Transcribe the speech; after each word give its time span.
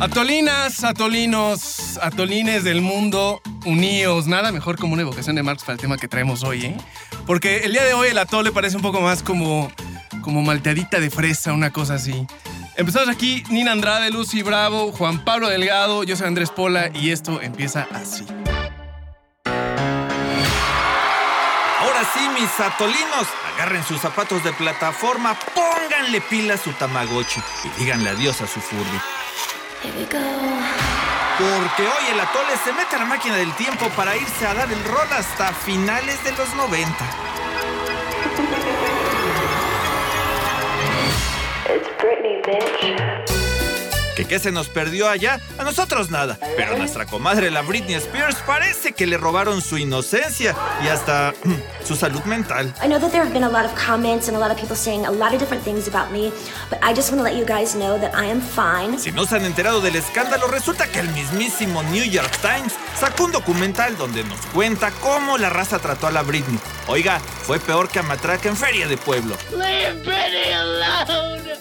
Atolinas, 0.00 0.82
atolinos, 0.82 1.98
atolines 2.00 2.64
del 2.64 2.80
mundo, 2.80 3.42
uníos. 3.66 4.26
Nada 4.26 4.50
mejor 4.50 4.78
como 4.78 4.94
una 4.94 5.02
evocación 5.02 5.36
de 5.36 5.42
Marx 5.42 5.62
para 5.62 5.74
el 5.74 5.78
tema 5.78 5.98
que 5.98 6.08
traemos 6.08 6.42
hoy, 6.42 6.64
¿eh? 6.64 6.76
Porque 7.26 7.58
el 7.64 7.72
día 7.72 7.84
de 7.84 7.92
hoy 7.92 8.08
el 8.08 8.16
atole 8.16 8.50
parece 8.50 8.76
un 8.76 8.82
poco 8.82 9.02
más 9.02 9.22
como, 9.22 9.70
como 10.22 10.40
malteadita 10.40 11.00
de 11.00 11.10
fresa, 11.10 11.52
una 11.52 11.70
cosa 11.70 11.94
así. 11.94 12.26
Empezamos 12.76 13.10
aquí, 13.10 13.44
Nina 13.50 13.72
Andrade, 13.72 14.10
Lucy 14.10 14.42
Bravo, 14.42 14.90
Juan 14.90 15.22
Pablo 15.22 15.50
Delgado, 15.50 16.02
yo 16.02 16.16
soy 16.16 16.28
Andrés 16.28 16.50
Pola 16.50 16.90
y 16.94 17.10
esto 17.10 17.42
empieza 17.42 17.86
así. 17.92 18.24
Ahora 21.78 22.08
sí, 22.14 22.20
mis 22.40 22.58
atolinos, 22.58 23.26
agarren 23.54 23.84
sus 23.84 24.00
zapatos 24.00 24.42
de 24.44 24.54
plataforma, 24.54 25.36
pónganle 25.54 26.22
pila 26.22 26.54
a 26.54 26.56
su 26.56 26.72
Tamagotchi 26.72 27.42
y 27.64 27.80
díganle 27.80 28.08
adiós 28.08 28.40
a 28.40 28.46
su 28.46 28.60
Furby. 28.60 29.19
Porque 29.82 31.82
hoy 31.82 32.04
el 32.12 32.20
atole 32.20 32.54
se 32.62 32.70
mete 32.72 32.96
a 32.96 32.98
la 32.98 33.06
máquina 33.06 33.36
del 33.36 33.50
tiempo 33.54 33.88
para 33.96 34.14
irse 34.14 34.46
a 34.46 34.52
dar 34.52 34.70
el 34.70 34.84
rol 34.84 35.08
hasta 35.10 35.54
finales 35.54 36.22
de 36.22 36.32
los 36.32 36.54
90. 36.54 36.86
It's 41.66 41.88
Britney, 41.98 42.42
bitch. 42.44 43.39
¿Que 44.20 44.26
qué 44.26 44.38
se 44.38 44.52
nos 44.52 44.68
perdió 44.68 45.08
allá? 45.08 45.40
A 45.56 45.64
nosotros 45.64 46.10
nada. 46.10 46.36
Pero 46.54 46.74
a 46.74 46.76
nuestra 46.76 47.06
comadre, 47.06 47.50
la 47.50 47.62
Britney 47.62 47.94
Spears, 47.94 48.36
parece 48.46 48.92
que 48.92 49.06
le 49.06 49.16
robaron 49.16 49.62
su 49.62 49.78
inocencia 49.78 50.54
y 50.84 50.88
hasta 50.88 51.32
su 51.86 51.96
salud 51.96 52.22
mental. 52.24 52.66
I 52.84 52.86
know 52.86 53.00
that 53.00 53.12
there 53.12 53.22
have 53.22 53.32
been 53.32 53.44
a 53.44 53.48
lot 53.48 53.64
of 53.64 53.72
comments 53.74 54.28
and 54.28 54.36
a 54.36 54.38
lot 54.38 54.50
of 54.50 54.60
people 54.60 54.76
saying 54.76 55.06
a 55.06 55.10
lot 55.10 55.32
of 55.32 55.40
different 55.40 55.64
things 55.64 55.88
about 55.88 56.12
me, 56.12 56.30
but 56.68 56.78
I 56.82 56.92
just 56.92 57.10
want 57.10 57.20
to 57.20 57.24
let 57.24 57.34
you 57.34 57.46
guys 57.46 57.74
know 57.74 57.98
that 57.98 58.14
I 58.14 58.26
am 58.30 58.42
fine. 58.42 58.98
Si 58.98 59.10
no 59.10 59.24
se 59.24 59.36
han 59.36 59.46
enterado 59.46 59.80
del 59.80 59.96
escándalo, 59.96 60.48
resulta 60.48 60.86
que 60.86 61.00
el 61.00 61.08
mismísimo 61.14 61.82
New 61.84 62.04
York 62.04 62.36
Times 62.42 62.74
sacó 63.00 63.24
un 63.24 63.32
documental 63.32 63.96
donde 63.96 64.22
nos 64.24 64.40
cuenta 64.52 64.90
cómo 65.00 65.38
la 65.38 65.48
raza 65.48 65.78
trató 65.78 66.08
a 66.08 66.10
la 66.10 66.20
Britney. 66.20 66.60
Oiga, 66.88 67.20
fue 67.20 67.58
peor 67.58 67.88
que 67.88 68.00
a 68.00 68.02
Matraca 68.02 68.50
en 68.50 68.56
Feria 68.56 68.86
de 68.86 68.98
Pueblo. 68.98 69.34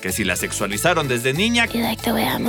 Que 0.01 0.11
si 0.11 0.23
la 0.23 0.35
sexualizaron 0.35 1.07
desde 1.07 1.33
niña, 1.33 1.67
You 1.67 1.81
like 1.81 2.01
the 2.01 2.11
way 2.11 2.23
I 2.23 2.39
move, 2.39 2.48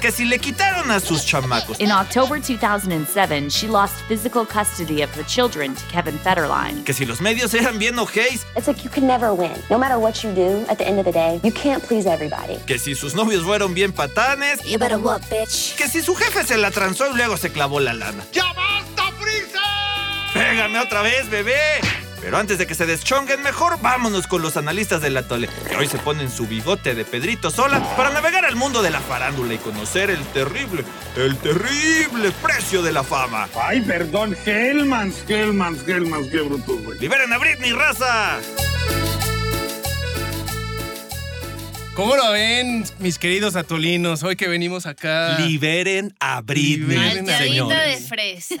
Que 0.00 0.10
si 0.10 0.24
le 0.24 0.38
quitaron 0.38 0.90
a 0.90 1.00
sus 1.00 1.24
chamacos. 1.24 1.78
In 1.80 1.90
October 1.90 2.38
2007, 2.38 3.48
she 3.50 3.66
lost 3.66 3.94
physical 4.08 4.44
custody 4.44 5.02
of 5.02 5.10
her 5.14 5.24
children 5.24 5.74
to 5.74 5.82
Kevin 5.90 6.18
Federline. 6.18 6.84
Que 6.84 6.92
si 6.94 7.04
los 7.04 7.20
medios 7.20 7.54
eran 7.54 7.78
bien 7.78 7.98
ojéis. 7.98 8.44
It's 8.56 8.66
like 8.66 8.84
you 8.84 8.90
can 8.90 9.06
never 9.06 9.32
win. 9.34 9.52
No 9.70 9.78
matter 9.78 9.98
what 9.98 10.22
you 10.22 10.32
do, 10.34 10.64
at 10.68 10.78
the 10.78 10.86
end 10.86 10.98
of 10.98 11.04
the 11.04 11.12
day, 11.12 11.40
you 11.42 11.52
can't 11.52 11.82
please 11.82 12.06
everybody. 12.06 12.58
Que 12.66 12.78
si 12.78 12.94
sus 12.94 13.14
novios 13.14 13.44
fueron 13.44 13.74
bien 13.74 13.92
patanes. 13.92 14.62
You 14.64 14.78
better 14.78 14.98
what, 14.98 15.22
bitch? 15.30 15.76
Que 15.76 15.88
si 15.88 16.02
su 16.02 16.14
jefe 16.14 16.44
se 16.44 16.56
la 16.56 16.70
transó 16.70 17.10
y 17.10 17.16
luego 17.16 17.36
se 17.36 17.50
clavó 17.50 17.80
la 17.80 17.92
lana. 17.92 18.24
¡Ya 18.32 18.52
basta, 18.52 19.12
Frisa! 19.18 20.32
¡Pégame 20.34 20.78
otra 20.78 21.02
vez, 21.02 21.28
bebé! 21.30 22.01
Pero 22.22 22.38
antes 22.38 22.56
de 22.56 22.68
que 22.68 22.76
se 22.76 22.86
deschonguen, 22.86 23.42
mejor 23.42 23.80
vámonos 23.82 24.28
con 24.28 24.42
los 24.42 24.56
analistas 24.56 25.02
del 25.02 25.16
atole, 25.16 25.48
que 25.68 25.76
hoy 25.76 25.88
se 25.88 25.98
ponen 25.98 26.30
su 26.30 26.46
bigote 26.46 26.94
de 26.94 27.04
Pedrito 27.04 27.50
Sola 27.50 27.82
para 27.96 28.10
navegar 28.10 28.44
al 28.44 28.54
mundo 28.54 28.80
de 28.80 28.90
la 28.90 29.00
farándula 29.00 29.54
y 29.54 29.58
conocer 29.58 30.08
el 30.08 30.24
terrible, 30.26 30.84
el 31.16 31.36
terrible 31.38 32.30
precio 32.40 32.80
de 32.80 32.92
la 32.92 33.02
fama. 33.02 33.48
Ay, 33.60 33.80
perdón, 33.80 34.36
Hellmans, 34.46 35.24
Hellmans, 35.28 35.86
Hellmans, 35.86 36.28
qué 36.28 36.40
bruto, 36.42 36.76
güey. 36.78 36.98
¡Liberen 37.00 37.32
a 37.32 37.38
Britney, 37.38 37.72
raza! 37.72 38.38
¿Cómo 42.02 42.16
lo 42.16 42.32
ven, 42.32 42.84
mis 42.98 43.16
queridos 43.16 43.54
atolinos? 43.54 44.24
Hoy 44.24 44.34
que 44.34 44.48
venimos 44.48 44.86
acá. 44.86 45.38
Liberen 45.38 46.12
a 46.18 46.40
Britney, 46.40 46.98
Liberen 46.98 47.30
a 47.30 47.38
de 47.76 47.96
fresa. 47.98 48.56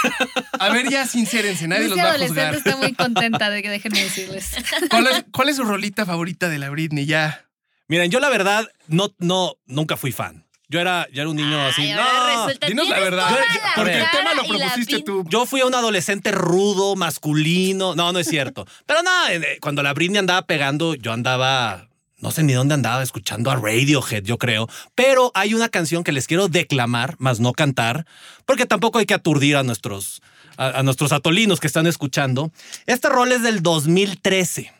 A 0.58 0.70
ver, 0.70 0.88
ya 0.88 1.06
sincérense, 1.06 1.68
nadie 1.68 1.88
los 1.88 1.98
va 1.98 2.04
a 2.04 2.08
adolescente 2.12 2.40
juzgar. 2.40 2.54
está 2.54 2.76
muy 2.78 2.92
contenta 2.94 3.50
de 3.50 3.62
que 3.62 3.68
déjenme 3.68 4.02
decirles. 4.02 4.52
¿Cuál 4.88 5.08
es, 5.08 5.24
cuál 5.30 5.50
es 5.50 5.56
su 5.56 5.64
rolita 5.64 6.06
favorita 6.06 6.48
de 6.48 6.56
la 6.58 6.70
Britney? 6.70 7.04
Ya. 7.04 7.44
Miren, 7.88 8.10
yo 8.10 8.18
la 8.18 8.30
verdad 8.30 8.66
no, 8.88 9.14
no, 9.18 9.56
nunca 9.66 9.98
fui 9.98 10.10
fan. 10.12 10.46
Yo 10.70 10.80
era, 10.80 11.06
yo 11.12 11.20
era 11.20 11.28
un 11.28 11.36
niño 11.36 11.60
así. 11.66 11.82
Ay, 11.82 11.90
ahora 11.90 12.34
no. 12.34 12.46
resulta, 12.46 12.66
dinos 12.66 12.88
la 12.88 12.94
tienes 12.94 13.10
verdad. 13.10 13.28
toda 13.28 13.40
Yo- 13.42 13.60
la 13.60 13.72
porque 13.74 13.92
el 13.92 13.98
cara 14.04 14.10
tema 14.18 14.34
lo 14.34 14.42
y 14.44 14.48
la 14.58 14.66
propusiste 14.68 14.96
pin- 14.96 15.04
tú. 15.04 15.24
Yo 15.28 15.44
fui 15.44 15.60
un 15.60 15.74
adolescente 15.74 16.32
rudo, 16.32 16.96
masculino. 16.96 17.94
No, 17.94 18.14
no 18.14 18.18
es 18.18 18.26
cierto. 18.26 18.66
Pero 18.86 19.02
no, 19.02 19.10
eh, 19.28 19.58
cuando 19.60 19.82
la 19.82 19.92
Britney 19.92 20.16
andaba 20.16 20.46
pegando, 20.46 20.94
yo 20.94 21.12
andaba. 21.12 21.90
No 22.18 22.30
sé 22.30 22.42
ni 22.42 22.54
dónde 22.54 22.74
andaba, 22.74 23.02
escuchando 23.02 23.50
a 23.50 23.56
Radiohead, 23.56 24.24
yo 24.24 24.38
creo. 24.38 24.68
Pero 24.94 25.30
hay 25.34 25.52
una 25.54 25.68
canción 25.68 26.02
que 26.02 26.12
les 26.12 26.26
quiero 26.26 26.48
declamar, 26.48 27.16
más 27.18 27.40
no 27.40 27.52
cantar, 27.52 28.06
porque 28.46 28.64
tampoco 28.64 28.98
hay 28.98 29.06
que 29.06 29.14
aturdir 29.14 29.56
a 29.56 29.62
nuestros, 29.62 30.22
a, 30.56 30.78
a 30.78 30.82
nuestros 30.82 31.12
atolinos 31.12 31.60
que 31.60 31.66
están 31.66 31.86
escuchando. 31.86 32.52
Este 32.86 33.08
rol 33.08 33.32
es 33.32 33.42
del 33.42 33.62
2013 33.62 34.72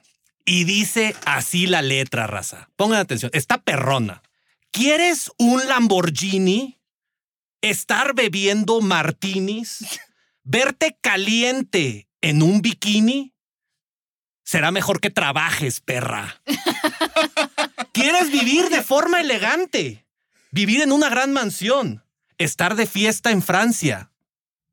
y 0.46 0.64
dice 0.64 1.14
así 1.26 1.66
la 1.66 1.82
letra, 1.82 2.26
raza. 2.26 2.70
Pongan 2.76 3.00
atención, 3.00 3.30
está 3.34 3.58
perrona. 3.58 4.22
¿Quieres 4.70 5.30
un 5.38 5.66
Lamborghini? 5.66 6.78
¿Estar 7.60 8.14
bebiendo 8.14 8.80
martinis? 8.80 9.84
¿Verte 10.44 10.96
caliente 11.00 12.08
en 12.20 12.42
un 12.42 12.62
bikini? 12.62 13.34
Será 14.46 14.70
mejor 14.70 15.00
que 15.00 15.10
trabajes, 15.10 15.80
perra. 15.80 16.40
¿Quieres 17.92 18.30
vivir 18.30 18.68
de 18.68 18.82
forma 18.82 19.20
elegante? 19.20 20.06
¿Vivir 20.52 20.82
en 20.82 20.92
una 20.92 21.08
gran 21.08 21.32
mansión? 21.32 22.04
¿Estar 22.38 22.76
de 22.76 22.86
fiesta 22.86 23.30
en 23.32 23.42
Francia? 23.42 24.12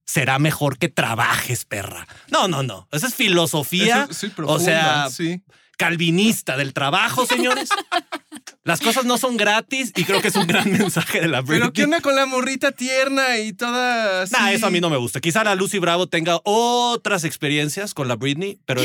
Será 0.05 0.37
mejor 0.37 0.77
que 0.77 0.89
trabajes, 0.89 1.65
perra. 1.65 2.07
No, 2.29 2.47
no, 2.47 2.61
no. 2.61 2.87
Esa 2.91 3.07
es 3.07 3.15
filosofía. 3.15 4.03
Eso- 4.03 4.13
sí, 4.13 4.27
o 4.27 4.35
profunda, 4.35 4.63
sea, 4.63 5.09
sí. 5.09 5.41
calvinista 5.77 6.55
del 6.55 6.73
trabajo, 6.73 7.25
señores. 7.25 7.69
Las 8.65 8.79
cosas 8.79 9.05
no 9.05 9.17
son 9.17 9.37
gratis 9.37 9.91
y 9.95 10.03
creo 10.03 10.21
que 10.21 10.27
es 10.27 10.35
un 10.35 10.45
gran 10.45 10.71
mensaje 10.71 11.19
de 11.21 11.27
la 11.29 11.41
Britney. 11.41 11.59
Pero 11.61 11.73
¿qué 11.73 11.83
onda 11.85 12.01
con 12.01 12.15
la 12.15 12.25
morrita 12.25 12.71
tierna 12.73 13.37
y 13.39 13.53
toda 13.53 14.21
así? 14.23 14.33
Nah, 14.37 14.51
eso 14.51 14.67
a 14.67 14.69
mí 14.69 14.79
no 14.81 14.89
me 14.89 14.97
gusta. 14.97 15.19
Quizá 15.19 15.43
la 15.43 15.55
Lucy 15.55 15.79
Bravo 15.79 16.07
tenga 16.07 16.39
otras 16.43 17.23
experiencias 17.23 17.93
con 17.93 18.07
la 18.07 18.15
Britney, 18.15 18.59
pero 18.65 18.81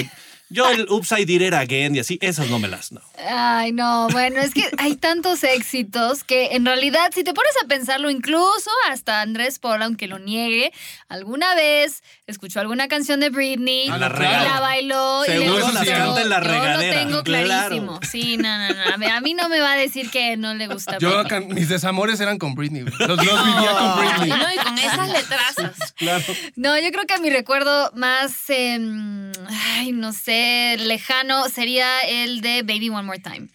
yo 0.51 0.69
el 0.71 0.87
Upside 0.89 1.27
Did 1.27 1.43
It 1.43 1.55
Again 1.55 1.95
y 1.97 1.99
así, 2.01 2.19
esas 2.23 2.49
no 2.49 2.59
me 2.59 2.69
las 2.69 2.93
no. 2.93 3.01
Ay, 3.29 3.73
no, 3.73 4.09
bueno, 4.11 4.41
es 4.41 4.55
que 4.55 4.65
hay 4.79 4.97
tantos 4.97 5.45
éxitos 5.45 6.25
que 6.25 6.55
en 6.57 6.65
realidad, 6.65 7.11
si 7.15 7.25
te 7.25 7.35
pones 7.35 7.53
a 7.63 7.67
pensarlo, 7.67 8.11
incluso 8.11 8.71
hasta 8.91 9.21
Andrés 9.21 9.59
Paul, 9.59 9.83
aunque 9.83 10.07
lo 10.07 10.19
niegue, 10.19 10.73
alguna 11.09 11.55
vez 11.55 12.03
escuchó 12.27 12.61
alguna 12.61 12.89
canción 12.89 13.21
de 13.21 13.31
Britney, 13.31 13.89
A 13.89 13.99
la 13.99 14.09
la 14.09 14.61
bailó 14.61 15.25
y 15.25 15.29
le 15.31 15.39
Seguro 15.39 15.55
gustó. 15.67 15.73
las 15.73 15.87
en 15.89 16.29
la 16.29 16.39
Yo 16.43 16.45
regadera, 16.49 16.75
lo 16.75 16.81
tengo 17.09 17.23
claro. 17.23 17.47
clarísimo. 17.47 18.01
Sí, 18.11 18.37
no, 18.37 18.59
no, 18.59 18.69
no. 18.75 19.15
A 19.15 19.21
mí- 19.21 19.35
no 19.35 19.49
me 19.49 19.61
va 19.61 19.73
a 19.73 19.77
decir 19.77 20.11
que 20.11 20.37
no 20.37 20.55
le 20.55 20.67
gusta. 20.67 20.99
Yo, 20.99 21.23
Britney. 21.25 21.47
mis 21.55 21.69
desamores 21.69 22.19
eran 22.21 22.39
con 22.39 22.55
Britney. 22.55 22.83
Los, 22.83 22.99
los 22.99 23.19
vivía 23.19 23.71
con 23.79 23.99
Britney. 23.99 24.29
no, 24.31 24.53
y 24.53 24.57
con 24.57 24.79
esas 24.79 25.09
letrazas. 25.09 25.95
Claro. 25.97 26.25
No, 26.57 26.79
yo 26.79 26.91
creo 26.91 27.07
que 27.07 27.19
mi 27.21 27.31
recuerdo 27.31 27.91
más, 27.95 28.33
em, 28.49 29.31
ay, 29.77 29.93
no 29.93 30.13
sé, 30.13 30.38
lejano 30.79 31.49
sería 31.49 32.01
el 32.01 32.41
de 32.41 32.63
Baby 32.63 32.91
One 32.91 33.03
More 33.03 33.19
Time. 33.19 33.49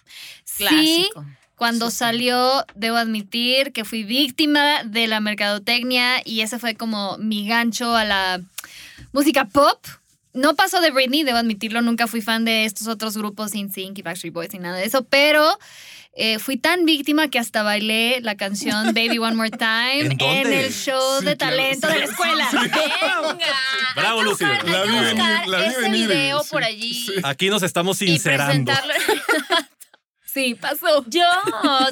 Sí, 0.44 0.58
Clásico. 0.58 1.26
cuando 1.56 1.90
salió, 1.90 2.66
debo 2.76 2.98
admitir 2.98 3.74
que 3.74 3.86
fui 3.86 4.04
víctima 4.04 4.84
de 4.84 5.08
la 5.08 5.20
mercadotecnia 5.20 6.22
y 6.26 6.42
ese 6.42 6.60
fue 6.60 6.76
como 6.76 7.18
mi 7.18 7.48
gancho 7.48 7.96
a 7.96 8.06
la 8.06 8.42
música 9.12 9.46
pop. 9.46 9.80
No 10.34 10.56
pasó 10.56 10.82
de 10.82 10.92
Britney, 10.92 11.24
debo 11.24 11.38
admitirlo, 11.38 11.82
nunca 11.82 12.08
fui 12.08 12.22
fan 12.22 12.44
de 12.44 12.66
estos 12.66 12.88
otros 12.88 13.16
grupos, 13.16 13.54
NSYNC 13.54 14.00
y 14.00 14.02
Backstreet 14.02 14.34
Boys 14.34 14.54
ni 14.54 14.60
nada 14.60 14.78
de 14.78 14.86
eso, 14.86 15.04
pero 15.04 15.60
eh, 16.16 16.38
fui 16.38 16.58
tan 16.58 16.86
víctima 16.86 17.28
que 17.30 17.40
hasta 17.40 17.64
bailé 17.64 18.20
la 18.22 18.36
canción 18.36 18.94
Baby 18.94 19.18
One 19.18 19.36
More 19.36 19.50
Time 19.50 20.16
¿En 20.20 20.54
el 20.54 20.72
show 20.72 21.20
Sí, 21.20 21.26
de 21.26 21.38
claro, 21.38 21.56
talento 21.56 21.88
sí, 21.88 21.94
de 21.94 22.00
la 22.00 22.06
escuela. 22.06 22.50
Venga. 22.52 23.48
Bravo, 23.96 24.24
buscar, 24.24 24.68
La 24.68 24.84
vi 24.84 25.00
venir, 25.00 25.48
la 25.48 25.58
vi 25.58 25.66
ese 25.66 25.82
venir, 25.82 26.08
video 26.08 26.44
sí, 26.44 26.50
por 26.52 26.64
allí 26.64 26.94
sí. 26.94 27.14
Aquí 27.24 27.50
nos 27.50 27.64
estamos 27.64 27.98
sincerando. 27.98 28.72
Sí, 30.26 30.56
pasó. 30.56 31.06
Yo 31.06 31.24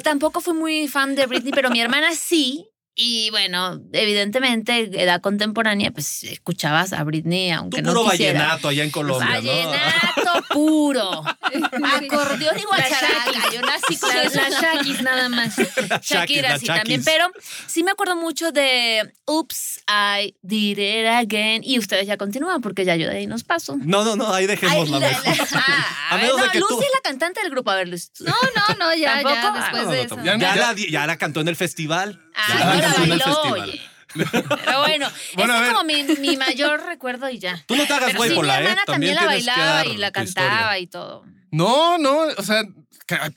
tampoco 0.02 0.40
fui 0.40 0.54
muy 0.54 0.88
fan 0.88 1.14
de 1.14 1.26
Britney, 1.26 1.52
pero 1.52 1.70
mi 1.70 1.80
hermana 1.80 2.12
sí. 2.12 2.66
Y 2.94 3.30
bueno, 3.30 3.80
evidentemente, 3.92 4.90
edad 5.02 5.22
contemporánea, 5.22 5.90
pues 5.92 6.24
escuchabas 6.24 6.92
a 6.92 7.02
Britney, 7.04 7.50
aunque 7.50 7.78
Tú 7.80 7.88
no 7.88 7.94
puro 7.94 8.10
quisiera. 8.10 8.40
vallenato 8.40 8.68
allá 8.68 8.84
en 8.84 8.90
Colombia, 8.90 9.28
¿no? 9.28 9.34
Vallenato 9.34 10.44
puro. 10.50 11.24
Acordeón 11.82 12.58
y 12.58 12.62
guacharaca. 12.64 13.50
Yo 13.52 13.62
nací 13.62 13.96
con 13.96 14.10
La, 14.14 14.22
eso. 14.24 14.40
la 14.40 14.50
Shakis 14.60 15.02
nada 15.02 15.28
más. 15.30 15.54
Shakira 16.02 16.58
sí 16.58 16.66
también, 16.66 17.02
pero 17.02 17.30
sí 17.66 17.82
me 17.82 17.92
acuerdo 17.92 18.16
mucho 18.16 18.52
de 18.52 19.12
Oops, 19.26 19.80
I 19.88 20.34
did 20.42 20.78
it 20.78 21.06
again. 21.06 21.62
Y 21.64 21.78
ustedes 21.78 22.06
ya 22.06 22.16
continúan 22.18 22.60
porque 22.60 22.84
ya 22.84 22.96
yo 22.96 23.08
de 23.08 23.16
ahí 23.18 23.26
nos 23.26 23.42
paso. 23.44 23.76
No, 23.82 24.04
no, 24.04 24.16
no, 24.16 24.32
ahí 24.34 24.42
Ay, 24.42 24.48
dejémosla 24.48 24.98
la- 24.98 25.08
mejor. 25.08 25.24
la- 25.26 25.46
ah, 25.54 25.98
A 26.12 26.16
menos 26.18 26.36
no, 26.36 26.44
de 26.44 26.50
que 26.50 26.60
Lucy 26.60 26.74
tú- 26.74 26.82
es 26.82 26.88
la 26.94 27.00
cantante 27.02 27.40
del 27.40 27.50
grupo. 27.50 27.70
A 27.70 27.76
ver, 27.76 27.88
Lucy. 27.88 28.08
No, 28.20 28.34
no, 28.54 28.74
no, 28.78 28.94
ya, 28.94 29.14
¿Tampoco? 29.22 29.34
ya, 29.34 29.48
Ah, 29.48 29.52
después 29.62 29.82
No, 29.82 29.88
no, 29.88 29.90
de 29.92 29.96
no, 29.98 30.04
eso. 30.04 30.24
ya, 30.24 30.36
Ya- 30.36 30.56
la, 30.56 30.74
di- 30.74 30.90
ya 30.90 31.06
la 31.06 31.16
cantó 31.16 31.40
en 31.40 31.48
el 31.48 31.56
festival. 31.56 32.20
Ah, 32.34 32.80
la 32.88 33.06
la 33.06 33.26
bailó, 33.26 33.42
oye. 33.52 33.80
Pero 34.14 34.80
bueno, 34.80 35.08
ese 35.36 35.64
es 35.64 35.72
como 35.72 35.84
mi, 35.84 36.02
mi 36.20 36.36
mayor 36.36 36.84
recuerdo 36.84 37.30
y 37.30 37.38
ya. 37.38 37.62
Tú 37.66 37.76
no 37.76 37.86
te 37.86 37.92
hagas 37.92 38.14
güey, 38.14 38.30
sí, 38.30 38.34
mi 38.34 38.40
Pola, 38.40 38.60
¿eh? 38.60 38.64
hermana 38.64 38.84
también, 38.84 39.14
la 39.14 39.24
bailaba 39.26 39.86
y 39.86 39.96
la 39.96 40.10
cantaba 40.10 40.78
y 40.78 40.86
todo. 40.86 41.24
No, 41.50 41.98
no, 41.98 42.20
o 42.36 42.42
sea, 42.42 42.62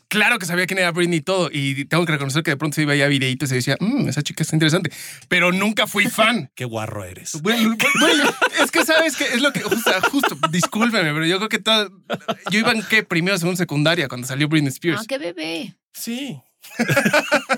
claro 0.08 0.40
que 0.40 0.46
sabía 0.46 0.66
quién 0.68 0.80
era 0.80 0.92
Britney 0.92 1.20
y 1.20 1.22
todo. 1.22 1.50
Y 1.52 1.86
tengo 1.86 2.06
que 2.06 2.14
reconocer 2.14 2.44
que 2.44 2.52
de 2.52 2.58
pronto 2.58 2.76
se 2.76 2.86
veía 2.86 3.08
videitos 3.08 3.48
y 3.48 3.50
se 3.50 3.56
decía, 3.56 3.78
mmm, 3.80 4.08
esa 4.08 4.22
chica 4.22 4.44
está 4.44 4.56
interesante. 4.56 4.92
Pero 5.28 5.52
nunca 5.52 5.88
fui 5.88 6.06
fan. 6.06 6.50
Qué 6.56 6.66
guarro 6.66 7.04
eres. 7.04 7.42
Bueno, 7.42 7.76
bueno, 8.00 8.24
es 8.64 8.72
que 8.72 8.86
sabes 8.86 9.18
que 9.18 9.26
es 9.26 9.42
lo 9.42 9.52
que, 9.52 9.64
o 9.64 9.80
sea, 9.80 10.02
justo, 10.02 10.38
discúlpeme, 10.50 11.12
pero 11.14 11.26
yo 11.26 11.38
creo 11.38 11.50
que 11.50 11.60
todo, 11.60 11.90
yo 12.50 12.60
iba 12.60 12.72
en 12.72 12.84
qué, 12.84 13.04
primero, 13.04 13.38
segundo, 13.38 13.58
secundaria, 13.58 14.08
cuando 14.08 14.28
salió 14.28 14.48
Britney 14.48 14.70
Spears. 14.70 15.02
Ah, 15.02 15.06
qué 15.08 15.18
bebé. 15.18 15.76
Sí. 15.94 16.40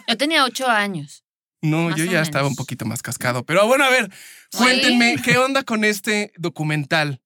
Yo 0.08 0.18
tenía 0.18 0.44
ocho 0.44 0.68
años. 0.68 1.24
No, 1.70 1.90
Más 1.90 1.96
yo 1.98 2.06
ya 2.06 2.12
menos. 2.12 2.28
estaba 2.28 2.48
un 2.48 2.56
poquito 2.56 2.86
más 2.86 3.02
cascado. 3.02 3.44
Pero 3.46 3.66
bueno, 3.68 3.84
a 3.84 3.90
ver, 3.90 4.10
cuéntenme, 4.56 5.18
¿qué 5.24 5.38
onda 5.38 5.64
con 5.64 5.84
este 5.84 6.32
documental? 6.38 7.22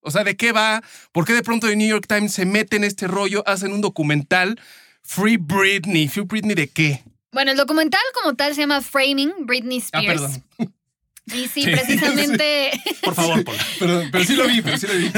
O 0.00 0.10
sea, 0.10 0.22
¿de 0.24 0.36
qué 0.36 0.52
va? 0.52 0.82
¿Por 1.12 1.24
qué 1.24 1.32
de 1.32 1.42
pronto 1.42 1.66
el 1.68 1.78
New 1.78 1.88
York 1.88 2.06
Times 2.06 2.32
se 2.32 2.44
mete 2.44 2.76
en 2.76 2.84
este 2.84 3.06
rollo? 3.08 3.42
Hacen 3.46 3.72
un 3.72 3.80
documental. 3.80 4.60
Free 5.02 5.36
Britney. 5.38 6.08
¿Free 6.08 6.24
Britney 6.24 6.54
de 6.54 6.68
qué? 6.68 7.02
Bueno, 7.32 7.50
el 7.50 7.56
documental 7.56 8.00
como 8.20 8.34
tal 8.34 8.54
se 8.54 8.60
llama 8.60 8.80
Framing 8.80 9.32
Britney 9.46 9.82
Ah, 9.92 10.00
Spears. 10.00 10.20
perdón. 10.22 10.44
Y 11.26 11.48
sí, 11.48 11.62
precisamente, 11.72 12.70
Por 13.02 13.14
favor, 13.14 13.42
Pola. 13.44 13.64
Perdón, 13.78 14.08
pero 14.12 14.24
sí 14.24 14.36
lo 14.36 14.46
vi, 14.46 14.60
pero 14.60 14.76
sí 14.76 14.86
lo 14.86 14.94
vi. 14.94 15.10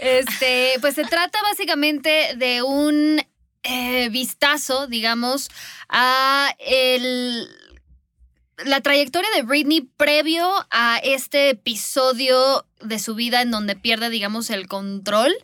este, 0.00 0.72
pues 0.80 0.94
se 0.94 1.04
trata 1.04 1.38
básicamente 1.42 2.34
de 2.36 2.62
un 2.62 3.20
eh, 3.62 4.08
vistazo, 4.10 4.86
digamos, 4.86 5.50
a 5.88 6.54
el, 6.58 7.46
la 8.64 8.80
trayectoria 8.80 9.28
de 9.34 9.42
Britney 9.42 9.82
previo 9.96 10.48
a 10.70 10.98
este 11.02 11.50
episodio 11.50 12.66
de 12.80 12.98
su 12.98 13.14
vida 13.14 13.42
en 13.42 13.50
donde 13.50 13.76
pierde, 13.76 14.10
digamos, 14.10 14.50
el 14.50 14.68
control 14.68 15.34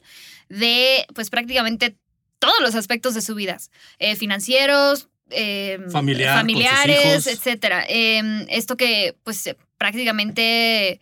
de, 0.49 1.07
pues 1.15 1.31
prácticamente 1.31 1.97
todos 2.39 2.61
los 2.61 2.75
aspectos 2.75 3.15
de 3.15 3.23
su 3.23 3.35
vida, 3.35 3.59
eh, 3.99 4.17
financieros, 4.17 5.09
eh, 5.31 5.79
Familiar, 5.91 6.33
sus 6.33 6.41
familiares, 6.41 7.27
etcétera. 7.27 7.85
Eh, 7.89 8.47
esto 8.49 8.77
que, 8.77 9.17
pues, 9.23 9.55
prácticamente 9.79 11.01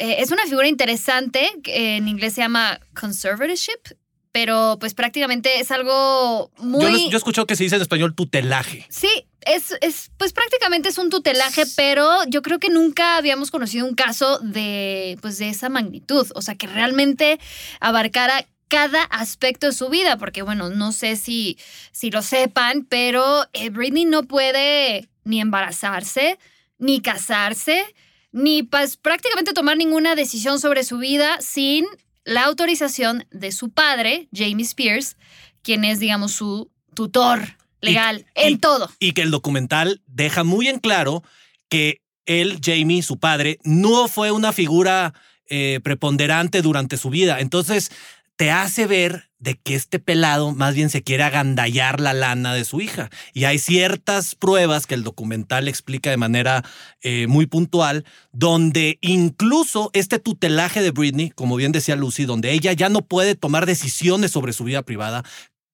eh, 0.00 0.16
es 0.18 0.30
una 0.30 0.44
figura 0.46 0.66
interesante, 0.66 1.52
que 1.62 1.96
en 1.96 2.08
inglés 2.08 2.34
se 2.34 2.40
llama 2.40 2.80
conservatorship, 2.98 3.96
pero 4.32 4.78
pues 4.80 4.94
prácticamente 4.94 5.60
es 5.60 5.70
algo 5.70 6.50
muy... 6.56 7.04
Yo, 7.04 7.10
yo 7.10 7.12
he 7.12 7.16
escuchado 7.16 7.46
que 7.46 7.54
se 7.54 7.64
dice 7.64 7.76
en 7.76 7.82
español 7.82 8.14
tutelaje. 8.14 8.86
Sí, 8.88 9.26
es, 9.42 9.74
es, 9.80 10.10
pues 10.16 10.32
prácticamente 10.32 10.88
es 10.88 10.98
un 10.98 11.10
tutelaje, 11.10 11.64
pero 11.76 12.24
yo 12.28 12.42
creo 12.42 12.58
que 12.58 12.68
nunca 12.68 13.16
habíamos 13.16 13.50
conocido 13.50 13.86
un 13.86 13.94
caso 13.94 14.38
de, 14.40 15.18
pues, 15.20 15.38
de 15.38 15.48
esa 15.48 15.68
magnitud. 15.68 16.26
O 16.34 16.42
sea, 16.42 16.54
que 16.54 16.66
realmente 16.66 17.38
abarcara 17.80 18.46
cada 18.68 19.02
aspecto 19.02 19.66
de 19.66 19.72
su 19.72 19.88
vida, 19.88 20.16
porque 20.16 20.42
bueno, 20.42 20.70
no 20.70 20.92
sé 20.92 21.16
si, 21.16 21.58
si 21.90 22.10
lo 22.10 22.22
sepan, 22.22 22.86
pero 22.88 23.46
eh, 23.52 23.70
Britney 23.70 24.04
no 24.04 24.22
puede 24.22 25.08
ni 25.24 25.40
embarazarse, 25.40 26.38
ni 26.78 27.00
casarse, 27.00 27.84
ni 28.32 28.62
pues, 28.62 28.96
prácticamente 28.96 29.52
tomar 29.52 29.76
ninguna 29.76 30.14
decisión 30.14 30.60
sobre 30.60 30.84
su 30.84 30.98
vida 30.98 31.40
sin 31.40 31.86
la 32.24 32.44
autorización 32.44 33.26
de 33.30 33.50
su 33.50 33.70
padre, 33.70 34.28
Jamie 34.32 34.64
Spears, 34.64 35.16
quien 35.62 35.84
es, 35.84 35.98
digamos, 35.98 36.32
su 36.32 36.70
tutor 36.94 37.59
legal 37.80 38.26
Y- 38.36 38.40
en 38.46 38.52
y- 38.54 38.58
todo. 38.58 38.90
Y 38.98 39.12
que 39.12 39.22
el 39.22 39.30
documental 39.30 40.02
deja 40.06 40.44
muy 40.44 40.68
en 40.68 40.78
claro 40.78 41.22
que 41.68 42.00
él, 42.26 42.60
Jamie, 42.64 43.02
su 43.02 43.18
padre, 43.18 43.58
no 43.64 44.06
fue 44.08 44.30
una 44.30 44.52
figura 44.52 45.14
eh, 45.52 45.80
preponderante 45.82 46.62
durante 46.62 46.96
su 46.96 47.10
vida. 47.10 47.40
Entonces, 47.40 47.90
te 48.36 48.50
hace 48.52 48.86
ver 48.86 49.28
de 49.38 49.56
que 49.56 49.74
este 49.74 49.98
pelado 49.98 50.52
más 50.52 50.74
bien 50.74 50.90
se 50.90 51.02
quiere 51.02 51.24
agandallar 51.24 52.00
la 52.00 52.12
lana 52.14 52.54
de 52.54 52.64
su 52.64 52.80
hija. 52.80 53.10
Y 53.34 53.44
hay 53.44 53.58
ciertas 53.58 54.34
pruebas 54.34 54.86
que 54.86 54.94
el 54.94 55.02
documental 55.02 55.66
explica 55.66 56.08
de 56.10 56.16
manera 56.16 56.64
eh, 57.02 57.26
muy 57.26 57.46
puntual, 57.46 58.04
donde 58.32 58.98
incluso 59.02 59.90
este 59.92 60.18
tutelaje 60.18 60.82
de 60.82 60.90
Britney, 60.90 61.30
como 61.30 61.56
bien 61.56 61.72
decía 61.72 61.96
Lucy, 61.96 62.24
donde 62.26 62.52
ella 62.52 62.72
ya 62.72 62.88
no 62.88 63.00
puede 63.02 63.34
tomar 63.34 63.66
decisiones 63.66 64.30
sobre 64.30 64.52
su 64.52 64.64
vida 64.64 64.82
privada, 64.82 65.24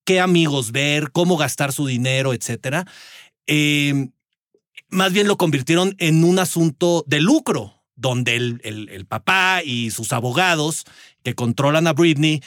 qué 0.06 0.20
amigos 0.20 0.72
ver, 0.72 1.12
cómo 1.12 1.36
gastar 1.36 1.72
su 1.74 1.86
dinero, 1.86 2.32
etcétera. 2.34 2.86
eh, 3.48 4.08
más 4.88 5.12
bien 5.12 5.26
lo 5.28 5.36
convirtieron 5.36 5.96
en 5.98 6.24
un 6.24 6.38
asunto 6.38 7.04
de 7.08 7.20
lucro, 7.20 7.82
donde 7.96 8.36
el, 8.36 8.60
el- 8.64 8.88
el 8.90 9.06
papá 9.06 9.62
y 9.64 9.90
sus 9.90 10.12
abogados 10.12 10.84
que 11.24 11.34
controlan 11.34 11.86
a 11.88 11.92
Britney 11.92 12.42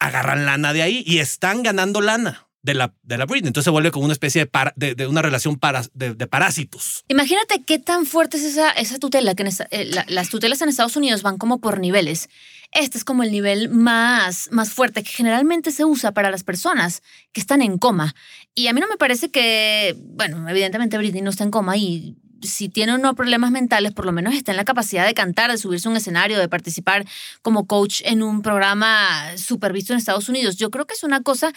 agarran 0.00 0.46
lana 0.46 0.72
de 0.72 0.82
ahí 0.82 1.02
y 1.06 1.18
están 1.18 1.62
ganando 1.62 2.00
lana 2.00 2.47
de 2.62 2.74
la, 2.74 2.94
de 3.02 3.18
la 3.18 3.26
Britney. 3.26 3.48
Entonces 3.48 3.64
se 3.64 3.70
vuelve 3.70 3.90
como 3.90 4.04
una 4.04 4.12
especie 4.12 4.48
de, 4.76 4.94
de, 4.94 5.06
una 5.06 5.22
relación 5.22 5.58
de, 5.94 6.26
parásitos. 6.26 7.04
Imagínate 7.08 7.62
qué 7.64 7.78
tan 7.78 8.06
fuerte 8.06 8.36
es 8.36 8.44
esa, 8.44 8.70
esa 8.70 8.98
tutela, 8.98 9.34
que 9.34 9.44
eh, 9.70 9.84
la- 9.86 10.04
las 10.08 10.28
tutelas 10.28 10.60
en 10.62 10.68
Estados 10.68 10.96
Unidos 10.96 11.22
van 11.22 11.38
como 11.38 11.60
por 11.60 11.80
niveles. 11.80 12.28
Este 12.72 12.98
es 12.98 13.04
como 13.04 13.22
el 13.22 13.32
nivel 13.32 13.70
más, 13.70 14.48
más 14.52 14.70
fuerte 14.70 15.02
que 15.02 15.10
generalmente 15.10 15.70
se 15.70 15.84
usa 15.84 16.12
para 16.12 16.30
las 16.30 16.44
personas 16.44 17.02
que 17.32 17.40
están 17.40 17.62
en 17.62 17.78
coma. 17.78 18.14
Y 18.54 18.66
a 18.66 18.72
mí 18.72 18.80
no 18.80 18.88
me 18.88 18.96
parece 18.98 19.30
que, 19.30 19.96
bueno, 19.98 20.46
evidentemente 20.48 20.98
Britney 20.98 21.22
no 21.22 21.30
está 21.30 21.44
en 21.44 21.50
coma 21.50 21.76
y 21.76 22.16
si 22.42 22.68
tiene 22.68 22.94
unos 22.94 23.14
problemas 23.16 23.50
mentales, 23.50 23.92
por 23.92 24.04
lo 24.04 24.12
menos 24.12 24.34
está 24.34 24.52
en 24.52 24.56
la 24.58 24.64
capacidad 24.64 25.04
de 25.06 25.14
cantar, 25.14 25.50
de 25.50 25.58
subirse 25.58 25.88
a 25.88 25.90
un 25.90 25.96
escenario, 25.96 26.38
de 26.38 26.48
participar 26.48 27.04
como 27.42 27.66
coach 27.66 28.02
en 28.04 28.22
un 28.22 28.42
programa 28.42 29.36
supervisto 29.36 29.92
en 29.92 29.98
Estados 29.98 30.28
Unidos. 30.28 30.56
Yo 30.56 30.70
creo 30.70 30.86
que 30.86 30.94
es 30.94 31.02
una 31.02 31.22
cosa 31.22 31.52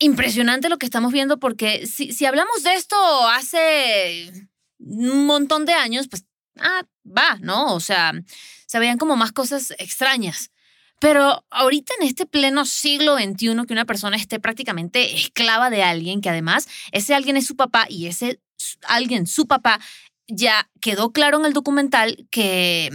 impresionante 0.00 0.68
lo 0.68 0.78
que 0.78 0.86
estamos 0.86 1.12
viendo 1.12 1.38
porque 1.38 1.86
si, 1.86 2.12
si 2.12 2.26
hablamos 2.26 2.62
de 2.64 2.74
esto 2.74 2.96
hace 3.28 4.48
un 4.78 5.26
montón 5.26 5.66
de 5.66 5.74
años, 5.74 6.08
pues, 6.08 6.24
ah, 6.58 6.82
va, 7.06 7.38
¿no? 7.40 7.74
O 7.74 7.80
sea, 7.80 8.12
se 8.66 8.78
veían 8.78 8.98
como 8.98 9.14
más 9.14 9.30
cosas 9.30 9.72
extrañas. 9.78 10.50
Pero 11.00 11.44
ahorita 11.50 11.94
en 11.98 12.06
este 12.06 12.26
pleno 12.26 12.66
siglo 12.66 13.16
XXI, 13.16 13.66
que 13.66 13.72
una 13.72 13.86
persona 13.86 14.16
esté 14.16 14.38
prácticamente 14.38 15.16
esclava 15.16 15.70
de 15.70 15.82
alguien, 15.82 16.20
que 16.20 16.28
además 16.28 16.68
ese 16.92 17.14
alguien 17.14 17.36
es 17.36 17.46
su 17.46 17.56
papá 17.56 17.86
y 17.88 18.06
ese 18.06 18.40
alguien, 18.86 19.26
su 19.26 19.46
papá, 19.46 19.80
ya 20.28 20.68
quedó 20.80 21.12
claro 21.12 21.38
en 21.38 21.46
el 21.46 21.52
documental 21.52 22.26
que 22.30 22.90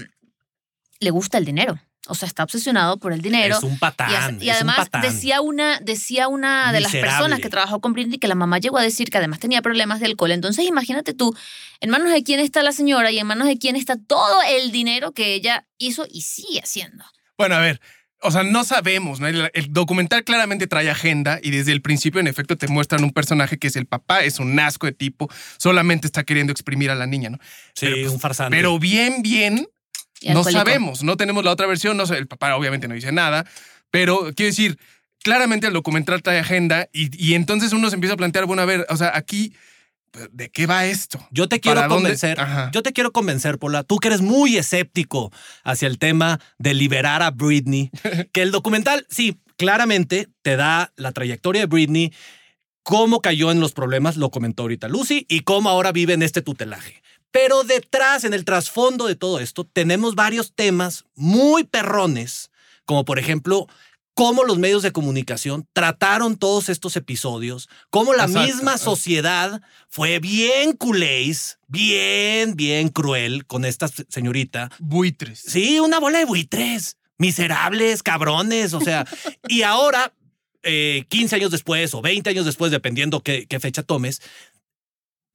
le 0.99 1.09
gusta 1.09 1.37
el 1.37 1.45
dinero. 1.45 1.79
O 2.07 2.15
sea, 2.15 2.27
está 2.27 2.43
obsesionado 2.43 2.97
por 2.97 3.13
el 3.13 3.21
dinero. 3.21 3.57
es 3.57 3.63
un 3.63 3.79
patán. 3.79 4.39
y 4.41 4.49
es 4.49 4.61
un 4.61 4.69
además 4.69 4.77
patán. 4.89 5.01
decía 5.01 5.41
una, 5.41 5.79
decía 5.79 6.27
una 6.27 6.71
de 6.71 6.81
las 6.81 6.91
personas 6.91 7.39
que 7.39 7.49
trabajó 7.49 7.81
con 7.81 7.93
Britney 7.93 8.19
que 8.19 8.27
la 8.27 8.35
mamá 8.35 8.59
llegó 8.59 8.77
a 8.77 8.83
decir 8.83 9.09
que 9.09 9.17
además 9.17 9.39
tenía 9.39 9.61
problemas 9.61 9.99
de 9.99 10.07
alcohol. 10.07 10.31
Entonces 10.31 10.65
imagínate 10.65 11.13
tú, 11.13 11.35
en 11.79 11.89
manos 11.89 12.11
de 12.11 12.23
quién 12.23 12.39
está 12.39 12.63
la 12.63 12.71
señora 12.71 13.11
y 13.11 13.19
en 13.19 13.27
manos 13.27 13.47
de 13.47 13.57
quién 13.57 13.75
está 13.75 13.97
todo 13.97 14.37
el 14.47 14.71
dinero 14.71 15.11
que 15.13 15.33
ella 15.33 15.65
hizo 15.77 16.05
y 16.09 16.21
sigue 16.21 16.59
haciendo. 16.61 17.05
Bueno, 17.37 17.55
a 17.55 17.59
ver. 17.59 17.81
O 18.21 18.31
sea, 18.31 18.43
no 18.43 18.63
sabemos, 18.63 19.19
¿no? 19.19 19.27
El, 19.27 19.51
el 19.53 19.71
documental 19.71 20.23
claramente 20.23 20.65
trae 20.65 20.89
agenda 20.89 21.39
y 21.43 21.51
desde 21.51 21.71
el 21.73 21.81
principio, 21.81 22.19
en 22.19 22.27
efecto, 22.27 22.57
te 22.57 22.67
muestran 22.67 23.03
un 23.03 23.11
personaje 23.11 23.59
que 23.59 23.67
es 23.67 23.75
el 23.75 23.85
papá, 23.85 24.23
es 24.23 24.39
un 24.39 24.57
asco 24.59 24.87
de 24.87 24.93
tipo, 24.93 25.29
solamente 25.57 26.07
está 26.07 26.23
queriendo 26.23 26.51
exprimir 26.51 26.89
a 26.89 26.95
la 26.95 27.05
niña, 27.05 27.29
¿no? 27.29 27.37
Sí, 27.75 27.85
pero, 27.85 27.97
pues, 27.97 28.13
un 28.13 28.19
farsante. 28.19 28.55
Pero 28.55 28.79
bien, 28.79 29.21
bien, 29.21 29.67
no 30.33 30.39
alcohólico. 30.39 30.65
sabemos, 30.65 31.03
no 31.03 31.17
tenemos 31.17 31.43
la 31.43 31.51
otra 31.51 31.67
versión, 31.67 31.97
no 31.97 32.05
sé, 32.05 32.17
el 32.17 32.27
papá 32.27 32.55
obviamente 32.55 32.87
no 32.87 32.95
dice 32.95 33.11
nada, 33.11 33.45
pero 33.91 34.31
quiero 34.35 34.49
decir, 34.49 34.77
claramente 35.23 35.67
el 35.67 35.73
documental 35.73 36.21
trae 36.21 36.39
agenda 36.39 36.87
y, 36.93 37.09
y 37.23 37.35
entonces 37.35 37.73
uno 37.73 37.89
se 37.89 37.95
empieza 37.95 38.13
a 38.13 38.17
plantear, 38.17 38.45
bueno, 38.45 38.61
a 38.61 38.65
ver, 38.65 38.85
o 38.89 38.97
sea, 38.97 39.11
aquí, 39.15 39.53
¿de 40.31 40.49
qué 40.49 40.65
va 40.65 40.85
esto? 40.85 41.25
Yo 41.31 41.47
te 41.47 41.59
quiero 41.59 41.87
convencer. 41.87 42.37
Yo 42.71 42.83
te 42.83 42.93
quiero 42.93 43.11
convencer, 43.11 43.57
Pola. 43.59 43.83
Tú 43.83 43.97
que 43.97 44.07
eres 44.07 44.21
muy 44.21 44.57
escéptico 44.57 45.31
hacia 45.63 45.87
el 45.87 45.97
tema 45.99 46.39
de 46.57 46.73
liberar 46.73 47.21
a 47.21 47.31
Britney. 47.31 47.89
que 48.31 48.41
el 48.41 48.51
documental, 48.51 49.05
sí, 49.09 49.39
claramente 49.57 50.27
te 50.41 50.55
da 50.55 50.91
la 50.95 51.11
trayectoria 51.11 51.61
de 51.61 51.67
Britney 51.67 52.13
cómo 52.83 53.19
cayó 53.19 53.51
en 53.51 53.59
los 53.59 53.73
problemas, 53.73 54.15
lo 54.15 54.29
comentó 54.29 54.63
ahorita 54.63 54.87
Lucy, 54.87 55.25
y 55.27 55.39
cómo 55.39 55.69
ahora 55.69 55.91
vive 55.91 56.13
en 56.13 56.21
este 56.21 56.43
tutelaje. 56.43 57.01
Pero 57.35 57.65
detrás, 57.65 58.23
en 58.23 58.33
el 58.33 58.45
trasfondo 58.45 59.07
de 59.07 59.17
todo 59.17 59.41
esto, 59.41 59.65
tenemos 59.65 60.15
varios 60.15 60.53
temas 60.53 61.03
muy 61.15 61.65
perrones, 61.65 62.49
como 62.85 63.03
por 63.03 63.19
ejemplo, 63.19 63.67
cómo 64.13 64.45
los 64.45 64.57
medios 64.57 64.83
de 64.83 64.93
comunicación 64.93 65.67
trataron 65.73 66.37
todos 66.37 66.69
estos 66.69 66.95
episodios, 66.95 67.67
cómo 67.89 68.13
la 68.13 68.23
Exacto. 68.23 68.47
misma 68.47 68.77
sociedad 68.77 69.61
fue 69.89 70.19
bien 70.19 70.77
culés, 70.77 71.59
bien, 71.67 72.55
bien 72.55 72.87
cruel 72.87 73.45
con 73.45 73.65
esta 73.65 73.89
señorita. 73.89 74.71
Buitres. 74.79 75.43
Sí, 75.45 75.81
una 75.81 75.99
bola 75.99 76.19
de 76.19 76.25
buitres, 76.25 76.95
miserables, 77.17 78.01
cabrones, 78.01 78.73
o 78.73 78.79
sea, 78.79 79.05
y 79.49 79.63
ahora, 79.63 80.13
eh, 80.63 81.03
15 81.09 81.35
años 81.35 81.51
después 81.51 81.93
o 81.93 82.01
20 82.01 82.29
años 82.29 82.45
después, 82.45 82.71
dependiendo 82.71 83.19
qué, 83.19 83.45
qué 83.45 83.59
fecha 83.59 83.83
tomes, 83.83 84.21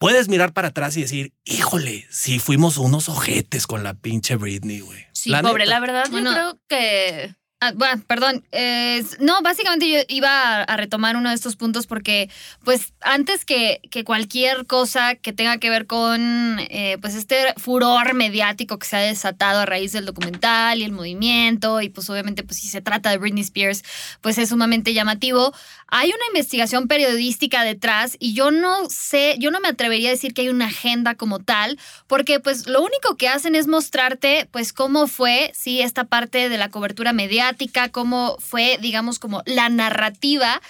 puedes 0.00 0.28
mirar 0.28 0.52
para 0.52 0.68
atrás 0.68 0.96
y 0.96 1.02
decir, 1.02 1.32
híjole, 1.44 2.06
sí 2.10 2.40
fuimos 2.40 2.78
unos 2.78 3.08
ojetes 3.08 3.66
con 3.68 3.84
la 3.84 3.94
pinche 3.94 4.34
Britney, 4.34 4.80
güey. 4.80 5.06
Sí, 5.12 5.30
pobre, 5.42 5.64
neta. 5.64 5.70
la 5.76 5.80
verdad, 5.80 6.04
Bueno. 6.10 6.30
yo 6.30 6.34
creo 6.34 6.60
que. 6.68 7.34
Ah, 7.62 7.72
bueno, 7.74 8.02
perdón. 8.06 8.42
eh, 8.52 9.04
no, 9.18 9.42
básicamente 9.42 9.86
yo 9.86 9.98
iba 10.08 10.62
a, 10.62 10.76
retomar 10.78 11.16
uno 11.16 11.28
de 11.28 11.34
estos 11.34 11.56
puntos 11.56 11.86
porque, 11.86 12.30
pues, 12.64 12.94
antes 13.02 13.44
que, 13.44 13.82
que 13.90 14.02
cualquier 14.02 14.64
cosa 14.64 15.14
que 15.14 15.34
tenga 15.34 15.58
que 15.58 15.68
ver 15.68 15.86
con, 15.86 16.58
eh, 16.70 16.96
pues, 17.02 17.14
este 17.14 17.52
furor 17.58 18.14
mediático 18.14 18.78
que 18.78 18.86
se 18.86 18.96
ha 18.96 19.00
desatado 19.00 19.60
a 19.60 19.66
raíz 19.66 19.92
del 19.92 20.06
documental 20.06 20.78
y 20.78 20.84
el 20.84 20.92
movimiento, 20.92 21.82
y 21.82 21.90
pues, 21.90 22.08
obviamente, 22.08 22.44
pues, 22.44 22.60
si 22.60 22.68
se 22.68 22.80
trata 22.80 23.10
de 23.10 23.18
Britney 23.18 23.42
Spears, 23.42 23.82
pues 24.22 24.38
es 24.38 24.48
sumamente 24.48 24.94
llamativo. 24.94 25.52
Hay 25.88 26.08
una 26.08 26.26
investigación 26.28 26.88
periodística 26.88 27.62
detrás 27.62 28.16
y 28.18 28.32
yo 28.32 28.50
no 28.52 28.88
sé, 28.88 29.36
yo 29.38 29.50
no 29.50 29.60
me 29.60 29.68
atrevería 29.68 30.08
a 30.08 30.12
decir 30.12 30.32
que 30.32 30.42
hay 30.42 30.48
una 30.48 30.66
agenda 30.66 31.14
como 31.14 31.40
tal, 31.40 31.78
porque, 32.06 32.40
pues, 32.40 32.66
lo 32.66 32.80
único 32.80 33.16
que 33.18 33.28
hacen 33.28 33.54
es 33.54 33.66
mostrarte, 33.66 34.48
pues, 34.50 34.72
cómo 34.72 35.06
fue, 35.08 35.52
sí, 35.54 35.82
esta 35.82 36.04
parte 36.04 36.48
de 36.48 36.56
la 36.56 36.70
cobertura 36.70 37.12
mediática, 37.12 37.49
cómo 37.92 38.36
fue, 38.38 38.78
digamos, 38.80 39.18
como 39.18 39.42
la 39.46 39.68
narrativa 39.68 40.60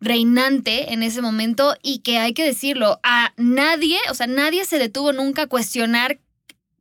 reinante 0.00 0.92
en 0.92 1.02
ese 1.02 1.22
momento 1.22 1.76
y 1.82 1.98
que 1.98 2.18
hay 2.18 2.32
que 2.32 2.44
decirlo, 2.44 3.00
a 3.02 3.32
nadie, 3.36 3.98
o 4.10 4.14
sea, 4.14 4.26
nadie 4.26 4.64
se 4.64 4.78
detuvo 4.78 5.12
nunca 5.12 5.42
a 5.42 5.46
cuestionar 5.46 6.18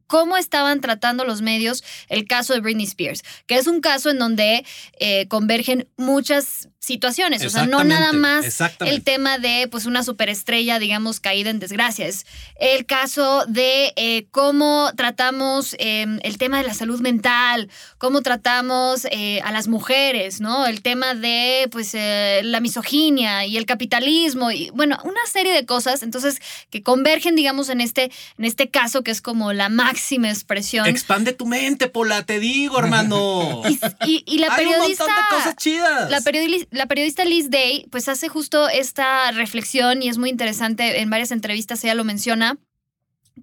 cómo 0.07 0.37
estaban 0.37 0.81
tratando 0.81 1.23
los 1.23 1.41
medios 1.41 1.83
el 2.09 2.25
caso 2.25 2.53
de 2.53 2.61
Britney 2.61 2.85
Spears, 2.85 3.23
que 3.45 3.55
es 3.55 3.67
un 3.67 3.79
caso 3.79 4.09
en 4.09 4.17
donde 4.17 4.65
eh, 4.99 5.27
convergen 5.27 5.87
muchas 5.97 6.69
situaciones, 6.79 7.43
o 7.45 7.49
sea, 7.49 7.65
no 7.65 7.83
nada 7.83 8.13
más 8.13 8.61
el 8.79 9.03
tema 9.03 9.37
de 9.37 9.67
pues 9.69 9.85
una 9.85 10.01
superestrella, 10.01 10.79
digamos, 10.79 11.19
caída 11.19 11.49
en 11.49 11.59
desgracia, 11.59 12.07
es 12.07 12.25
el 12.59 12.85
caso 12.85 13.43
de 13.47 13.91
eh, 13.97 14.27
cómo 14.31 14.89
tratamos 14.95 15.75
eh, 15.77 16.05
el 16.23 16.37
tema 16.37 16.57
de 16.57 16.63
la 16.63 16.73
salud 16.73 17.01
mental, 17.01 17.69
cómo 17.97 18.21
tratamos 18.21 19.05
eh, 19.11 19.41
a 19.43 19.51
las 19.51 19.67
mujeres, 19.67 20.39
¿no? 20.39 20.65
El 20.65 20.81
tema 20.81 21.13
de 21.15 21.67
pues 21.69 21.91
eh, 21.93 22.41
la 22.43 22.61
misoginia 22.61 23.45
y 23.45 23.57
el 23.57 23.65
capitalismo 23.65 24.49
y 24.51 24.69
bueno, 24.71 24.97
una 25.03 25.25
serie 25.31 25.51
de 25.51 25.65
cosas, 25.65 26.01
entonces 26.01 26.39
que 26.69 26.81
convergen, 26.81 27.35
digamos, 27.35 27.67
en 27.69 27.81
este 27.81 28.11
en 28.37 28.45
este 28.45 28.69
caso 28.69 29.03
que 29.03 29.11
es 29.11 29.21
como 29.21 29.51
la 29.51 29.67
máxima 29.67 30.29
expresión. 30.29 30.85
Expande 30.87 31.33
tu 31.33 31.45
mente, 31.45 31.89
Pola, 31.89 32.25
te 32.25 32.39
digo, 32.39 32.79
hermano. 32.79 33.63
Y, 33.69 33.79
y- 34.05 34.23
y 34.25 34.37
la 34.39 34.47
Hay 34.53 34.65
un 34.65 34.71
periodista 34.71 35.05
montón 35.05 35.23
de 35.29 35.35
cosas 35.35 35.55
chidas. 35.57 36.09
la, 36.09 36.21
periodi- 36.21 36.67
la 36.71 36.85
periodista 36.85 37.25
Liz 37.25 37.49
Day 37.49 37.87
pues 37.91 38.07
hace 38.07 38.29
justo 38.29 38.69
esta 38.69 39.31
reflexión 39.31 40.01
y 40.01 40.09
es 40.09 40.17
muy 40.17 40.29
interesante, 40.29 41.01
en 41.01 41.09
varias 41.09 41.31
entrevistas 41.31 41.83
ella 41.83 41.95
lo 41.95 42.03
menciona 42.03 42.57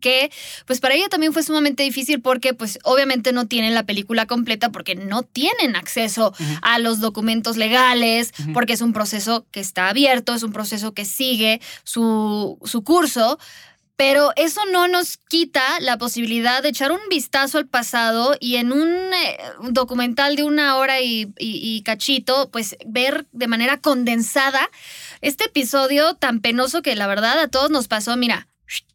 que 0.00 0.30
pues 0.66 0.80
para 0.80 0.95
ella 0.95 1.09
también 1.09 1.33
fue 1.33 1.42
sumamente 1.42 1.83
difícil 1.83 2.21
porque 2.21 2.54
pues 2.54 2.78
obviamente 2.85 3.33
no 3.33 3.47
tienen 3.47 3.75
la 3.75 3.85
película 3.85 4.26
completa 4.26 4.71
porque 4.71 4.95
no 4.95 5.23
tienen 5.23 5.76
acceso 5.76 6.35
a 6.62 6.78
los 6.78 7.00
documentos 7.00 7.56
legales, 7.56 8.33
porque 8.52 8.75
es 8.75 8.80
un 8.80 8.92
proceso 8.92 9.47
que 9.50 9.61
está 9.61 9.88
abierto, 9.88 10.35
es 10.35 10.42
un 10.42 10.52
proceso 10.52 10.92
que 10.92 11.04
sigue 11.04 11.61
su, 11.85 12.59
su 12.64 12.83
curso. 12.85 13.38
Pero 13.96 14.32
eso 14.36 14.60
no 14.70 14.88
nos 14.88 15.16
quita 15.16 15.80
la 15.80 15.96
posibilidad 15.96 16.62
de 16.62 16.68
echar 16.68 16.92
un 16.92 17.00
vistazo 17.08 17.56
al 17.56 17.66
pasado 17.66 18.36
y 18.40 18.56
en 18.56 18.72
un 18.72 18.88
eh, 18.88 19.38
documental 19.70 20.36
de 20.36 20.44
una 20.44 20.76
hora 20.76 21.00
y, 21.00 21.82
cachito, 21.84 22.50
pues 22.50 22.76
ver 22.86 23.26
de 23.32 23.46
manera 23.46 23.80
condensada 23.80 24.70
este 25.22 25.44
episodio 25.44 26.14
tan 26.14 26.40
penoso 26.40 26.82
que 26.82 26.94
la 26.94 27.06
verdad 27.06 27.38
a 27.38 27.48
todos 27.48 27.70
nos 27.70 27.88
pasó, 27.88 28.16
mira, 28.16 28.48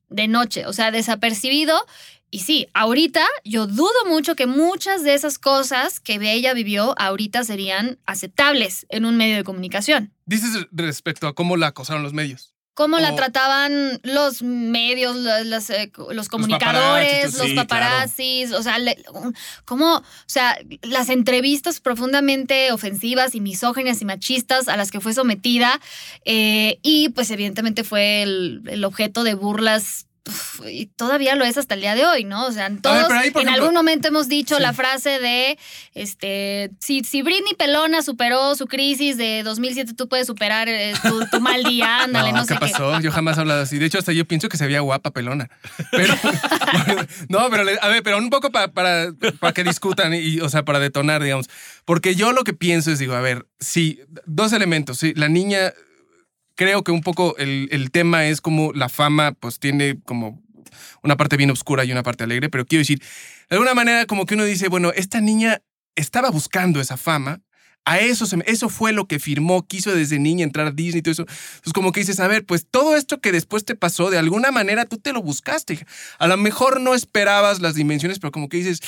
de 0.10 0.28
noche, 0.28 0.68
o 0.68 0.74
sea, 0.74 0.92
desapercibido. 0.92 1.86
Y 2.30 2.40
sí, 2.40 2.68
ahorita 2.74 3.26
yo 3.44 3.68
dudo 3.68 4.06
mucho 4.08 4.36
que 4.36 4.46
muchas 4.46 5.04
de 5.04 5.16
esas 5.16 5.38
cosas 5.38 6.00
que 6.00 6.20
ella 6.22 6.54
vivió 6.54 6.96
ahorita 6.98 7.44
serían 7.44 8.00
aceptables 8.06 8.86
en 8.90 9.06
un 9.06 9.18
medio 9.18 9.36
de 9.36 9.44
comunicación. 9.44 10.14
Dices 10.26 10.68
respecto 10.72 11.28
a 11.28 11.34
cómo 11.34 11.58
la 11.58 11.68
acosaron 11.68 12.04
los 12.04 12.14
medios. 12.14 12.51
Cómo 12.74 13.00
la 13.00 13.12
O- 13.12 13.16
trataban 13.16 14.00
los 14.04 14.42
medios, 14.44 15.16
las, 15.16 15.70
eh, 15.70 15.92
los 16.12 16.30
comunicadores, 16.30 17.08
paparazzis, 17.34 17.38
los 17.38 17.48
sí, 17.48 17.56
paparazzis, 17.56 18.52
o 18.54 18.64
sea, 18.64 18.80
le- 18.80 18.98
cómo, 19.66 19.96
o 19.98 20.04
sea, 20.26 20.58
las 20.82 21.10
entrevistas 21.10 21.80
profundamente 21.80 22.72
ofensivas 22.72 23.36
y 23.36 23.42
misóginas 23.42 24.02
y 24.02 24.06
machistas 24.06 24.68
a 24.68 24.78
las 24.78 24.90
que 24.92 25.02
fue 25.02 25.14
sometida 25.14 25.80
eh, 26.26 26.80
y 26.82 27.10
pues 27.10 27.30
evidentemente 27.32 27.84
fue 27.84 28.24
el, 28.24 28.62
el 28.68 28.84
objeto 28.84 29.24
de 29.24 29.34
burlas. 29.34 30.08
Uf, 30.28 30.62
Y 30.70 30.86
todavía 30.88 31.36
lo 31.36 31.44
es 31.46 31.58
hasta 31.58 31.74
el 31.76 31.82
día 31.82 31.96
de 31.96 32.06
hoy, 32.06 32.24
¿no? 32.24 32.46
O 32.46 32.52
sea, 32.52 32.70
todos 32.82 33.10
ahí, 33.12 33.30
en 33.30 33.34
ejemplo- 33.36 33.52
algún 33.54 33.74
momento 33.74 34.08
hemos 34.08 34.28
dicho 34.28 34.56
Sí. 34.58 34.62
la 34.62 34.74
frase 34.74 35.20
de, 35.20 35.58
este, 35.94 36.72
si, 36.80 37.04
si 37.04 37.22
Britney 37.22 37.56
Pelona 37.58 38.02
superó 38.04 38.56
su 38.56 38.68
crisis 38.68 39.18
de 39.18 39.42
2007, 39.44 39.94
tú 39.94 40.08
puedes 40.08 40.28
superar 40.28 40.68
eh, 40.70 40.94
tu, 41.02 41.26
tu 41.28 41.40
mal 41.42 41.64
día, 41.64 42.04
ándale, 42.04 42.32
no, 42.34 42.42
¿qué 42.46 42.54
sé 42.54 42.60
qué. 42.60 42.72
pasó? 42.72 43.00
Yo 43.02 43.12
jamás 43.12 43.38
he 43.38 43.42
hablado 43.42 43.62
así. 43.62 43.78
De 43.80 43.86
hecho, 43.86 43.98
hasta 43.98 44.12
yo 44.14 44.26
pienso 44.26 44.50
que 44.50 44.58
se 44.58 44.68
veía 44.68 44.82
guapa 44.82 45.12
pelona. 45.12 45.50
Pero, 45.92 46.14
no, 47.30 47.50
pero 47.50 47.64
a 47.82 47.88
ver, 47.88 48.04
pero 48.04 48.18
un 48.18 48.30
poco 48.30 48.52
pa- 48.52 48.68
para, 48.70 49.12
para 49.40 49.54
que 49.54 49.64
discutan 49.64 50.14
y, 50.14 50.40
o 50.40 50.50
sea, 50.50 50.64
para 50.64 50.80
detonar, 50.80 51.24
digamos. 51.24 51.48
Porque 51.86 52.16
yo 52.16 52.32
lo 52.32 52.44
que 52.44 52.54
pienso 52.54 52.92
es, 52.92 53.00
digo, 53.00 53.14
a 53.16 53.22
ver, 53.22 53.48
sí, 53.60 54.00
dos 54.26 54.54
elementos. 54.54 54.98
Sí, 55.00 55.14
la 55.16 55.30
niña, 55.30 55.74
creo 56.62 56.84
que 56.84 56.92
un 56.92 57.02
poco 57.02 57.36
el, 57.38 57.70
el 57.72 57.90
tema 57.90 58.28
es 58.28 58.40
como 58.40 58.72
la 58.74 58.88
fama, 58.88 59.32
pues 59.32 59.58
tiene 59.58 60.00
como 60.06 60.44
una 61.02 61.18
parte 61.18 61.36
bien 61.36 61.50
oscura 61.50 61.84
y 61.84 61.92
una 61.92 62.04
parte 62.04 62.24
alegre, 62.24 62.50
pero 62.50 62.68
quiero 62.68 62.82
decir, 62.82 63.00
de 63.50 63.56
alguna 63.56 63.74
manera 63.74 64.06
como 64.06 64.28
que 64.28 64.36
uno 64.36 64.44
dice, 64.46 64.68
bueno, 64.68 64.92
esta 64.96 65.22
niña 65.22 65.64
estaba 65.96 66.30
buscando 66.30 66.80
esa 66.80 66.98
fama. 66.98 67.42
A 67.84 67.98
eso, 68.00 68.28
se 68.28 68.38
me- 68.38 68.44
eso 68.48 68.70
fue 68.70 68.94
lo 68.94 69.06
que 69.08 69.18
firmó, 69.20 69.66
quiso 69.68 69.94
desde 69.96 70.20
niña 70.20 70.44
entrar 70.44 70.68
a 70.68 70.72
Disney 70.72 71.00
y 71.00 71.02
todo 71.02 71.14
eso. 71.14 71.24
Entonces, 71.24 71.74
como 71.74 71.92
que 71.92 72.02
dices, 72.02 72.20
a 72.20 72.28
ver, 72.28 72.46
pues 72.46 72.68
todo 72.70 72.96
esto 72.96 73.20
que 73.20 73.32
después 73.32 73.66
te 73.66 73.74
pasó, 73.76 74.12
de 74.12 74.20
alguna 74.20 74.52
manera 74.52 74.86
tú 74.86 74.98
te 74.98 75.14
lo 75.14 75.22
buscaste. 75.24 75.84
A 76.20 76.28
lo 76.28 76.38
mejor 76.38 76.80
no 76.80 76.94
esperabas 76.94 77.60
las 77.60 77.74
dimensiones, 77.74 78.20
pero 78.20 78.32
como 78.32 78.50
que 78.50 78.58
dices, 78.58 78.82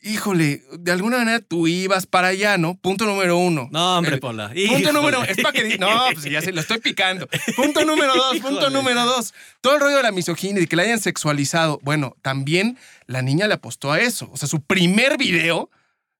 híjole, 0.00 0.62
de 0.78 0.92
alguna 0.92 1.18
manera 1.18 1.40
tú 1.40 1.66
ibas 1.68 2.06
para 2.06 2.28
allá, 2.28 2.58
¿no? 2.58 2.74
Punto 2.76 3.04
número 3.06 3.36
uno. 3.36 3.68
No, 3.70 3.98
hombre, 3.98 4.18
Pola. 4.18 4.48
Punto 4.48 4.60
Híjole. 4.60 4.92
número 4.92 5.22
es 5.24 5.36
para 5.36 5.52
que 5.52 5.76
no, 5.78 5.88
pues 6.14 6.24
ya 6.24 6.40
se 6.40 6.52
lo 6.52 6.60
estoy 6.62 6.78
picando. 6.78 7.28
Punto 7.54 7.84
número 7.84 8.14
dos, 8.14 8.38
punto 8.38 8.60
Híjole. 8.62 8.70
número 8.74 9.04
dos. 9.04 9.34
Todo 9.60 9.74
el 9.74 9.80
rollo 9.80 9.96
de 9.98 10.02
la 10.04 10.12
misoginia 10.12 10.62
y 10.62 10.66
que 10.66 10.76
la 10.76 10.82
hayan 10.84 11.00
sexualizado. 11.00 11.80
Bueno, 11.82 12.16
también 12.22 12.78
la 13.06 13.22
niña 13.22 13.46
le 13.46 13.54
apostó 13.54 13.92
a 13.92 14.00
eso. 14.00 14.28
O 14.32 14.36
sea, 14.36 14.48
su 14.48 14.60
primer 14.62 15.18
video 15.18 15.70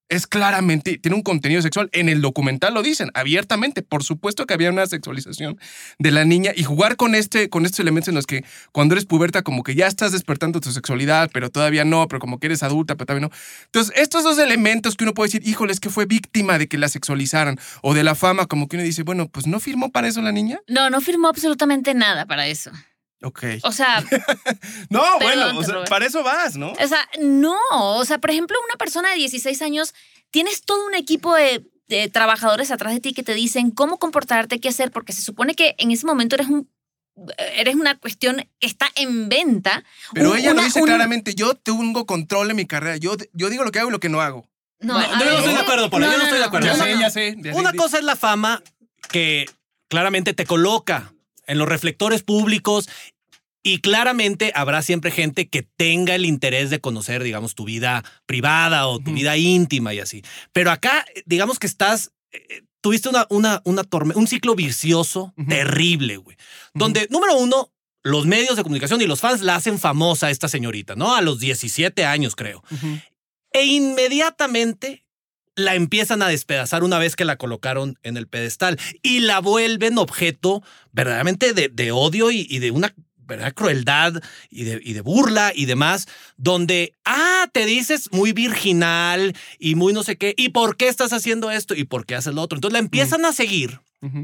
es 0.08 0.26
claramente, 0.26 0.98
tiene 0.98 1.16
un 1.16 1.22
contenido 1.22 1.62
sexual. 1.62 1.88
En 1.92 2.08
el 2.08 2.20
documental 2.20 2.74
lo 2.74 2.82
dicen 2.82 3.10
abiertamente. 3.14 3.82
Por 3.82 4.04
supuesto 4.04 4.46
que 4.46 4.54
había 4.54 4.70
una 4.70 4.86
sexualización 4.86 5.58
de 5.98 6.10
la 6.10 6.24
niña 6.24 6.52
y 6.54 6.64
jugar 6.64 6.96
con, 6.96 7.14
este, 7.14 7.48
con 7.48 7.64
estos 7.64 7.80
elementos 7.80 8.08
en 8.08 8.16
los 8.16 8.26
que 8.26 8.44
cuando 8.72 8.94
eres 8.94 9.06
puberta 9.06 9.42
como 9.42 9.62
que 9.62 9.74
ya 9.74 9.86
estás 9.86 10.12
despertando 10.12 10.60
tu 10.60 10.70
sexualidad, 10.70 11.30
pero 11.32 11.50
todavía 11.50 11.84
no, 11.84 12.06
pero 12.08 12.20
como 12.20 12.38
que 12.38 12.46
eres 12.46 12.62
adulta, 12.62 12.94
pero 12.94 13.06
todavía 13.06 13.28
no. 13.28 13.34
Entonces, 13.66 13.94
estos 13.96 14.22
dos 14.24 14.38
elementos 14.38 14.96
que 14.96 15.04
uno 15.04 15.14
puede 15.14 15.28
decir, 15.28 15.48
híjole, 15.48 15.72
es 15.72 15.80
que 15.80 15.90
fue 15.90 16.06
víctima 16.06 16.58
de 16.58 16.68
que 16.68 16.78
la 16.78 16.88
sexualizaran 16.88 17.58
o 17.80 17.94
de 17.94 18.04
la 18.04 18.14
fama, 18.14 18.46
como 18.46 18.68
que 18.68 18.76
uno 18.76 18.84
dice, 18.84 19.02
bueno, 19.02 19.28
pues 19.28 19.46
no 19.46 19.60
firmó 19.60 19.90
para 19.90 20.08
eso 20.08 20.20
la 20.20 20.32
niña. 20.32 20.60
No, 20.68 20.90
no 20.90 21.00
firmó 21.00 21.28
absolutamente 21.28 21.94
nada 21.94 22.26
para 22.26 22.46
eso. 22.46 22.70
Ok. 23.22 23.44
O 23.62 23.72
sea, 23.72 24.02
No, 24.90 25.02
Perdón, 25.18 25.20
bueno, 25.20 25.58
o 25.58 25.64
sea, 25.64 25.84
para 25.84 26.06
eso 26.06 26.22
vas, 26.22 26.56
¿no? 26.56 26.72
o 26.72 26.86
sea, 26.88 27.08
no. 27.20 27.56
O 27.70 28.04
sea, 28.04 28.18
por 28.18 28.30
ejemplo, 28.30 28.58
una 28.66 28.76
persona 28.76 29.10
de 29.10 29.16
16 29.16 29.62
años, 29.62 29.94
tienes 30.30 30.62
todo 30.62 30.86
un 30.86 30.94
equipo 30.94 31.34
de, 31.34 31.64
de 31.88 32.08
trabajadores 32.08 32.70
atrás 32.70 32.94
de 32.94 33.00
ti 33.00 33.12
que 33.12 33.22
te 33.22 33.34
dicen 33.34 33.70
cómo 33.70 33.98
comportarte, 33.98 34.60
qué 34.60 34.68
hacer, 34.68 34.90
porque 34.90 35.12
se 35.12 35.22
supone 35.22 35.54
que 35.54 35.74
en 35.78 35.90
ese 35.90 36.06
momento 36.06 36.34
eres 36.36 36.48
un 36.48 36.68
eres 37.56 37.74
una 37.74 37.98
cuestión 37.98 38.36
que 38.58 38.66
está 38.66 38.88
en 38.94 39.28
venta. 39.28 39.84
Pero 40.14 40.34
ella 40.34 40.54
lo 40.54 40.62
dice 40.62 40.80
claramente, 40.82 41.34
yo 41.34 41.54
tengo 41.54 42.06
control 42.06 42.50
en 42.50 42.56
mi 42.56 42.66
carrera, 42.66 42.96
yo, 42.96 43.16
yo 43.32 43.50
digo 43.50 43.64
lo 43.64 43.70
que 43.70 43.80
hago 43.80 43.90
y 43.90 43.92
lo 43.92 44.00
que 44.00 44.08
no 44.08 44.20
hago. 44.20 44.48
No, 44.80 44.98
No, 44.98 45.06
yo 45.06 45.16
no 45.16 45.24
ver, 45.24 45.34
estoy 45.34 45.54
de 45.54 45.60
acuerdo, 45.60 45.90
Paula, 45.90 46.10
yo 46.10 46.18
no 46.18 46.24
estoy 46.24 46.38
de 46.38 46.44
acuerdo. 46.44 46.66
Ya 46.66 46.76
no, 46.76 46.84
sé, 46.84 46.94
no. 46.94 47.00
ya 47.00 47.10
sé. 47.10 47.36
ya 47.38 47.52
sé. 47.52 47.58
Una 47.58 47.72
cosa 47.72 47.98
es 47.98 48.04
la 48.04 48.16
fama 48.16 48.62
que 49.08 49.46
claramente 49.88 50.32
te 50.32 50.44
coloca 50.44 51.12
en 51.46 51.58
los 51.58 51.68
reflectores 51.68 52.22
públicos. 52.22 52.88
Y 53.62 53.78
claramente 53.78 54.50
habrá 54.54 54.82
siempre 54.82 55.10
gente 55.10 55.48
que 55.48 55.62
tenga 55.62 56.14
el 56.16 56.24
interés 56.24 56.68
de 56.70 56.80
conocer, 56.80 57.22
digamos, 57.22 57.54
tu 57.54 57.64
vida 57.64 58.02
privada 58.26 58.86
o 58.88 58.98
tu 58.98 59.12
vida 59.12 59.36
íntima 59.36 59.94
y 59.94 60.00
así. 60.00 60.22
Pero 60.52 60.70
acá, 60.72 61.04
digamos 61.26 61.58
que 61.60 61.68
estás, 61.68 62.10
eh, 62.32 62.62
tuviste 62.80 63.08
una, 63.08 63.26
una, 63.30 63.62
una 63.64 63.84
torme- 63.84 64.16
un 64.16 64.26
ciclo 64.26 64.54
vicioso 64.56 65.32
terrible, 65.48 66.16
güey. 66.16 66.36
Donde, 66.74 67.06
número 67.10 67.36
uno, 67.36 67.70
los 68.02 68.26
medios 68.26 68.56
de 68.56 68.64
comunicación 68.64 69.00
y 69.00 69.06
los 69.06 69.20
fans 69.20 69.42
la 69.42 69.54
hacen 69.54 69.78
famosa 69.78 70.26
a 70.26 70.30
esta 70.30 70.48
señorita, 70.48 70.96
¿no? 70.96 71.14
A 71.14 71.20
los 71.22 71.38
17 71.38 72.04
años, 72.04 72.34
creo. 72.34 72.64
E 73.52 73.64
inmediatamente 73.64 75.04
la 75.54 75.74
empiezan 75.74 76.22
a 76.22 76.28
despedazar 76.28 76.82
una 76.82 76.98
vez 76.98 77.14
que 77.14 77.24
la 77.26 77.36
colocaron 77.36 77.98
en 78.02 78.16
el 78.16 78.26
pedestal 78.26 78.78
y 79.02 79.20
la 79.20 79.38
vuelven 79.40 79.98
objeto 79.98 80.62
verdaderamente 80.92 81.52
de, 81.52 81.68
de 81.68 81.92
odio 81.92 82.30
y, 82.30 82.46
y 82.48 82.58
de 82.58 82.70
una 82.70 82.94
¿verdad? 83.24 83.52
crueldad 83.54 84.22
y 84.50 84.64
de, 84.64 84.80
y 84.82 84.92
de 84.92 85.00
burla 85.00 85.52
y 85.54 85.64
demás, 85.66 86.06
donde, 86.36 86.94
ah, 87.04 87.48
te 87.52 87.64
dices 87.66 88.10
muy 88.12 88.32
virginal 88.32 89.34
y 89.58 89.74
muy 89.74 89.92
no 89.92 90.02
sé 90.02 90.16
qué, 90.16 90.34
¿y 90.36 90.50
por 90.50 90.76
qué 90.76 90.88
estás 90.88 91.12
haciendo 91.12 91.50
esto? 91.50 91.74
¿Y 91.74 91.84
por 91.84 92.04
qué 92.06 92.14
haces 92.16 92.34
lo 92.34 92.42
otro? 92.42 92.56
Entonces 92.56 92.72
la 92.74 92.78
empiezan 92.80 93.24
a 93.24 93.32
seguir 93.32 93.80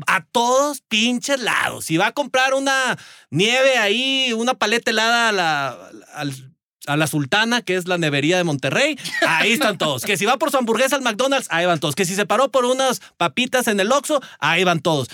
a 0.08 0.24
todos 0.32 0.80
pinches 0.88 1.40
lados. 1.40 1.84
Si 1.84 1.96
va 1.98 2.08
a 2.08 2.12
comprar 2.12 2.52
una 2.54 2.98
nieve 3.30 3.78
ahí, 3.78 4.32
una 4.32 4.54
paleta 4.54 4.90
helada 4.90 5.28
a 5.28 5.32
la, 5.32 5.90
al- 6.14 6.52
a 6.86 6.96
la 6.96 7.06
Sultana, 7.06 7.62
que 7.62 7.76
es 7.76 7.86
la 7.86 7.96
nevería 7.98 8.38
de 8.38 8.44
Monterrey, 8.44 8.98
ahí 9.26 9.52
están 9.52 9.78
todos. 9.78 10.02
Que 10.04 10.16
si 10.16 10.24
va 10.24 10.36
por 10.38 10.50
su 10.50 10.56
hamburguesa 10.56 10.96
al 10.96 11.02
McDonald's, 11.02 11.46
ahí 11.50 11.64
van 11.66 11.78
todos. 11.80 11.94
Que 11.94 12.06
si 12.06 12.14
se 12.16 12.26
paró 12.26 12.50
por 12.50 12.64
unas 12.64 13.00
papitas 13.18 13.68
en 13.68 13.78
el 13.78 13.92
Oxxo, 13.92 14.20
ahí 14.40 14.64
van 14.64 14.80
todos. 14.80 15.08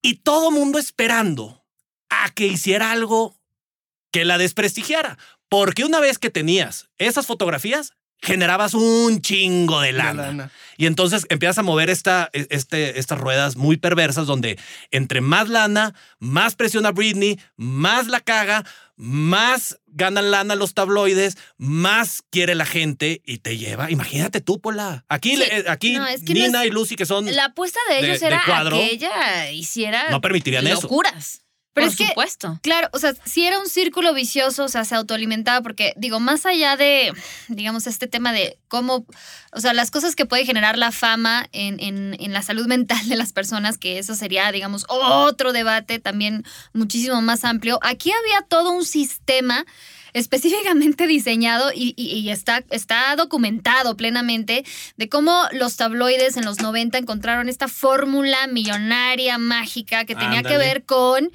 Y 0.00 0.14
todo 0.14 0.50
mundo 0.52 0.78
esperando 0.78 1.57
a 2.10 2.30
que 2.30 2.46
hiciera 2.46 2.90
algo 2.92 3.36
que 4.12 4.24
la 4.24 4.38
desprestigiara. 4.38 5.18
Porque 5.48 5.84
una 5.84 6.00
vez 6.00 6.18
que 6.18 6.30
tenías 6.30 6.88
esas 6.98 7.26
fotografías, 7.26 7.92
generabas 8.20 8.74
un 8.74 9.20
chingo 9.22 9.80
de 9.80 9.92
lana. 9.92 10.26
lana. 10.26 10.50
Y 10.76 10.86
entonces 10.86 11.24
empiezas 11.30 11.58
a 11.58 11.62
mover 11.62 11.88
esta, 11.88 12.28
este, 12.32 12.98
estas 12.98 13.18
ruedas 13.18 13.54
muy 13.56 13.76
perversas 13.76 14.26
donde 14.26 14.58
entre 14.90 15.20
más 15.20 15.48
lana, 15.48 15.94
más 16.18 16.56
presiona 16.56 16.90
Britney, 16.90 17.38
más 17.56 18.08
la 18.08 18.20
caga, 18.20 18.64
más 18.96 19.78
ganan 19.86 20.32
lana 20.32 20.56
los 20.56 20.74
tabloides, 20.74 21.38
más 21.58 22.22
quiere 22.30 22.56
la 22.56 22.66
gente 22.66 23.22
y 23.24 23.38
te 23.38 23.56
lleva. 23.56 23.88
Imagínate 23.90 24.40
tú, 24.40 24.60
Pola. 24.60 25.04
Aquí, 25.08 25.30
Sí. 25.30 25.36
le- 25.36 25.70
aquí 25.70 25.94
No, 25.94 26.06
es 26.08 26.22
que 26.24 26.34
no 26.34 26.40
Nina 26.46 26.62
es- 26.64 26.68
y 26.68 26.70
Lucy, 26.72 26.96
que 26.96 27.06
son. 27.06 27.24
La 27.34 27.46
apuesta 27.46 27.78
de 27.88 28.00
ellos 28.00 28.18
de 28.20 28.26
era 28.26 28.42
cuadro, 28.44 28.76
que 28.76 28.90
ella 28.90 29.50
hiciera 29.52 30.10
no 30.10 30.20
permitirían 30.20 30.66
eso. 30.66 30.82
locuras. 30.82 31.42
Pero 31.74 31.86
por 31.86 31.92
es 31.92 31.96
que- 31.98 32.08
supuesto. 32.08 32.58
Claro, 32.62 32.88
o 32.92 32.98
sea, 32.98 33.14
si 33.24 33.44
era 33.44 33.58
un 33.60 33.68
círculo 33.68 34.12
vicioso, 34.14 34.64
o 34.64 34.68
sea, 34.68 34.84
se 34.84 34.94
autoalimentaba, 34.96 35.60
porque 35.62 35.92
digo, 35.96 36.18
más 36.18 36.44
allá 36.46 36.76
de, 36.76 37.12
digamos, 37.48 37.86
este 37.86 38.06
tema 38.08 38.32
de 38.32 38.58
cómo, 38.68 39.06
o 39.52 39.60
sea, 39.60 39.72
las 39.74 39.90
cosas 39.90 40.16
que 40.16 40.26
puede 40.26 40.44
generar 40.44 40.76
la 40.76 40.90
fama 40.92 41.46
en, 41.52 41.78
en, 41.80 42.16
en 42.18 42.32
la 42.32 42.42
salud 42.42 42.66
mental 42.68 43.08
de 43.08 43.16
las 43.16 43.32
personas, 43.32 43.78
que 43.78 43.98
eso 43.98 44.14
sería, 44.14 44.50
digamos, 44.50 44.86
otro 44.88 45.52
debate 45.52 45.98
también 46.00 46.44
muchísimo 46.72 47.20
más 47.22 47.44
amplio. 47.44 47.78
Aquí 47.82 48.10
había 48.10 48.42
todo 48.48 48.72
un 48.72 48.84
sistema 48.84 49.64
específicamente 50.14 51.06
diseñado 51.06 51.70
y, 51.74 51.94
y- 51.96 52.18
y 52.18 52.30
está, 52.30 52.64
está 52.70 53.14
documentado 53.16 53.96
plenamente 53.96 54.64
de 54.96 55.08
cómo 55.08 55.42
los 55.52 55.76
tabloides 55.76 56.36
en 56.36 56.44
los 56.44 56.60
90 56.60 56.98
encontraron 56.98 57.48
esta 57.48 57.68
fórmula 57.68 58.46
millonaria, 58.46 59.38
mágica, 59.38 60.04
que 60.04 60.14
tenía 60.14 60.42
que 60.42 60.56
ver 60.58 60.84
con 60.84 61.30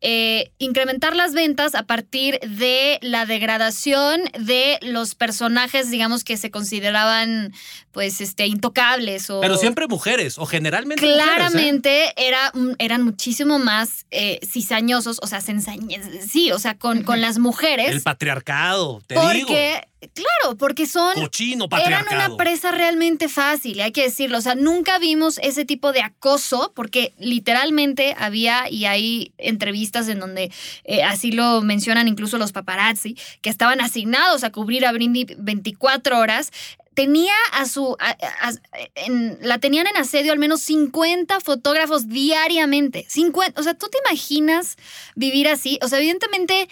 eh, 0.00 0.50
incrementar 0.58 1.16
las 1.16 1.32
ventas 1.32 1.74
a 1.74 1.84
partir 1.84 2.38
de 2.40 2.98
la 3.02 3.26
degradación 3.26 4.22
de 4.38 4.78
los 4.82 5.14
personajes, 5.14 5.90
digamos, 5.90 6.22
que 6.22 6.36
se 6.36 6.50
consideraban, 6.50 7.52
pues, 7.92 8.20
este, 8.20 8.46
intocables 8.46 9.30
o... 9.30 9.40
Pero 9.40 9.56
siempre 9.56 9.86
mujeres, 9.86 10.38
o 10.38 10.46
generalmente 10.46 11.00
mujeres, 11.06 11.24
¿eh? 11.24 11.30
Claramente 11.30 12.12
era, 12.16 12.52
eran 12.78 13.02
muchísimo 13.02 13.58
más 13.58 14.06
eh, 14.10 14.38
cizañosos, 14.46 15.18
o 15.22 15.26
sea, 15.26 15.40
se 15.40 15.52
ensañe- 15.52 16.20
sí, 16.20 16.52
o 16.52 16.58
sea, 16.58 16.76
con, 16.76 17.02
con 17.02 17.20
las 17.20 17.38
mujeres. 17.38 17.90
El 17.90 18.02
patriarcado, 18.26 19.02
te 19.06 19.14
digo. 19.14 19.46
porque, 19.48 19.82
claro, 20.14 20.56
porque 20.58 20.86
son 20.86 21.14
Cochino 21.14 21.66
eran 21.66 22.04
patriarcado. 22.04 22.34
una 22.34 22.36
presa 22.36 22.70
realmente 22.72 23.28
fácil, 23.28 23.80
hay 23.80 23.92
que 23.92 24.02
decirlo. 24.02 24.38
O 24.38 24.40
sea, 24.40 24.54
nunca 24.54 24.98
vimos 24.98 25.38
ese 25.42 25.64
tipo 25.64 25.92
de 25.92 26.00
acoso, 26.02 26.72
porque 26.74 27.12
literalmente 27.18 28.14
había, 28.18 28.68
y 28.70 28.84
hay 28.86 29.32
entrevistas 29.38 30.08
en 30.08 30.18
donde 30.20 30.50
eh, 30.84 31.02
así 31.02 31.32
lo 31.32 31.60
mencionan 31.62 32.08
incluso 32.08 32.38
los 32.38 32.52
paparazzi, 32.52 33.16
que 33.42 33.50
estaban 33.50 33.80
asignados 33.80 34.44
a 34.44 34.50
cubrir 34.50 34.86
a 34.86 34.92
Brindy 34.92 35.26
24 35.38 36.18
horas. 36.18 36.50
Tenía 36.94 37.34
a 37.52 37.66
su. 37.66 37.94
a- 38.00 38.16
a- 38.40 38.52
en- 38.94 39.36
la 39.42 39.58
tenían 39.58 39.86
en 39.86 39.98
asedio 39.98 40.32
al 40.32 40.38
menos 40.38 40.62
50 40.62 41.40
fotógrafos 41.40 42.08
diariamente. 42.08 43.04
50. 43.10 43.60
O 43.60 43.62
sea, 43.64 43.74
¿tú 43.74 43.88
te 43.88 43.98
imaginas 44.08 44.76
vivir 45.14 45.46
así? 45.48 45.78
O 45.82 45.88
sea, 45.88 45.98
evidentemente 45.98 46.68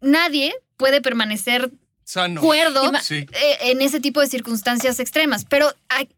nadie 0.00 0.52
puede 0.82 1.00
permanecer 1.00 1.70
Sano. 2.04 2.40
cuerdo 2.40 2.90
Sí. 3.00 3.26
eh, 3.32 3.58
en 3.70 3.80
ese 3.80 4.00
tipo 4.00 4.20
de 4.20 4.26
circunstancias 4.26 4.98
extremas. 5.00 5.44
Pero 5.48 5.72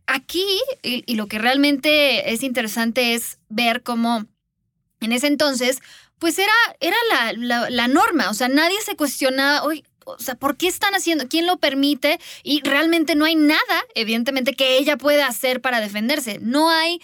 aquí, 0.07 0.44
y, 0.83 1.05
y 1.07 1.14
lo 1.16 1.27
que 1.27 1.38
realmente 1.38 2.33
es 2.33 2.42
interesante 2.42 3.14
es 3.14 3.38
ver 3.48 3.83
cómo 3.83 4.24
en 5.00 5.12
ese 5.12 5.27
entonces, 5.27 5.81
pues 6.18 6.38
era, 6.38 6.53
era 6.81 6.96
la, 7.11 7.33
la- 7.35 7.70
la 7.70 7.88
norma. 7.88 8.31
O 8.31 8.35
sea, 8.35 8.48
nadie 8.48 8.81
se 8.83 8.96
cuestionaba, 8.96 9.62
"Oye, 9.64 9.85
o 10.07 10.18
sea, 10.18 10.35
¿por 10.35 10.57
qué 10.57 10.66
están 10.68 10.94
haciendo? 10.94 11.29
¿Quién 11.29 11.46
lo 11.46 11.59
permite? 11.59 12.18
Y 12.42 12.61
realmente 12.62 13.14
no 13.14 13.24
hay 13.27 13.37
nada, 13.37 13.77
evidentemente, 13.94 14.55
que 14.55 14.79
ella 14.79 14.96
pueda 14.96 15.27
hacer 15.27 15.61
para 15.61 15.81
defenderse. 15.81 16.38
No 16.40 16.70
hay 16.70 17.00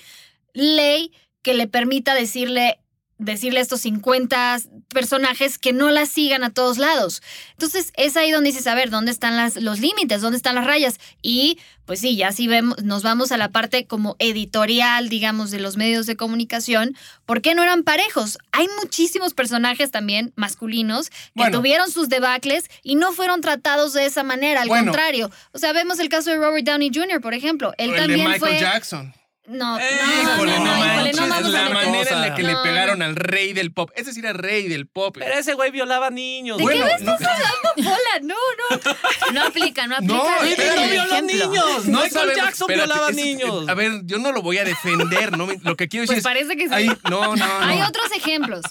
ley 0.54 1.12
que 1.42 1.54
le 1.54 1.66
permita 1.66 2.14
decirle 2.14 2.78
decirle 3.20 3.60
a 3.60 3.62
estos 3.62 3.82
50 3.82 4.58
personajes 4.88 5.58
que 5.58 5.72
no 5.72 5.90
la 5.90 6.06
sigan 6.06 6.42
a 6.42 6.50
todos 6.50 6.78
lados. 6.78 7.22
Entonces 7.52 7.92
es 7.96 8.16
ahí 8.16 8.30
donde 8.30 8.50
dices, 8.50 8.66
a 8.66 8.74
ver, 8.74 8.90
¿dónde 8.90 9.12
están 9.12 9.36
las, 9.36 9.56
los 9.56 9.78
límites? 9.78 10.22
¿Dónde 10.22 10.36
están 10.36 10.54
las 10.56 10.66
rayas? 10.66 10.98
Y 11.22 11.58
pues 11.84 12.00
sí, 12.00 12.16
ya 12.16 12.32
sí 12.32 12.46
vemos, 12.46 12.82
nos 12.82 13.02
vamos 13.02 13.32
a 13.32 13.36
la 13.36 13.50
parte 13.50 13.86
como 13.86 14.16
editorial, 14.18 15.08
digamos, 15.08 15.50
de 15.50 15.60
los 15.60 15.76
medios 15.76 16.06
de 16.06 16.16
comunicación. 16.16 16.96
¿Por 17.26 17.42
qué 17.42 17.54
no 17.54 17.62
eran 17.62 17.82
parejos? 17.82 18.38
Hay 18.52 18.66
muchísimos 18.80 19.34
personajes 19.34 19.90
también 19.90 20.32
masculinos 20.36 21.10
que 21.10 21.16
Bueno. 21.34 21.58
tuvieron 21.58 21.90
sus 21.90 22.08
debacles 22.08 22.70
y 22.82 22.94
no 22.94 23.12
fueron 23.12 23.40
tratados 23.40 23.92
de 23.92 24.06
esa 24.06 24.22
manera, 24.22 24.62
al 24.62 24.68
Bueno. 24.68 24.92
contrario. 24.92 25.30
O 25.52 25.58
sea, 25.58 25.72
vemos 25.72 25.98
el 25.98 26.08
caso 26.08 26.30
de 26.30 26.36
Robert 26.36 26.64
Downey 26.66 26.90
Jr., 26.94 27.20
por 27.20 27.34
ejemplo. 27.34 27.72
Él 27.76 27.90
O 27.90 27.94
el 27.94 28.00
de 28.00 28.06
también 28.06 28.26
Michael 28.30 28.38
fue... 28.40 28.60
Jackson. 28.60 29.12
No, 29.50 29.78
no, 29.78 29.84
Híjole, 29.84 30.58
no, 30.58 30.64
no, 30.64 30.76
manches, 30.78 31.16
no 31.20 31.28
vamos 31.28 31.52
la 31.52 31.68
manera 31.70 32.10
en 32.10 32.20
la 32.20 32.34
que 32.34 32.42
le 32.42 32.52
No, 32.52 32.62
pegaron 32.62 33.02
al 33.02 33.16
rey 33.16 33.52
del 33.52 33.72
pop. 33.72 33.90
Ese 33.96 34.12
sí 34.12 34.20
era 34.20 34.32
rey 34.32 34.68
del 34.68 34.86
pop. 34.86 35.16
Pero 35.18 35.34
ese 35.34 35.54
güey 35.54 35.70
violaba 35.70 36.10
niños. 36.10 36.58
¿De 36.58 36.62
güey. 36.62 36.76
qué 36.78 36.82
Bueno, 36.84 36.98
me 36.98 37.04
no- 37.04 37.12
estás 37.14 37.28
hablando, 37.30 37.70
Pola? 37.76 38.20
No, 38.22 38.34
no. 38.34 39.32
No 39.32 39.42
aplica, 39.46 39.86
no 39.86 39.96
aplica. 39.96 40.14
No, 40.14 40.42
espérame, 40.44 40.82
el 40.84 40.90
viola 40.90 41.20
niños. 41.22 41.84
No 41.86 41.98
Michael 42.02 42.10
sabemos- 42.12 42.36
Jackson 42.36 42.70
espérate, 42.70 42.88
violaba 42.88 43.10
ese- 43.10 43.22
niños. 43.24 43.68
A 43.68 43.74
ver, 43.74 43.92
yo 44.04 44.18
no 44.18 44.32
lo 44.32 44.42
voy 44.42 44.58
a 44.58 44.64
defender, 44.64 45.36
¿no? 45.36 45.46
Me- 45.46 45.58
Lo 45.62 45.76
que 45.76 45.88
quiero 45.88 46.02
decir 46.02 46.14
Pues 46.14 46.18
es... 46.18 46.24
parece 46.24 46.56
que 46.56 46.68
sí. 46.68 46.74
ahí- 46.74 46.88
no, 47.10 47.34
no, 47.34 47.36
no. 47.36 47.60
Hay 47.60 47.80
otros 47.82 48.10
ejemplos. 48.12 48.62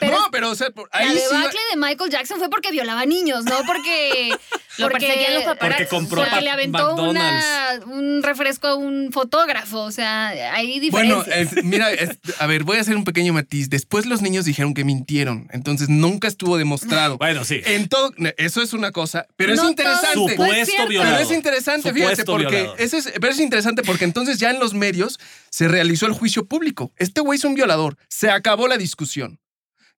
Pero 0.00 0.20
no, 0.20 0.30
pero 0.30 0.50
o 0.50 0.54
sea, 0.54 0.70
por- 0.70 0.88
la 0.92 0.98
ahí 1.00 1.08
sí... 1.16 1.22
debacle 1.34 1.60
de 1.70 1.76
Michael 1.76 2.10
Jackson 2.10 2.38
fue 2.38 2.50
porque 2.50 2.70
violaba 2.70 3.04
niños, 3.06 3.44
no 3.44 3.62
porque 3.66 4.36
Lo 4.78 4.88
perseguían 4.88 5.34
los 5.34 5.44
paparazzi. 5.44 5.84
Porque 5.84 5.96
compró 5.96 6.22
porque 6.22 6.40
le 6.42 6.50
aventó 6.50 6.94
una, 6.94 7.80
un 7.86 8.22
refresco 8.22 8.68
a 8.68 8.74
un 8.76 9.10
fotógrafo. 9.12 9.80
O 9.80 9.90
sea, 9.90 10.28
hay 10.54 10.88
Bueno, 10.90 11.22
diferencias. 11.24 11.56
es- 11.58 11.64
mira, 11.64 11.90
es- 11.92 12.18
a 12.38 12.46
ver, 12.46 12.62
voy 12.64 12.78
a 12.78 12.80
hacer 12.80 12.96
un 12.96 13.04
pequeño 13.04 13.32
matiz. 13.32 13.68
Después 13.68 14.06
los 14.06 14.22
niños 14.22 14.44
dijeron 14.44 14.72
que 14.74 14.84
mintieron, 14.84 15.48
entonces 15.52 15.88
nunca 15.88 16.28
estuvo 16.28 16.56
demostrado. 16.56 17.18
Bueno, 17.18 17.44
sí. 17.44 17.60
En 17.64 17.88
todo, 17.88 18.12
eso 18.36 18.62
es 18.62 18.72
una 18.72 18.92
cosa, 18.92 19.26
pero 19.36 19.54
No 19.54 19.62
es 19.64 19.68
interesante. 19.70 20.08
todo- 20.14 20.28
Supuesto 20.28 20.72
No 20.76 20.82
es 20.82 20.88
violador. 20.88 21.16
Pero 21.18 21.28
es 21.30 21.36
interesante, 21.36 21.92
fíjate, 21.92 22.16
Supuesto 22.16 22.32
porque 22.32 22.56
violador. 22.56 22.80
es, 22.80 23.12
pero 23.20 23.32
es 23.32 23.40
interesante 23.40 23.82
porque 23.82 24.04
entonces 24.04 24.38
ya 24.38 24.50
en 24.50 24.58
los 24.60 24.74
medios 24.74 25.18
se 25.50 25.68
realizó 25.68 26.06
el 26.06 26.12
juicio 26.12 26.46
público. 26.46 26.92
Este 26.96 27.20
güey 27.20 27.38
es 27.38 27.44
un 27.44 27.54
violador. 27.54 27.96
Se 28.08 28.30
acabó 28.30 28.68
la 28.68 28.76
discusión. 28.76 29.38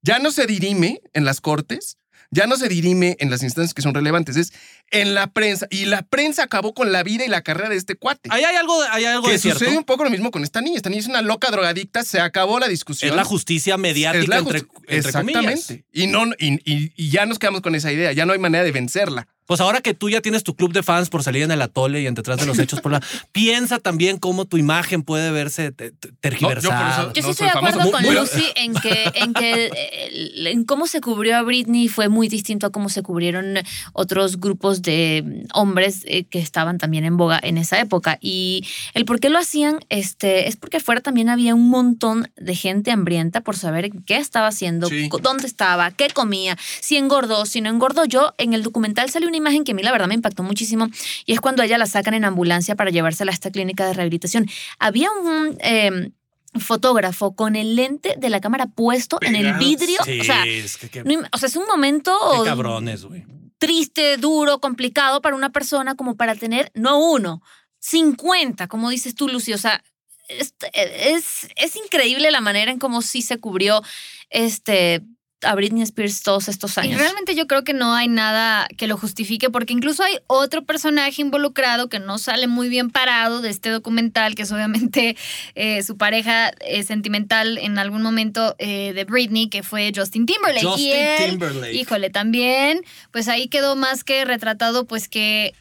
Ya 0.02 0.18
no 0.18 0.30
se 0.32 0.46
dirime 0.46 1.00
en 1.12 1.24
las 1.24 1.40
cortes, 1.40 1.96
ya 2.32 2.46
no 2.48 2.56
se 2.56 2.68
dirime 2.68 3.16
en 3.20 3.30
las 3.30 3.42
instancias 3.44 3.74
que 3.74 3.82
son 3.82 3.94
relevantes, 3.94 4.36
es 4.36 4.52
en 4.90 5.14
la 5.14 5.28
prensa. 5.28 5.66
Y 5.70 5.84
la 5.84 6.02
prensa 6.02 6.42
acabó 6.42 6.74
con 6.74 6.90
la 6.90 7.02
vida 7.02 7.24
y 7.24 7.28
la 7.28 7.42
carrera 7.42 7.68
de 7.68 7.76
este 7.76 7.94
cuate. 7.94 8.28
Ahí 8.32 8.42
hay 8.42 8.56
algo, 8.56 8.74
hay 8.90 9.04
algo 9.04 9.26
que 9.26 9.32
de 9.32 9.38
cierto. 9.38 9.60
sucede 9.60 9.76
un 9.78 9.84
poco 9.84 10.02
lo 10.02 10.10
mismo 10.10 10.30
con 10.30 10.42
esta 10.42 10.60
niña. 10.62 10.76
Esta 10.76 10.88
niña 10.90 11.00
es 11.02 11.06
una 11.08 11.22
loca 11.22 11.50
drogadicta, 11.50 12.02
se 12.02 12.18
acabó 12.20 12.58
la 12.58 12.66
discusión. 12.68 13.10
Es 13.10 13.16
la 13.16 13.24
justicia 13.24 13.76
mediática, 13.76 14.26
la 14.26 14.38
entre, 14.38 14.62
justi- 14.62 14.68
entre 14.88 15.12
comillas. 15.12 15.44
Exactamente. 15.44 15.84
Y, 15.92 16.06
no, 16.08 16.24
y, 16.38 16.54
y- 16.64 16.92
y 16.96 17.10
ya 17.10 17.26
nos 17.26 17.38
quedamos 17.38 17.60
con 17.60 17.74
esa 17.74 17.92
idea, 17.92 18.12
ya 18.12 18.26
no 18.26 18.32
hay 18.32 18.38
manera 18.38 18.64
de 18.64 18.72
vencerla. 18.72 19.28
Pues 19.46 19.60
ahora 19.60 19.80
que 19.80 19.92
tú 19.94 20.08
ya 20.08 20.20
tienes 20.20 20.44
tu 20.44 20.54
club 20.54 20.72
de 20.72 20.82
fans 20.82 21.08
por 21.10 21.22
salir 21.22 21.42
en 21.42 21.50
el 21.50 21.60
atole 21.62 22.00
y 22.00 22.06
en 22.06 22.14
detrás 22.14 22.38
de 22.38 22.46
los 22.46 22.58
hechos 22.58 22.80
por 22.80 22.92
la, 22.92 23.00
piensa 23.32 23.78
también 23.78 24.18
cómo 24.18 24.44
tu 24.46 24.56
imagen 24.56 25.02
puede 25.02 25.30
verse 25.30 25.72
te- 25.72 25.90
te- 25.90 26.12
tergiversada. 26.20 27.12
Yo 27.12 27.14
sí 27.14 27.20
No 27.22 27.30
estoy 27.30 27.46
de 27.46 27.52
acuerdo 27.52 27.78
famoso. 27.78 27.92
con 27.92 28.02
Muy- 28.04 28.14
Lucy 28.14 28.44
en 28.56 28.74
que, 28.74 29.10
en 29.14 29.34
que 29.34 29.70
en 30.50 30.64
cómo 30.64 30.86
se 30.86 31.00
cubrió 31.00 31.36
a 31.36 31.42
Britney 31.42 31.88
fue 31.88 32.08
muy 32.08 32.28
distinto 32.28 32.66
a 32.66 32.70
cómo 32.70 32.88
se 32.88 33.02
cubrieron 33.02 33.56
otros 33.92 34.38
grupos 34.40 34.82
de 34.82 35.44
hombres 35.54 36.02
eh, 36.06 36.24
que 36.24 36.38
estaban 36.38 36.78
también 36.78 37.04
en 37.04 37.16
boga 37.16 37.38
en 37.42 37.58
esa 37.58 37.80
época. 37.80 38.18
Y 38.20 38.66
el 38.94 39.04
por 39.04 39.20
qué 39.20 39.28
lo 39.28 39.38
hacían 39.38 39.80
este, 39.88 40.48
es 40.48 40.56
porque 40.56 40.78
afuera 40.78 41.00
también 41.00 41.28
había 41.28 41.54
un 41.54 41.68
montón 41.68 42.30
de 42.36 42.54
gente 42.54 42.90
hambrienta 42.90 43.40
por 43.40 43.56
saber 43.56 43.90
qué 44.06 44.16
estaba 44.16 44.46
haciendo, 44.48 44.88
Sí. 44.88 45.08
dónde 45.20 45.46
estaba, 45.46 45.90
qué 45.90 46.08
comía, 46.10 46.56
si 46.80 46.96
engordó, 46.96 47.44
si 47.46 47.60
no 47.60 47.70
engordó. 47.70 48.04
Yo 48.04 48.34
en 48.38 48.52
el 48.54 48.62
documental 48.62 49.10
salió 49.10 49.31
una 49.32 49.38
imagen 49.38 49.64
que 49.64 49.72
a 49.72 49.74
mí 49.74 49.82
la 49.82 49.90
verdad 49.92 50.06
me 50.08 50.14
impactó 50.14 50.42
muchísimo 50.42 50.88
y 51.26 51.32
es 51.32 51.40
cuando 51.40 51.62
a 51.62 51.64
ella 51.66 51.78
la 51.78 51.86
sacan 51.86 52.14
en 52.14 52.24
ambulancia 52.24 52.76
para 52.76 52.90
llevársela 52.90 53.30
a 53.32 53.34
esta 53.34 53.50
clínica 53.50 53.86
de 53.86 53.94
rehabilitación. 53.94 54.46
Había 54.78 55.10
un... 55.10 55.56
eh, 55.60 56.10
fotógrafo 56.60 57.34
con 57.34 57.56
el 57.56 57.76
lente 57.76 58.14
de 58.18 58.28
la 58.28 58.38
cámara 58.42 58.66
puesto 58.66 59.16
en 59.22 59.36
el 59.36 59.54
vidrio. 59.54 59.96
Sí, 60.04 60.20
o, 60.20 60.24
sea, 60.24 60.44
es 60.44 60.76
que, 60.76 60.90
qué- 60.90 61.02
no 61.02 61.10
im- 61.10 61.26
o 61.32 61.38
sea, 61.38 61.46
es 61.48 61.56
un 61.56 61.64
momento 61.64 62.14
qué 62.42 62.50
cabrones, 62.50 63.06
güey. 63.06 63.24
triste, 63.56 64.18
duro, 64.18 64.60
complicado 64.60 65.22
para 65.22 65.34
una 65.34 65.48
persona 65.50 65.94
como 65.94 66.14
para 66.14 66.34
tener, 66.34 66.70
no 66.74 66.98
uno, 66.98 67.42
50, 67.78 68.66
como 68.68 68.90
dices 68.90 69.14
tú, 69.14 69.28
Lucy. 69.28 69.54
O 69.54 69.58
sea, 69.58 69.82
es, 70.28 70.54
es, 70.74 71.48
es 71.56 71.76
increíble 71.76 72.30
la 72.30 72.42
manera 72.42 72.70
en 72.70 72.78
cómo 72.78 73.00
sí 73.00 73.22
se 73.22 73.38
cubrió 73.38 73.82
este, 74.28 75.00
a 75.42 75.54
Britney 75.54 75.82
Spears 75.82 76.22
todos 76.22 76.48
estos 76.48 76.76
Y 76.76 76.80
años. 76.80 76.98
realmente 77.00 77.34
yo 77.34 77.46
creo 77.46 77.64
que 77.64 77.74
no 77.74 77.94
hay 77.94 78.08
nada 78.08 78.68
que 78.76 78.86
lo 78.86 78.96
justifique, 78.96 79.50
porque 79.50 79.72
incluso 79.72 80.02
hay 80.02 80.18
otro 80.26 80.64
personaje 80.64 81.20
involucrado 81.22 81.88
que 81.88 81.98
no 81.98 82.18
sale 82.18 82.46
muy 82.46 82.68
bien 82.68 82.90
parado 82.90 83.40
de 83.40 83.50
este 83.50 83.70
documental, 83.70 84.34
que 84.34 84.42
es 84.42 84.52
obviamente 84.52 85.16
eh, 85.54 85.82
su 85.82 85.96
pareja 85.96 86.52
eh, 86.60 86.82
sentimental 86.84 87.58
en 87.58 87.78
algún 87.78 88.02
momento 88.02 88.54
eh, 88.58 88.92
de 88.94 89.04
Britney, 89.04 89.48
que 89.48 89.62
fue 89.62 89.92
Justin 89.94 90.26
Timberlake. 90.26 90.66
Justin 90.66 90.86
y 90.86 90.92
él, 90.92 91.30
Timberlake. 91.30 91.74
híjole, 91.74 92.10
también, 92.10 92.82
pues 93.10 93.28
ahí 93.28 93.48
quedó 93.48 93.76
más 93.76 94.04
que 94.04 94.24
retratado, 94.24 94.86
pues 94.86 95.08
que 95.08 95.54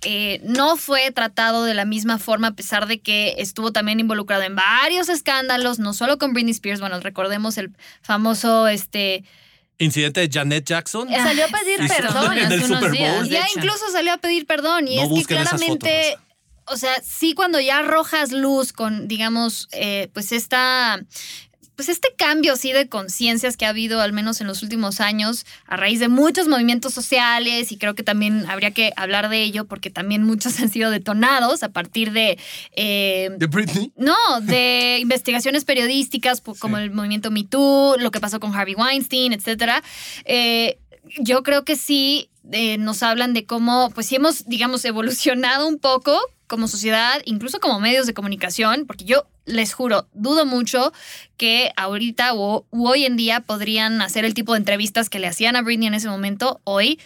no 0.44 0.78
fue 0.78 1.12
tratado 1.12 1.64
de 1.64 1.74
la 1.74 1.86
misma 1.86 2.18
forma, 2.20 2.48
a 2.48 2.54
pesar 2.54 2.88
de 2.88 3.00
que 3.00 3.36
estuvo 3.38 3.72
también 3.72 4.00
involucrado 4.00 4.44
en 4.44 4.56
varios 4.56 5.10
escándalos, 5.10 5.80
no 5.80 5.94
solo 5.94 6.18
con 6.18 6.34
Britney 6.34 6.52
Spears, 6.52 6.80
bueno, 6.80 7.00
recordemos 7.00 7.58
el 7.58 7.72
famoso, 8.02 8.68
este... 8.68 9.24
Incidente 9.82 10.22
de 10.22 10.30
Janet 10.32 10.66
Jackson. 10.66 11.10
Salió 11.10 11.46
a 11.46 11.48
pedir 11.48 11.88
perdón 11.88 12.38
en 12.38 12.46
hace 12.46 12.56
el 12.56 12.64
unos 12.66 12.84
Super. 12.84 13.00
Bowl. 13.00 13.30
Ya 13.30 13.46
incluso 13.56 13.90
salió 13.92 14.14
a 14.14 14.18
pedir 14.18 14.46
perdón. 14.46 14.88
Y 14.88 14.98
No 14.98 15.04
es 15.04 15.28
que 15.28 15.34
claramente, 15.36 16.18
o 16.66 16.78
sea, 16.78 17.02
sí 17.04 17.34
cuando 17.34 17.60
ya 17.60 17.80
arrojas 17.80 18.32
luz 18.32 18.74
con, 18.74 19.08
digamos, 19.08 19.68
eh, 19.72 20.10
pues 20.14 20.32
esta... 20.32 21.02
Pues 21.82 21.90
este 21.90 22.14
cambio 22.16 22.58
sí 22.58 22.74
de 22.74 22.88
conciencias 22.88 23.58
que 23.58 23.66
ha 23.66 23.70
habido 23.70 24.02
al 24.02 24.14
menos 24.14 24.40
en 24.40 24.46
los 24.46 24.62
últimos 24.62 25.02
años 25.02 25.48
a 25.66 25.78
raíz 25.78 26.00
de 26.00 26.10
muchos 26.10 26.48
movimientos 26.48 26.94
sociales 26.94 27.72
y 27.72 27.78
creo 27.80 27.96
que 27.96 28.04
también 28.04 28.46
habría 28.48 28.70
que 28.70 28.94
hablar 28.96 29.30
de 29.30 29.42
ello 29.42 29.66
porque 29.66 29.90
también 29.90 30.22
muchos 30.22 30.60
han 30.62 30.70
sido 30.70 30.92
detonados 30.92 31.64
a 31.64 31.70
partir 31.70 32.12
de 32.12 32.38
eh, 32.76 33.32
¿De 33.36 33.48
Britney? 33.48 33.92
no, 33.96 34.14
de 34.42 35.00
investigaciones 35.02 35.66
periodísticas 35.66 36.44
como 36.60 36.78
el 36.78 36.92
movimiento 36.92 37.32
Me 37.32 37.46
Too, 37.46 37.96
lo 37.98 38.12
que 38.12 38.20
pasó 38.20 38.40
con 38.40 38.54
Harvey 38.54 38.76
Weinstein, 38.76 39.34
etcétera. 39.34 39.82
Eh, 40.26 40.78
yo 41.20 41.42
creo 41.42 41.66
que 41.66 41.78
sí 41.78 42.30
eh, 42.52 42.78
nos 42.78 43.02
hablan 43.02 43.34
de 43.34 43.48
cómo, 43.48 43.90
pues 43.96 44.06
sí 44.06 44.18
hemos, 44.18 44.46
digamos, 44.46 44.86
evolucionado 44.86 45.68
un 45.68 45.80
poco 45.80 46.22
como 46.52 46.68
sociedad, 46.68 47.22
incluso 47.24 47.62
como 47.62 47.80
medios 47.80 48.06
de 48.08 48.14
comunicación, 48.14 48.84
porque 48.86 49.06
yo 49.06 49.26
les 49.46 49.74
juro, 49.74 50.10
dudo 50.14 50.46
mucho 50.46 50.92
que 51.38 51.72
ahorita 51.78 52.34
o 52.36 52.68
hoy 52.72 53.06
en 53.06 53.16
día 53.16 53.40
podrían 53.40 54.02
hacer 54.02 54.26
el 54.26 54.34
tipo 54.34 54.52
de 54.52 54.60
entrevistas 54.60 55.10
que 55.10 55.20
le 55.20 55.28
hacían 55.28 55.56
a 55.56 55.62
Britney 55.62 55.88
en 55.88 55.94
ese 55.94 56.10
momento, 56.10 56.60
hoy. 56.66 57.00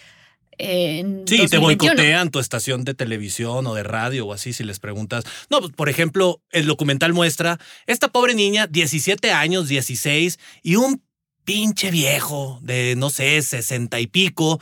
eh, 0.58 1.00
en 1.00 1.28
Sí, 1.28 1.36
te 1.38 1.58
2021. 1.58 1.62
boicotean 1.94 2.32
tu 2.32 2.40
estación 2.40 2.84
de 2.86 2.94
televisión 2.96 3.68
o 3.68 3.76
de 3.76 3.84
radio 3.84 4.26
o 4.26 4.34
así 4.34 4.52
si 4.52 4.64
les 4.64 4.80
preguntas. 4.80 5.24
No, 5.52 5.60
pues, 5.60 5.74
por 5.74 5.90
ejemplo, 5.90 6.42
el 6.52 6.66
documental 6.66 7.14
muestra 7.14 7.60
esta 7.86 8.08
pobre 8.08 8.34
niña, 8.34 8.66
17 8.66 9.32
años, 9.32 9.68
16, 9.68 10.40
y 10.64 10.78
un 10.78 11.04
pinche 11.44 11.92
viejo 11.92 12.58
de, 12.64 12.96
no 12.98 13.10
sé, 13.12 13.40
60 13.42 14.00
y 14.00 14.08
pico. 14.08 14.60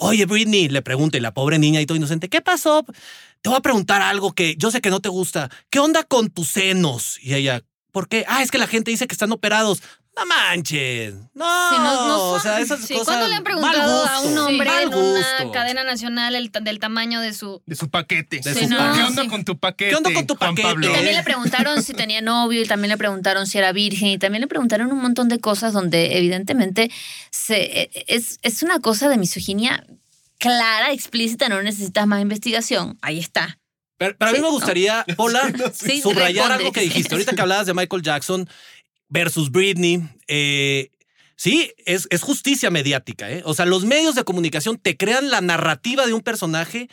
Oye, 0.00 0.26
Britney, 0.26 0.68
le 0.68 0.80
pregunta 0.80 1.16
y 1.18 1.20
la 1.20 1.34
pobre 1.34 1.58
niña 1.58 1.80
y 1.80 1.86
todo 1.86 1.96
inocente, 1.98 2.28
¿qué 2.28 2.40
pasó? 2.40 2.84
Te 3.42 3.48
voy 3.50 3.58
a 3.58 3.62
preguntar 3.62 4.02
algo 4.02 4.32
que 4.32 4.56
yo 4.56 4.70
sé 4.70 4.80
que 4.80 4.90
no 4.90 5.00
te 5.00 5.08
gusta. 5.08 5.48
¿Qué 5.70 5.78
onda 5.78 6.02
con 6.04 6.30
tus 6.30 6.48
senos? 6.48 7.18
Y 7.22 7.34
ella, 7.34 7.62
¿por 7.92 8.08
qué? 8.08 8.24
Ah, 8.28 8.42
es 8.42 8.50
que 8.50 8.58
la 8.58 8.66
gente 8.66 8.90
dice 8.90 9.06
que 9.06 9.14
están 9.14 9.32
operados. 9.32 9.82
No 10.16 10.26
manches. 10.26 11.14
No, 11.34 11.44
Sí, 11.70 11.76
no- 11.78 12.08
no 12.08 12.30
o 12.32 12.40
sea, 12.40 12.58
esas 12.58 12.80
sí, 12.80 12.94
cosas. 12.94 13.06
¿Cuándo 13.06 13.28
le 13.28 13.36
han 13.36 13.44
preguntado 13.44 14.04
a 14.04 14.20
un 14.22 14.36
hombre 14.36 14.68
mal 14.68 14.82
en 14.82 14.94
una 14.94 15.52
cadena 15.52 15.84
nacional 15.84 16.34
el 16.34 16.50
del 16.50 16.80
tamaño 16.80 17.20
de 17.20 17.32
su... 17.32 17.62
De 17.66 17.76
su 17.76 17.88
paquete. 17.88 18.40
De 18.42 18.52
Sí, 18.52 18.64
su 18.64 18.70
no, 18.70 18.78
paquete. 18.78 18.98
¿Qué 18.98 19.04
onda 19.06 19.22
sí. 19.22 19.28
con 19.28 19.44
tu 19.44 19.58
paquete? 19.58 19.90
¿Qué 19.90 19.96
onda 19.96 20.12
con 20.12 20.26
tu 20.26 20.34
Juan 20.34 20.50
paquete? 20.56 20.68
Pablo? 20.68 20.90
Y 20.90 20.92
también 20.92 21.14
le 21.14 21.22
preguntaron 21.22 21.82
si 21.84 21.94
tenía 21.94 22.20
novio 22.20 22.60
y 22.60 22.66
también 22.66 22.88
le 22.88 22.96
preguntaron 22.98 23.46
si 23.46 23.58
era 23.58 23.70
virgen 23.70 24.08
y 24.08 24.18
también 24.18 24.40
le 24.40 24.48
preguntaron 24.48 24.90
un 24.90 25.00
montón 25.00 25.28
de 25.28 25.38
cosas 25.38 25.72
donde 25.72 26.18
evidentemente 26.18 26.90
se, 27.30 27.82
e, 27.82 27.90
es, 28.08 28.40
es 28.42 28.64
una 28.64 28.80
cosa 28.80 29.08
de 29.08 29.18
misoginia 29.18 29.86
clara, 30.38 30.92
explícita, 30.92 31.48
no 31.48 31.62
necesitas 31.62 32.06
más 32.06 32.22
investigación. 32.22 32.98
Ahí 33.02 33.18
está. 33.18 33.58
Pero, 33.98 34.16
pero 34.16 34.28
a 34.30 34.32
mí 34.32 34.36
Sí, 34.38 34.42
me 34.42 34.48
¿no? 34.48 34.52
gustaría, 34.54 35.04
Paula, 35.16 35.52
Sí, 35.74 36.00
subrayar 36.00 36.28
responde. 36.48 36.54
algo 36.54 36.72
que 36.72 36.80
dijiste. 36.82 37.14
Ahorita 37.14 37.34
que 37.34 37.40
hablabas 37.42 37.66
de 37.66 37.74
Michael 37.74 38.02
Jackson 38.02 38.48
versus 39.08 39.50
Britney, 39.50 40.02
eh, 40.28 40.90
sí, 41.36 41.72
es, 41.84 42.06
es 42.10 42.22
justicia 42.22 42.70
mediática. 42.70 43.30
¿eh? 43.30 43.42
O 43.44 43.54
sea, 43.54 43.66
los 43.66 43.84
medios 43.84 44.14
de 44.14 44.24
comunicación 44.24 44.78
te 44.78 44.96
crean 44.96 45.30
la 45.30 45.40
narrativa 45.40 46.06
de 46.06 46.12
un 46.12 46.20
personaje 46.20 46.88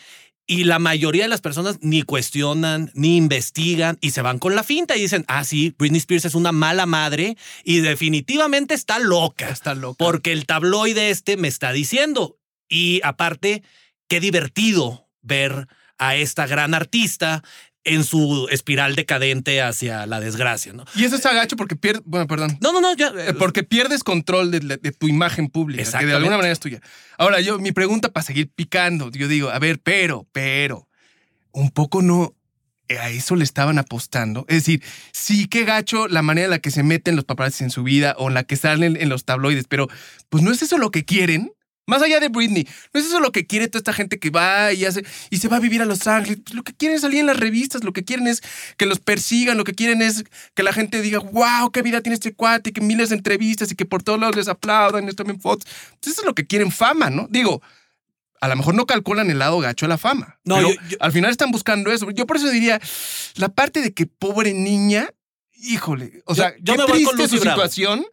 y 0.48 0.64
la 0.66 0.78
mayoría 0.80 1.24
de 1.24 1.30
las 1.30 1.42
personas 1.42 1.78
ni 1.82 2.04
cuestionan, 2.04 2.92
ni 2.94 3.18
investigan 3.18 3.98
y 4.02 4.12
se 4.12 4.22
van 4.22 4.38
con 4.40 4.56
la 4.56 4.64
finta 4.64 4.96
y 4.96 5.02
dicen, 5.02 5.26
ah, 5.28 5.44
sí, 5.44 5.74
Britney 5.78 5.98
Spears 5.98 6.26
es 6.26 6.36
una 6.36 6.52
mala 6.52 6.86
madre 6.86 7.36
y 7.64 7.80
definitivamente 7.80 8.74
está 8.76 9.00
loca. 9.00 9.50
Está 9.50 9.74
loco. 9.74 9.96
Porque 9.98 10.32
el 10.32 10.46
tabloide 10.46 11.10
este 11.10 11.36
me 11.38 11.48
está 11.48 11.72
diciendo. 11.72 12.38
Y 12.70 13.02
aparte, 13.04 13.64
qué 14.08 14.20
divertido 14.20 15.08
ver 15.22 15.68
a 15.98 16.16
esta 16.16 16.48
gran 16.48 16.74
artista 16.74 17.44
en 17.84 18.04
su 18.04 18.48
espiral 18.50 18.96
decadente 18.96 19.62
hacia 19.62 20.08
la 20.08 20.20
desgracia, 20.20 20.74
¿no? 20.74 20.86
Y 20.96 21.04
eso 21.04 21.16
es 21.18 21.26
agacho 21.28 21.56
porque 21.56 21.76
pierdes. 21.76 22.02
Bueno, 22.06 22.26
perdón. 22.26 22.58
No, 22.60 22.74
no, 22.74 22.82
no, 22.82 22.96
ya. 22.96 23.14
Eh, 23.16 23.34
Porque 23.38 23.62
pierdes 23.64 24.04
control 24.04 24.50
de, 24.50 24.60
de 24.60 24.92
tu 24.92 25.08
imagen 25.08 25.50
pública, 25.50 26.00
que 26.00 26.06
de 26.08 26.14
alguna 26.14 26.38
manera 26.38 26.52
es 26.52 26.60
tuya. 26.60 26.82
Ahora, 27.20 27.42
yo, 27.42 27.60
mi 27.60 27.72
pregunta 27.72 28.12
para 28.12 28.24
seguir 28.26 28.50
picando, 28.50 29.12
yo 29.12 29.28
digo, 29.28 29.50
a 29.52 29.60
ver, 29.60 29.80
pero, 29.80 30.28
pero, 30.32 30.88
un 31.52 31.70
poco 31.70 32.02
no. 32.02 32.34
eh, 32.88 32.98
A 32.98 33.12
eso 33.12 33.36
le 33.36 33.44
estaban 33.44 33.78
apostando. 33.78 34.46
Es 34.50 34.66
decir, 34.66 34.82
sí 35.12 35.48
que 35.48 35.64
gacho 35.64 36.08
la 36.08 36.24
manera 36.24 36.46
en 36.46 36.52
la 36.52 36.60
que 36.60 36.72
se 36.72 36.82
meten 36.82 37.16
los 37.16 37.26
paparazzi 37.26 37.64
en 37.66 37.70
su 37.70 37.84
vida 37.84 38.16
o 38.18 38.30
en 38.30 38.34
la 38.34 38.46
que 38.46 38.56
salen 38.56 38.98
en 39.00 39.10
los 39.10 39.26
tabloides, 39.26 39.66
pero 39.70 39.88
pues 40.30 40.44
no 40.44 40.52
es 40.52 40.64
eso 40.64 40.80
lo 40.80 40.90
que 40.90 41.06
quieren. 41.06 41.52
Más 41.88 42.02
allá 42.02 42.20
de 42.20 42.30
Britney, 42.30 42.68
no 42.94 43.00
es 43.00 43.06
eso 43.06 43.20
lo 43.20 43.32
que 43.32 43.46
quiere 43.46 43.68
toda 43.68 43.80
esta 43.80 43.94
gente 43.94 44.18
que 44.18 44.32
va 44.32 44.74
y 44.74 44.86
hace 44.86 45.06
y 45.30 45.38
se 45.38 45.48
va 45.48 45.58
a 45.58 45.60
vivir 45.60 45.82
a 45.84 45.86
Los 45.86 46.08
Ángeles. 46.08 46.40
Pues 46.44 46.56
lo 46.56 46.64
que 46.64 46.74
quieren 46.74 46.96
es 46.96 47.02
salir 47.04 47.20
en 47.20 47.28
las 47.28 47.38
revistas, 47.38 47.84
lo 47.84 47.94
que 47.94 48.04
quieren 48.04 48.26
es 48.28 48.42
que 48.78 48.88
los 48.88 49.00
persigan, 49.00 49.56
lo 49.58 49.64
que 49.64 49.74
quieren 49.76 50.02
es 50.02 50.24
que 50.56 50.64
la 50.64 50.74
gente 50.74 51.02
diga, 51.02 51.20
wow, 51.20 51.72
qué 51.72 51.84
vida 51.84 52.02
tiene 52.02 52.16
este 52.16 52.34
cuate, 52.34 52.72
y 52.72 52.74
que 52.74 52.82
miles 52.82 53.10
de 53.10 53.16
entrevistas 53.18 53.72
y 53.72 53.76
que 53.76 53.86
por 53.86 54.02
todos 54.02 54.20
lados 54.20 54.36
les 54.36 54.48
aplaudan 54.48 55.04
y 55.04 55.08
les 55.08 55.16
tomen 55.16 55.40
fotos. 55.40 55.66
Pues 56.02 56.14
eso 56.14 56.22
es 56.22 56.26
lo 56.26 56.34
que 56.34 56.48
quieren 56.48 56.72
fama, 56.72 57.12
¿no? 57.12 57.28
Digo, 57.30 57.62
a 58.42 58.48
lo 58.48 58.56
mejor 58.56 58.74
no 58.74 58.86
calculan 58.88 59.30
el 59.30 59.38
lado 59.40 59.60
gacho 59.60 59.86
de 59.86 59.90
la 59.90 59.98
fama. 60.00 60.40
No, 60.44 60.56
pero 60.56 60.70
yo- 60.72 60.76
yo- 60.90 60.98
al 61.00 61.12
final 61.12 61.30
están 61.30 61.52
buscando 61.52 61.92
eso. 61.92 62.10
Yo 62.12 62.26
por 62.26 62.38
eso 62.38 62.50
diría, 62.50 62.82
la 63.36 63.50
parte 63.50 63.82
de 63.82 63.94
que 63.94 64.08
pobre 64.08 64.54
niña, 64.54 65.10
híjole, 65.54 66.24
o 66.26 66.34
Yo- 66.34 66.42
sea, 66.44 66.56
yo 66.60 66.74
qué 66.74 66.80
me 66.80 66.86
voy 66.88 67.04
con 67.04 67.16
triste 67.16 67.22
Lucy 67.24 67.38
su 67.38 67.42
Bravo. 67.44 67.58
situación, 67.62 68.06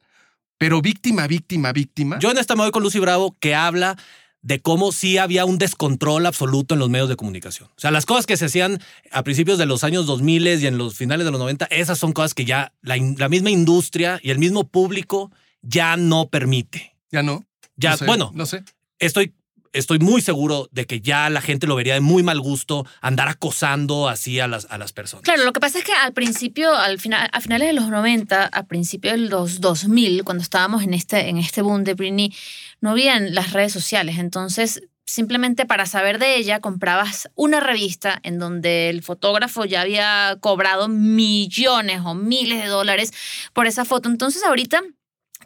pero 0.63 0.81
víctima, 0.81 1.27
víctima, 1.27 1.73
víctima. 1.73 2.21
Yo 2.21 2.31
en 2.31 2.39
esta 2.39 2.55
me 2.55 2.63
voy 2.63 2.71
con 2.71 2.85
Lucy 2.85 3.01
Bravo, 3.01 3.37
que 3.41 3.53
habla 3.53 3.99
de 4.43 4.61
cómo 4.61 4.93
sí 4.93 5.19
había 5.19 5.45
un 5.45 5.59
descontrol 5.59 6.25
absoluto 6.25 6.75
en 6.75 6.79
los 6.79 6.89
medios 6.89 7.09
de 7.09 7.17
comunicación. 7.17 7.69
O 7.71 7.81
sea, 7.81 7.91
las 7.91 8.07
cosas 8.07 8.27
que 8.27 8.37
se 8.37 8.45
hacían 8.45 8.79
a 9.11 9.25
principios 9.25 9.59
de 9.59 9.67
los 9.67 9.83
años 9.83 10.07
2000 10.07 10.63
y 10.63 10.67
en 10.69 10.79
los 10.79 10.95
finales 10.95 11.25
de 11.25 11.33
los 11.33 11.41
90, 11.41 11.65
esas 11.65 11.99
son 11.99 12.13
cosas 12.13 12.33
que 12.33 12.45
ya 12.45 12.73
la, 12.81 12.97
misma 13.29 13.51
industria 13.51 14.21
y 14.23 14.31
el 14.31 14.39
mismo 14.39 14.69
público 14.69 15.33
ya 15.63 15.97
no 15.97 16.29
permite. 16.29 16.95
ya 17.11 17.25
no. 17.25 17.45
Ya, 17.75 17.91
No 17.91 17.97
sé, 17.97 18.05
bueno, 18.05 18.31
no 18.33 18.47
sé. 18.47 18.63
estoy, 19.01 19.35
estoy 19.73 19.99
muy 19.99 20.21
seguro 20.21 20.69
de 20.73 20.87
que 20.87 21.01
ya 21.01 21.31
la 21.31 21.41
gente 21.41 21.67
lo 21.67 21.77
vería 21.77 21.95
de 21.95 22.01
muy 22.01 22.23
mal 22.23 22.41
gusto 22.41 22.87
andar 23.01 23.29
acosando 23.29 24.09
así 24.09 24.41
a 24.41 24.49
las, 24.49 24.67
a 24.71 24.79
las 24.79 24.93
personas. 24.93 25.25
Claro, 25.25 25.45
lo 25.45 25.53
que 25.53 25.61
pasa 25.61 25.79
es 25.79 25.85
que 25.85 25.93
al 25.93 26.13
principio, 26.13 26.75
al 26.75 26.99
final, 26.99 27.29
a 27.33 27.41
finales 27.41 27.69
de 27.69 27.75
los 27.75 27.89
90, 27.89 28.45
a 28.47 28.63
principios 28.65 29.15
de 29.15 29.29
los 29.29 29.61
2000, 29.61 30.25
cuando 30.25 30.43
estábamos 30.43 30.83
en 30.83 30.95
este, 30.95 31.29
en 31.29 31.39
este 31.39 31.63
boom 31.63 31.85
de 31.85 31.95
Britney, 31.95 32.35
no 32.81 32.91
habían 32.91 33.35
las 33.35 33.53
redes 33.53 33.73
sociales. 33.73 34.19
Entonces, 34.19 34.83
simplemente 35.05 35.67
para 35.67 35.87
saber 35.87 36.19
de 36.19 36.37
ella 36.37 36.61
comprabas 36.61 37.29
una 37.35 37.61
revista 37.61 38.19
en 38.23 38.39
donde 38.39 38.89
el 38.89 39.03
fotógrafo 39.03 39.65
ya 39.65 39.83
había 39.83 40.39
cobrado 40.41 40.89
millones 40.89 42.01
o 42.05 42.15
miles 42.15 42.63
de 42.63 42.69
dólares 42.69 43.13
por 43.53 43.67
esa 43.67 43.85
foto. 43.85 44.09
Entonces 44.09 44.43
ahorita 44.45 44.83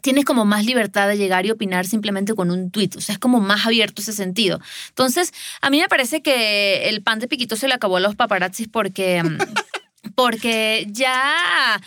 tienes 0.01 0.25
como 0.25 0.45
más 0.45 0.65
libertad 0.65 1.07
de 1.07 1.17
llegar 1.17 1.45
y 1.45 1.51
opinar 1.51 1.85
simplemente 1.85 2.33
con 2.33 2.51
un 2.51 2.71
tuit. 2.71 2.95
O 2.95 3.01
sea, 3.01 3.13
es 3.13 3.19
como 3.19 3.39
más 3.39 3.65
abierto 3.65 4.01
ese 4.01 4.13
sentido. 4.13 4.59
Entonces, 4.89 5.33
a 5.61 5.69
mí 5.69 5.79
me 5.79 5.87
parece 5.87 6.21
que 6.21 6.89
el 6.89 7.01
pan 7.03 7.19
de 7.19 7.27
piquito 7.27 7.55
se 7.55 7.67
le 7.67 7.73
acabó 7.73 7.97
a 7.97 7.99
los 8.01 8.15
paparazzis 8.15 8.67
porque... 8.67 9.23
mm, 9.23 9.37
Porque 10.15 10.87
ya, 10.89 11.79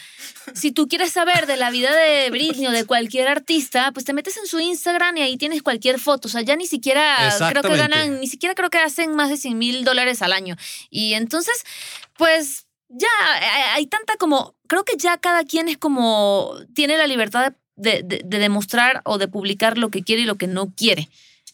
si 0.55 0.73
tú 0.73 0.89
quieres 0.89 1.11
saber 1.11 1.47
de 1.47 1.57
la 1.57 1.71
vida 1.71 1.95
de 1.97 2.29
Britney 2.31 2.67
o 2.67 2.71
de 2.71 2.85
cualquier 2.85 3.29
artista, 3.29 3.93
pues 3.93 4.05
te 4.05 4.13
metes 4.13 4.37
en 4.37 4.47
su 4.47 4.61
Instagram 4.61 5.17
y 5.17 5.23
ahí 5.23 5.37
tienes 5.39 5.63
cualquier 5.63 5.99
foto. 5.99 6.29
O 6.29 6.31
sea, 6.31 6.43
ya 6.43 6.55
ni 6.55 6.67
siquiera 6.67 7.17
creo 7.51 7.63
que 7.63 7.69
ganan, 7.79 8.21
ni 8.21 8.27
siquiera 8.27 8.55
creo 8.55 8.69
que 8.69 8.79
hacen 8.79 9.15
más 9.15 9.31
de 9.31 9.37
100 9.39 9.57
mil 9.59 9.85
dólares 9.85 10.21
al 10.23 10.33
año. 10.35 10.57
Y 10.91 11.15
entonces, 11.15 11.65
pues 12.17 12.67
ya 12.89 13.09
hay- 13.31 13.63
hay 13.81 13.87
tanta 13.87 14.17
como, 14.17 14.55
creo 14.69 14.85
que 14.85 14.97
ya 14.99 15.17
cada 15.17 15.45
quien 15.45 15.69
es 15.69 15.79
como, 15.79 16.55
tiene 16.75 16.99
la 16.99 17.07
libertad 17.07 17.51
de, 17.51 17.57
de- 17.81 18.23
de 18.25 18.39
demostrar 18.39 19.01
o 19.05 19.19
de 19.19 19.29
publicar 19.29 19.79
lo 19.79 19.91
que 19.91 20.03
quiere 20.03 20.23
y 20.23 20.27
lo 20.27 20.37
que 20.37 20.47
no 20.47 20.73
quiere. 20.75 21.09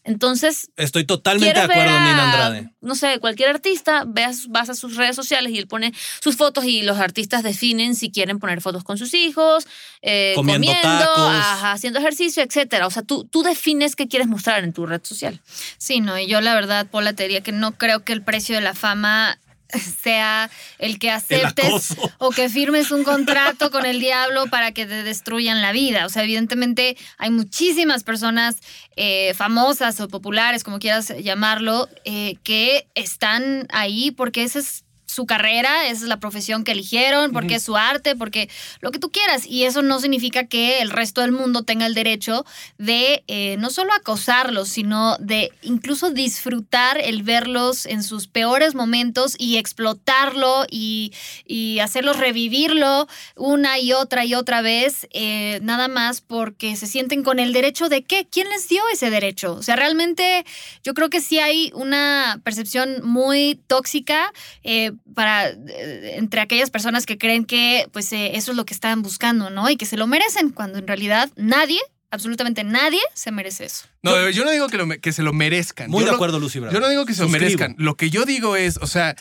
Entonces, 0.05 0.71
Estoy 0.77 1.05
totalmente 1.05 1.53
de 1.59 1.65
acuerdo, 1.65 1.91
a, 1.97 2.01
Nina 2.01 2.25
Andrade. 2.33 2.71
No 2.81 2.95
sé, 2.95 3.19
cualquier 3.19 3.49
artista, 3.49 4.05
veas, 4.07 4.47
vas 4.47 4.71
a 4.71 4.75
sus 4.77 4.95
redes 4.95 5.17
sociales 5.17 5.53
y 5.53 5.59
él 5.59 5.67
pone 5.67 5.93
sus 6.21 6.37
fotos 6.37 6.65
y 6.65 6.83
los 6.83 6.99
artistas 6.99 7.43
definen 7.43 7.97
si 7.97 8.13
quieren 8.13 8.39
poner 8.39 8.61
fotos 8.61 8.85
con 8.85 8.99
sus 8.99 9.15
hijos, 9.15 9.67
eh, 10.03 10.33
Comiendo 10.37 10.69
comiendo, 10.69 10.89
tacos. 11.07 11.29
ajá, 11.35 11.73
haciendo 11.73 11.99
ejercicio, 11.99 12.41
etcétera. 12.45 12.87
O 12.87 12.91
sea, 12.93 13.03
tú, 13.03 13.25
tú 13.25 13.43
defines 13.43 13.97
qué 13.97 14.07
quieres 14.07 14.29
mostrar 14.29 14.63
en 14.63 14.73
tu 14.73 14.87
red 14.87 15.01
social. 15.03 15.41
Sí, 15.77 16.01
no, 16.01 16.17
y 16.17 16.29
yo 16.29 16.41
la 16.41 16.55
verdad, 16.55 16.87
Paula, 16.89 17.13
te 17.13 17.25
diría 17.25 17.41
que 17.41 17.51
no 17.51 17.73
creo 17.73 18.05
que 18.05 18.13
el 18.13 18.23
precio 18.23 18.55
de 18.55 18.61
la 18.61 18.75
fama 18.75 19.41
sea 20.03 20.51
el 20.79 20.99
que 20.99 21.11
aceptes 21.11 21.97
o 22.19 22.31
que 22.31 22.49
firmes 22.49 22.91
un 22.91 23.05
contrato 23.05 23.71
con 23.71 23.87
el 23.87 24.01
diablo 24.01 24.47
para 24.47 24.73
que 24.73 24.87
te 24.87 25.03
destruyan 25.03 25.63
la 25.63 25.73
vida. 25.73 26.07
O 26.07 26.09
sea, 26.09 26.23
evidentemente 26.25 26.97
hay 27.19 27.31
muchísimas 27.31 28.05
personas 28.05 28.57
eh, 28.97 29.35
famosas 29.35 30.01
o 30.01 30.09
populares, 30.09 30.65
como 30.65 30.79
quieras 30.79 31.13
llamarlo, 31.23 31.89
eh, 32.05 32.37
que 32.43 32.89
están 32.95 33.67
ahí 33.71 34.11
porque 34.11 34.43
esa 34.43 34.59
es 34.59 34.86
su 35.07 35.25
carrera, 35.25 35.87
esa 35.87 36.03
es 36.03 36.09
la 36.09 36.21
profesión 36.21 36.65
que 36.65 36.73
eligieron, 36.73 37.33
porque 37.33 37.55
es 37.57 37.63
su 37.63 37.77
arte, 37.77 38.17
porque 38.17 38.51
lo 38.81 38.91
que 38.91 38.99
tú 38.99 39.11
quieras. 39.11 39.47
Y 39.47 39.65
eso 39.65 39.83
no 39.83 40.01
significa 40.01 40.47
que 40.47 40.81
el 40.81 40.91
resto 40.91 41.21
del 41.21 41.33
mundo 41.33 41.63
tenga 41.63 41.87
el 41.87 41.95
derecho 41.95 42.45
de 42.77 43.25
eh, 43.29 43.57
no 43.59 43.71
solo 43.71 43.93
acosarlos, 43.95 44.69
sino 44.69 45.17
de 45.19 45.53
incluso 45.63 46.11
disfrutar 46.11 46.99
el 47.01 47.23
verlos 47.23 47.87
en 47.87 48.03
sus 48.03 48.27
peores 48.27 48.75
momentos 48.75 49.37
y 49.39 49.57
explotarlo 49.57 50.67
y, 50.71 51.13
y 51.47 51.79
hacerlos 51.79 52.19
revivirlo 52.19 53.09
una 53.37 53.79
y 53.79 53.93
otra 53.93 54.25
y 54.25 54.35
otra 54.35 54.61
vez, 54.61 55.07
eh, 55.13 55.61
nada 55.63 55.89
más 55.89 56.21
porque 56.21 56.77
se 56.77 56.87
sienten 56.87 57.23
con 57.23 57.39
el 57.39 57.53
derecho 57.53 57.89
de 57.89 58.03
qué, 58.03 58.27
¿quién 58.31 58.49
les 58.49 58.69
dio 58.69 58.83
ese 58.93 59.11
derecho? 59.11 59.55
O 59.55 59.63
sea, 59.63 59.77
realmente 59.77 60.45
yo 60.83 60.95
creo 60.95 61.11
que 61.11 61.21
sí 61.21 61.39
hay 61.39 61.71
una 61.75 62.41
percepción 62.45 63.03
muy 63.03 63.61
tóxica 63.67 64.33
eh, 64.65 64.93
para 65.15 65.49
eh, 65.49 66.15
entre 66.17 66.41
aquellas 66.41 66.71
personas 66.71 67.07
que 67.07 67.19
creen 67.19 67.45
que 67.45 67.87
pues 67.93 68.13
eh, 68.13 68.33
eso 68.37 68.51
es 68.53 68.57
lo 68.57 68.65
que 68.67 68.75
están 68.75 69.03
buscando, 69.03 69.51
¿no? 69.51 69.69
Y 69.71 69.77
que 69.77 69.87
se 69.87 69.97
lo 69.97 70.07
merecen, 70.07 70.51
cuando 70.51 70.79
en 70.79 70.87
realidad 70.87 71.31
nadie, 71.37 71.81
absolutamente 72.11 72.65
nadie, 72.65 73.01
se 73.15 73.31
merece 73.33 73.65
eso. 73.67 73.87
No, 74.03 74.31
yo 74.31 74.45
no 74.45 74.51
digo 74.51 74.69
que, 74.69 74.77
lo 74.77 74.89
que 75.01 75.13
se 75.13 75.23
lo 75.23 75.33
merezcan. 75.33 75.91
Muy 75.91 76.01
Yo 76.01 76.07
de 76.07 76.11
no- 76.13 76.17
acuerdo, 76.17 76.39
Lucy 76.39 76.59
Bravo. 76.61 76.75
Yo 76.75 76.81
no 76.81 76.89
digo 76.89 77.05
que 77.07 77.15
se 77.15 77.23
lo 77.23 77.29
merezcan. 77.29 77.75
Lo 77.79 77.97
que 77.97 78.11
yo 78.11 78.25
digo 78.25 78.57
es, 78.57 78.77
o 78.79 78.87
sea, 78.87 79.17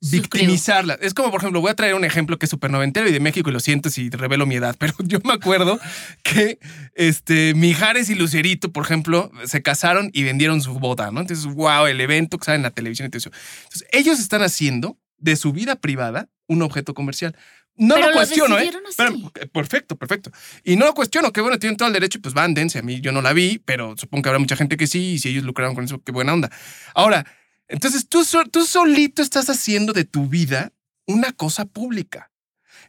Suscribo. 0.00 0.22
victimizarla. 0.22 0.98
Es 1.00 1.12
como, 1.12 1.30
por 1.30 1.40
ejemplo, 1.40 1.60
voy 1.60 1.70
a 1.70 1.74
traer 1.74 1.94
un 1.94 2.04
ejemplo 2.04 2.38
que 2.38 2.46
es 2.46 2.50
súper 2.50 2.70
noventero 2.70 3.08
y 3.08 3.12
de 3.12 3.20
México 3.20 3.50
y 3.50 3.52
lo 3.52 3.60
siento 3.60 3.90
si 3.90 4.08
revelo 4.08 4.46
mi 4.46 4.54
edad, 4.54 4.74
pero 4.78 4.94
yo 5.04 5.18
me 5.24 5.34
acuerdo 5.34 5.78
que 6.22 6.58
este, 6.94 7.54
Mijares 7.54 8.08
y 8.08 8.14
Lucerito, 8.14 8.72
por 8.72 8.84
ejemplo, 8.84 9.30
se 9.44 9.62
casaron 9.62 10.10
y 10.12 10.22
vendieron 10.22 10.62
su 10.62 10.78
boda, 10.78 11.10
¿no? 11.10 11.20
Entonces, 11.20 11.44
wow, 11.46 11.86
el 11.86 12.00
evento 12.00 12.38
que 12.38 12.46
sale 12.46 12.56
en 12.56 12.62
la 12.62 12.70
televisión 12.70 13.06
y 13.06 13.10
todo 13.10 13.18
eso. 13.18 13.30
Entonces, 13.64 13.88
ellos 13.92 14.18
están 14.18 14.42
haciendo 14.42 14.98
de 15.18 15.36
su 15.36 15.52
vida 15.52 15.76
privada 15.76 16.28
un 16.46 16.62
objeto 16.62 16.94
comercial. 16.94 17.36
No 17.76 17.94
Pero 17.94 18.08
lo 18.08 18.12
cuestiono, 18.14 18.58
¿eh? 18.58 18.70
Pero, 18.96 19.14
eh, 19.40 19.46
perfecto, 19.46 19.96
perfecto. 19.96 20.30
Y 20.64 20.76
no 20.76 20.86
lo 20.86 20.94
cuestiono, 20.94 21.32
que 21.32 21.40
bueno, 21.40 21.58
tienen 21.58 21.76
todo 21.76 21.88
el 21.88 21.94
derecho, 21.94 22.20
pues 22.20 22.34
van, 22.34 22.52
dense. 22.52 22.78
A 22.78 22.82
mí 22.82 23.00
yo 23.00 23.12
no 23.12 23.22
la 23.22 23.32
vi, 23.32 23.58
pero 23.64 23.96
supongo 23.96 24.22
que 24.22 24.28
habrá 24.28 24.38
mucha 24.38 24.56
gente 24.56 24.76
que 24.76 24.86
sí, 24.86 25.12
y 25.12 25.18
si 25.18 25.30
ellos 25.30 25.44
lucraron 25.44 25.74
con 25.74 25.84
eso, 25.84 26.02
qué 26.02 26.12
buena 26.12 26.34
onda. 26.34 26.50
Ahora, 26.94 27.24
entonces 27.70 28.08
tú, 28.08 28.24
tú 28.50 28.66
solito 28.66 29.22
estás 29.22 29.48
haciendo 29.48 29.92
de 29.92 30.04
tu 30.04 30.26
vida 30.26 30.72
una 31.06 31.32
cosa 31.32 31.64
pública. 31.64 32.30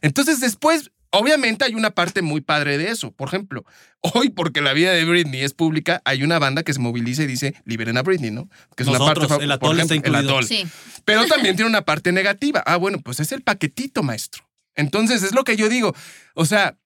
Entonces 0.00 0.40
después, 0.40 0.90
obviamente 1.10 1.64
hay 1.64 1.74
una 1.74 1.92
parte 1.92 2.20
muy 2.20 2.40
padre 2.40 2.78
de 2.78 2.90
eso. 2.90 3.12
Por 3.12 3.28
ejemplo, 3.28 3.64
hoy 4.00 4.30
porque 4.30 4.60
la 4.60 4.72
vida 4.72 4.92
de 4.92 5.04
Britney 5.04 5.42
es 5.42 5.54
pública, 5.54 6.02
hay 6.04 6.24
una 6.24 6.40
banda 6.40 6.64
que 6.64 6.74
se 6.74 6.80
moviliza 6.80 7.22
y 7.22 7.26
dice, 7.26 7.54
liberen 7.64 7.96
a 7.96 8.02
Britney, 8.02 8.32
¿no? 8.32 8.48
Que 8.76 8.82
es 8.82 8.88
una 8.88 8.98
parte, 8.98 9.26
el 9.42 9.52
Atol 9.52 9.78
está 9.78 9.94
ejemplo, 9.94 10.10
el 10.10 10.24
incluido. 10.24 10.38
Atol. 10.38 10.46
Sí. 10.46 10.66
Pero 11.04 11.26
también 11.26 11.54
tiene 11.54 11.70
una 11.70 11.82
parte 11.82 12.10
negativa. 12.10 12.62
Ah, 12.66 12.76
bueno, 12.76 12.98
pues 12.98 13.20
es 13.20 13.30
el 13.30 13.42
paquetito, 13.42 14.02
maestro. 14.02 14.48
Entonces 14.74 15.22
es 15.22 15.32
lo 15.32 15.44
que 15.44 15.56
yo 15.56 15.68
digo. 15.68 15.94
O 16.34 16.44
sea, 16.44 16.76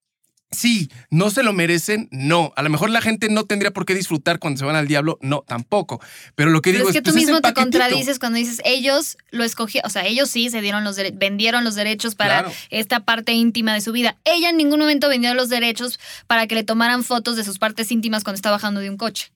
sí, 0.51 0.91
no 1.11 1.31
se 1.31 1.43
lo 1.43 1.53
merecen, 1.53 2.09
no. 2.11 2.53
A 2.57 2.63
lo 2.63 2.71
mejor 2.71 2.91
la 2.91 3.01
gente 3.01 3.29
no 3.29 3.45
tendría 3.45 3.71
por 3.73 3.85
qué 3.87 3.95
disfrutar 3.95 4.39
cuando 4.39 4.59
se 4.59 4.65
van 4.65 4.77
al 4.77 4.89
diablo, 4.89 5.19
no, 5.21 5.43
tampoco. 5.47 6.01
Pero 6.35 6.51
lo 6.51 6.63
que 6.63 6.71
Pero 6.71 6.79
digo 6.81 6.91
es 6.91 6.95
que 6.95 7.03
tú 7.03 7.11
pues, 7.11 7.17
es 7.17 7.23
mismo 7.23 7.37
el 7.37 7.43
te 7.43 7.55
contradices 7.55 8.19
cuando 8.19 8.39
dices 8.39 8.61
ellos 8.65 9.17
lo 9.31 9.45
escogieron, 9.45 9.87
o 9.87 9.91
sea, 9.91 10.07
ellos 10.07 10.31
sí 10.31 10.51
se 10.51 10.61
dieron 10.61 10.85
los 10.85 10.97
vendieron 11.15 11.65
los 11.65 11.75
derechos 11.75 12.15
para 12.15 12.41
Claro. 12.43 12.53
esta 12.71 13.01
parte 13.01 13.33
íntima 13.33 13.75
de 13.75 13.81
su 13.81 13.93
vida. 13.93 14.17
Ella 14.25 14.51
en 14.51 14.57
ningún 14.57 14.81
momento 14.81 15.09
vendió 15.09 15.33
los 15.35 15.49
derechos 15.49 15.99
para 16.27 16.47
que 16.47 16.55
le 16.55 16.65
tomaran 16.65 17.05
fotos 17.05 17.37
de 17.37 17.45
sus 17.45 17.59
partes 17.59 17.91
íntimas 17.93 18.25
cuando 18.25 18.37
está 18.37 18.51
bajando 18.51 18.81
de 18.81 18.91
un 18.91 18.97
coche. 18.97 19.33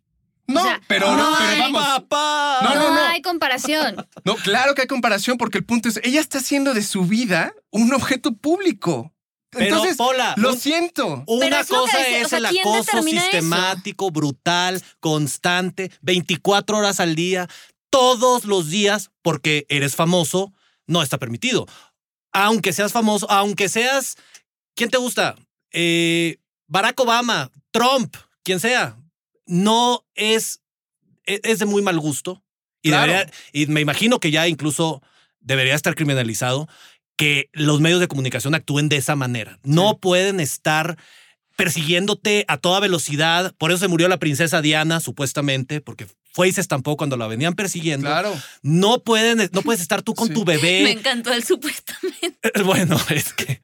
No, 0.46 0.60
O 0.60 0.64
sea, 0.64 0.80
pero, 0.88 1.16
no, 1.16 1.36
pero 1.38 1.62
vamos. 1.62 1.82
Papá. 1.84 2.58
No, 2.62 2.74
No, 2.74 2.80
no, 2.88 2.94
no. 2.94 3.00
hay 3.08 3.22
comparación. 3.22 4.04
No, 4.24 4.34
claro 4.36 4.74
que 4.74 4.82
hay 4.82 4.88
comparación 4.88 5.38
porque 5.38 5.58
el 5.58 5.64
punto 5.64 5.88
es, 5.88 6.00
ella 6.02 6.20
está 6.20 6.38
haciendo 6.38 6.74
de 6.74 6.82
su 6.82 7.04
vida 7.04 7.52
un 7.70 7.92
objeto 7.94 8.34
público. 8.34 9.12
Pero, 9.50 9.64
Entonces, 9.66 9.96
Pola, 9.96 10.34
lo 10.36 10.50
un- 10.52 10.58
siento. 10.60 11.24
Pero 11.26 11.46
Una 11.46 11.60
es 11.60 11.70
lo 11.70 11.76
que 11.76 11.80
cosa 11.80 11.98
o 11.98 12.00
es 12.00 12.28
sea, 12.28 12.38
el 12.38 12.46
¿quién 12.46 12.60
acoso 12.68 12.98
eso? 12.98 13.02
sistemático, 13.02 14.10
brutal, 14.10 14.82
constante, 15.00 15.90
24 16.02 16.78
horas 16.78 17.00
al 17.00 17.14
día, 17.16 17.48
todos 17.90 18.44
los 18.44 18.70
días, 18.70 19.10
porque 19.22 19.66
eres 19.68 19.96
famoso, 19.96 20.52
no 20.86 21.02
está 21.02 21.18
permitido. 21.18 21.66
Aunque 22.32 22.72
seas 22.72 22.92
famoso, 22.92 23.28
aunque 23.30 23.68
seas. 23.68 24.16
¿Quién 24.76 24.88
te 24.90 24.98
gusta? 24.98 25.34
Eh, 25.72 26.38
Barack 26.68 26.98
Obama, 27.00 27.50
Trump, 27.72 28.16
quien 28.44 28.60
sea. 28.60 28.96
No 29.46 30.04
es. 30.14 30.60
e- 31.26 31.40
Es 31.42 31.58
de 31.58 31.66
muy 31.66 31.82
mal 31.82 31.98
gusto. 31.98 32.42
Y, 32.82 32.90
Claro. 32.90 33.12
debería- 33.12 33.32
y 33.52 33.66
me 33.66 33.80
imagino 33.80 34.20
que 34.20 34.30
ya 34.30 34.46
incluso 34.48 35.02
debería 35.40 35.74
estar 35.74 35.94
criminalizado 35.94 36.68
que 37.20 37.50
los 37.52 37.80
medios 37.80 38.00
de 38.00 38.08
comunicación 38.08 38.54
actúen 38.54 38.88
de 38.88 38.96
esa 38.96 39.14
manera. 39.14 39.58
No 39.62 39.98
pueden 39.98 40.40
estar 40.40 40.96
persiguiéndote 41.56 42.44
a 42.48 42.56
toda 42.56 42.80
velocidad. 42.80 43.54
Por 43.58 43.70
eso 43.70 43.80
se 43.80 43.88
murió 43.88 44.08
la 44.08 44.16
princesa 44.18 44.62
Diana, 44.62 45.00
supuestamente, 45.00 45.82
porque 45.82 46.06
fue 46.32 46.48
y 46.48 46.52
se 46.52 46.60
estampó 46.62 46.96
cuando 46.96 47.16
la 47.18 47.26
venían 47.26 47.54
persiguiendo. 47.54 48.06
Claro. 48.06 48.34
No, 48.62 49.02
pueden, 49.02 49.50
no 49.52 49.62
puedes 49.62 49.82
estar 49.82 50.00
tú 50.00 50.14
con 50.14 50.28
Sí. 50.28 50.34
tu 50.34 50.44
Me 50.46 50.56
bebé. 50.56 50.90
encantó 50.92 51.32
el 51.32 51.44
supuestamente. 51.44 52.38
Bueno, 52.64 52.96
es 53.10 53.32
que 53.34 53.60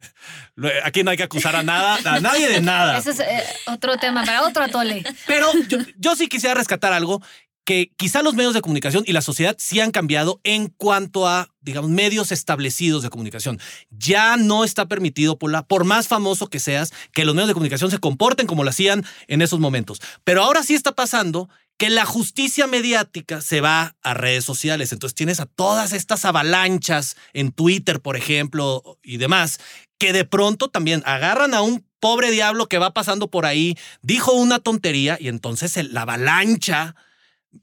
aquí 0.85 1.03
no 1.03 1.11
hay 1.11 1.17
que 1.17 1.23
acusar 1.23 1.55
a 1.57 1.63
nada, 1.63 1.99
a 2.05 2.21
nadie 2.21 2.49
de 2.49 2.61
nada. 2.61 2.99
Ese 2.99 3.11
es 3.11 3.21
eh, 3.21 3.43
otro 3.67 3.97
tema 3.97 4.25
para 4.25 4.43
otro 4.43 4.63
atole. 4.65 5.03
Pero 5.27 5.51
yo, 5.69 5.79
yo 5.97 6.17
sí 6.17 6.29
quisiera 6.29 6.55
rescatar 6.55 6.93
algo 6.93 7.23
que 7.67 7.93
quizá 7.97 8.23
los 8.23 8.35
medios 8.35 8.55
de 8.55 8.63
comunicación 8.63 9.03
y 9.07 9.13
la 9.13 9.21
sociedad 9.21 9.57
sí 9.59 9.81
han 9.81 9.91
cambiado 9.91 10.41
en 10.45 10.69
cuanto 10.69 11.27
a, 11.27 11.53
digamos, 11.61 11.91
medios 11.91 12.31
establecidos 12.31 13.03
de 13.03 13.11
comunicación. 13.11 13.59
Ya 13.91 14.37
no 14.37 14.63
está 14.63 14.87
permitido, 14.87 15.37
por, 15.37 15.51
la, 15.51 15.67
por 15.67 15.85
más 15.85 16.07
famoso 16.07 16.47
que 16.47 16.61
seas, 16.61 16.93
que 17.13 17.25
los 17.25 17.35
medios 17.35 17.49
de 17.49 17.55
comunicación 17.55 17.91
se 17.91 17.99
comporten 17.99 18.47
como 18.47 18.63
lo 18.63 18.71
hacían 18.71 19.05
en 19.27 19.43
esos 19.43 19.59
momentos. 19.59 20.01
Pero 20.23 20.45
ahora 20.45 20.63
sí 20.63 20.75
está 20.75 20.93
pasando 20.93 21.51
que 21.77 21.91
la 21.91 22.07
justicia 22.07 22.69
mediática 22.69 23.41
se 23.41 23.61
va 23.61 23.97
a 24.01 24.15
redes 24.15 24.45
sociales. 24.45 24.93
Entonces 24.93 25.17
tienes 25.17 25.41
a 25.41 25.47
todas 25.47 25.93
estas 25.93 26.25
avalanchas 26.25 27.17
en 27.33 27.51
Twitter, 27.51 28.01
por 28.01 28.17
ejemplo, 28.17 28.97
y 29.03 29.17
demás, 29.17 29.59
que 29.99 30.13
de 30.13 30.25
pronto 30.25 30.69
también 30.69 31.03
agarran 31.05 31.53
a 31.53 31.63
un 31.63 31.85
pobre 31.99 32.31
diablo 32.31 32.69
que 32.69 32.79
va 32.79 32.95
pasando 32.95 33.29
por 33.29 33.45
ahí, 33.45 33.77
dijo 34.03 34.33
una 34.33 34.61
tontería 34.61 35.19
y 35.19 35.27
entonces 35.27 35.77
la 35.91 36.03
avalancha 36.03 36.95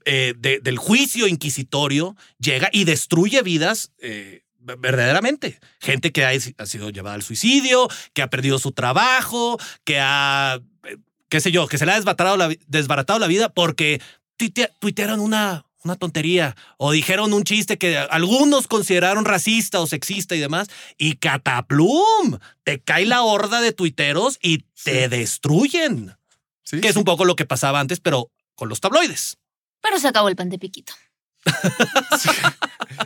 eh, 0.04 0.34
de- 0.36 0.60
del 0.60 0.78
juicio 0.78 1.26
inquisitorio 1.28 2.16
llega 2.38 2.68
y 2.72 2.84
destruye 2.84 3.42
vidas. 3.42 3.92
eh, 3.98 4.40
verdaderamente, 4.78 5.60
gente 5.78 6.10
que 6.10 6.24
ha, 6.24 6.30
ha 6.30 6.64
sido 6.66 6.88
llevada 6.88 7.14
al 7.16 7.22
suicidio, 7.22 7.86
que 8.14 8.22
ha 8.22 8.30
perdido 8.30 8.58
su 8.58 8.72
trabajo, 8.72 9.58
que 9.84 9.98
ha, 10.00 10.58
eh, 10.84 10.96
qué 11.28 11.40
sé 11.40 11.52
yo, 11.52 11.66
que 11.68 11.76
se 11.76 11.84
le 11.84 11.92
ha 11.92 11.96
desbaratado 11.96 12.38
la, 12.38 12.48
desbaratado 12.66 13.18
la 13.18 13.26
vida 13.26 13.50
porque 13.50 14.00
tuite- 14.38 14.70
tuitearon 14.78 15.20
una, 15.20 15.66
una 15.84 15.96
tontería 15.96 16.56
o 16.78 16.92
dijeron 16.92 17.34
un 17.34 17.44
chiste 17.44 17.76
que 17.76 17.98
algunos 17.98 18.66
consideraron 18.66 19.26
racista 19.26 19.80
o 19.80 19.86
sexista 19.86 20.34
y 20.34 20.40
demás, 20.40 20.68
y 20.96 21.16
cataplum, 21.16 22.38
te 22.62 22.80
cae 22.80 23.04
la 23.04 23.20
horda 23.22 23.60
de 23.60 23.72
tuiteros 23.72 24.38
y 24.42 24.64
te 24.82 25.10
destruyen. 25.10 26.16
Sí, 26.62 26.80
Que 26.80 26.88
es 26.88 26.94
sí. 26.94 26.98
un 26.98 27.04
poco 27.04 27.26
lo 27.26 27.36
que 27.36 27.44
pasaba 27.44 27.80
antes, 27.80 28.00
pero 28.00 28.30
con 28.54 28.70
los 28.70 28.80
tabloides. 28.80 29.36
Pero 29.84 29.98
se 30.00 30.08
acabó 30.08 30.30
el 30.30 30.34
pan 30.36 30.48
de 30.48 30.58
piquito. 30.58 30.94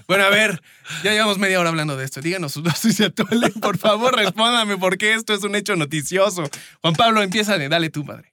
Bueno, 0.07 0.25
a 0.25 0.31
ver, 0.31 0.63
ya 1.03 1.11
llevamos 1.13 1.39
media 1.39 1.59
hora 1.59 1.71
hablando 1.71 1.97
de 1.97 2.05
esto. 2.05 2.21
Díganos 2.21 2.53
su 2.53 2.63
dosis 2.63 2.99
de 2.99 3.07
atole, 3.07 3.51
por 3.51 3.79
favor, 3.79 4.15
respóndame, 4.15 4.79
porque 4.79 5.15
esto 5.15 5.35
es 5.35 5.43
un 5.43 5.57
hecho 5.57 5.75
noticioso. 5.77 6.45
Juan 6.81 6.95
Pablo, 6.95 7.21
empieza 7.23 7.59
de 7.59 7.69
dale 7.69 7.91
tú, 7.91 8.05
padre. 8.07 8.33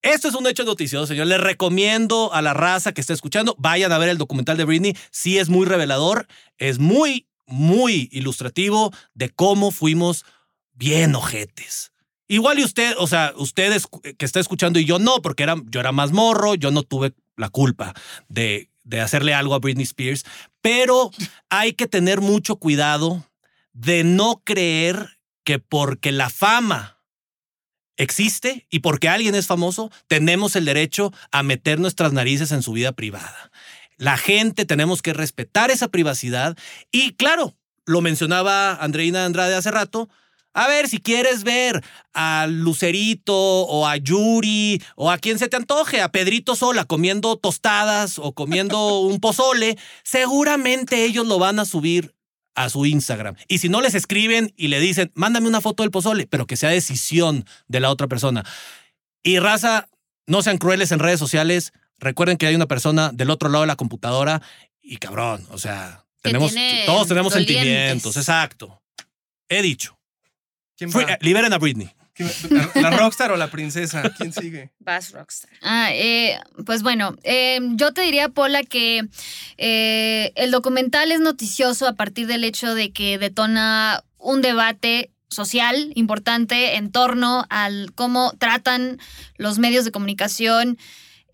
Esto 0.00 0.28
es 0.28 0.34
un 0.34 0.46
hecho 0.46 0.64
noticioso, 0.64 1.06
señor. 1.06 1.26
Les 1.26 1.38
recomiendo 1.40 2.32
a 2.32 2.40
la 2.42 2.54
raza 2.54 2.92
que 2.92 3.00
está 3.02 3.12
escuchando, 3.12 3.54
vayan 3.58 3.92
a 3.92 3.98
ver 3.98 4.08
el 4.08 4.18
documental 4.18 4.56
de 4.56 4.64
Britney. 4.64 4.96
Sí 5.10 5.38
es 5.38 5.50
muy 5.50 5.66
revelador, 5.66 6.26
es 6.56 6.78
muy, 6.78 7.28
muy 7.46 8.08
ilustrativo 8.10 8.90
de 9.14 9.28
cómo 9.28 9.70
fuimos 9.70 10.24
bien 10.72 11.14
ojetes. 11.14 11.92
Igual 12.26 12.58
y 12.58 12.64
usted, 12.64 12.94
o 12.98 13.06
sea, 13.06 13.32
usted 13.36 13.70
es- 13.72 13.86
que 14.16 14.24
está 14.24 14.40
escuchando 14.40 14.78
y 14.78 14.86
yo 14.86 14.98
no, 14.98 15.20
porque 15.20 15.42
era, 15.42 15.56
yo 15.66 15.80
era 15.80 15.92
más 15.92 16.12
morro, 16.12 16.54
yo 16.54 16.70
no 16.70 16.82
tuve 16.82 17.12
la 17.42 17.50
culpa 17.50 17.92
de, 18.28 18.70
de 18.84 19.02
hacerle 19.02 19.34
algo 19.34 19.54
a 19.54 19.58
Britney 19.58 19.84
Spears, 19.84 20.24
pero 20.62 21.10
hay 21.50 21.74
que 21.74 21.86
tener 21.86 22.22
mucho 22.22 22.56
cuidado 22.56 23.26
de 23.74 24.04
no 24.04 24.40
creer 24.44 25.18
que 25.44 25.58
porque 25.58 26.12
la 26.12 26.30
fama 26.30 26.98
existe 27.96 28.66
y 28.70 28.80
porque 28.80 29.08
alguien 29.08 29.34
es 29.34 29.46
famoso, 29.46 29.90
tenemos 30.06 30.56
el 30.56 30.64
derecho 30.64 31.12
a 31.30 31.42
meter 31.42 31.78
nuestras 31.78 32.12
narices 32.12 32.52
en 32.52 32.62
su 32.62 32.72
vida 32.72 32.92
privada. 32.92 33.50
La 33.96 34.16
gente 34.16 34.64
tenemos 34.64 35.02
que 35.02 35.12
respetar 35.12 35.70
esa 35.70 35.88
privacidad 35.88 36.56
y 36.90 37.14
claro, 37.14 37.54
lo 37.84 38.00
mencionaba 38.00 38.74
Andreina 38.74 39.24
Andrade 39.24 39.54
hace 39.54 39.70
rato, 39.70 40.08
a 40.54 40.68
ver, 40.68 40.88
si 40.88 40.98
quieres 40.98 41.44
ver 41.44 41.82
a 42.12 42.46
Lucerito 42.48 43.34
o 43.34 43.86
a 43.86 43.96
Yuri 43.96 44.82
o 44.96 45.10
a 45.10 45.18
quien 45.18 45.38
se 45.38 45.48
te 45.48 45.56
antoje, 45.56 46.00
a 46.00 46.10
Pedrito 46.10 46.56
Sola 46.56 46.84
comiendo 46.84 47.36
tostadas 47.36 48.18
o 48.18 48.32
comiendo 48.32 48.98
un 49.00 49.18
pozole, 49.18 49.78
seguramente 50.04 51.04
ellos 51.04 51.26
lo 51.26 51.38
van 51.38 51.58
a 51.58 51.64
subir 51.64 52.14
a 52.54 52.68
su 52.68 52.84
Instagram. 52.84 53.36
Y 53.48 53.58
si 53.58 53.68
no 53.68 53.80
les 53.80 53.94
escriben 53.94 54.52
y 54.56 54.68
le 54.68 54.78
dicen, 54.78 55.10
mándame 55.14 55.48
una 55.48 55.62
foto 55.62 55.82
del 55.82 55.90
pozole, 55.90 56.26
pero 56.26 56.46
que 56.46 56.56
sea 56.56 56.68
decisión 56.68 57.46
de 57.66 57.80
la 57.80 57.90
otra 57.90 58.08
persona. 58.08 58.44
Y 59.22 59.38
raza, 59.38 59.88
no 60.26 60.42
sean 60.42 60.58
crueles 60.58 60.92
en 60.92 60.98
redes 60.98 61.18
sociales. 61.18 61.72
Recuerden 61.98 62.36
que 62.36 62.46
hay 62.46 62.54
una 62.54 62.66
persona 62.66 63.10
del 63.12 63.30
otro 63.30 63.48
lado 63.48 63.62
de 63.62 63.68
la 63.68 63.76
computadora 63.76 64.42
y 64.82 64.96
cabrón, 64.96 65.46
o 65.50 65.58
sea, 65.58 66.04
tenemos, 66.20 66.52
todos 66.86 67.08
tenemos 67.08 67.32
dolientes. 67.32 67.56
sentimientos, 67.56 68.16
exacto. 68.16 68.82
He 69.48 69.62
dicho. 69.62 69.96
¿Quién 70.82 70.92
Fui- 70.92 71.04
va? 71.04 71.12
eh, 71.14 71.18
liberen 71.20 71.52
a 71.52 71.58
Britney. 71.58 71.90
¿La 72.74 72.90
rockstar 72.90 73.32
o 73.32 73.36
la 73.36 73.50
princesa? 73.50 74.02
¿Quién 74.18 74.32
sigue? 74.32 74.70
Vas, 74.80 75.12
Rockstar. 75.12 75.50
Ah, 75.62 75.88
eh, 75.92 76.38
pues 76.66 76.82
bueno, 76.82 77.16
eh, 77.22 77.58
yo 77.74 77.92
te 77.94 78.02
diría, 78.02 78.28
Paula, 78.28 78.62
que 78.64 79.02
eh, 79.56 80.32
el 80.36 80.50
documental 80.50 81.10
es 81.12 81.20
noticioso 81.20 81.86
a 81.86 81.94
partir 81.94 82.26
del 82.26 82.44
hecho 82.44 82.74
de 82.74 82.92
que 82.92 83.18
detona 83.18 84.04
un 84.18 84.42
debate 84.42 85.10
social 85.28 85.90
importante 85.94 86.76
en 86.76 86.92
torno 86.92 87.46
al 87.48 87.92
cómo 87.94 88.34
tratan 88.38 88.98
los 89.36 89.58
medios 89.58 89.84
de 89.84 89.92
comunicación, 89.92 90.78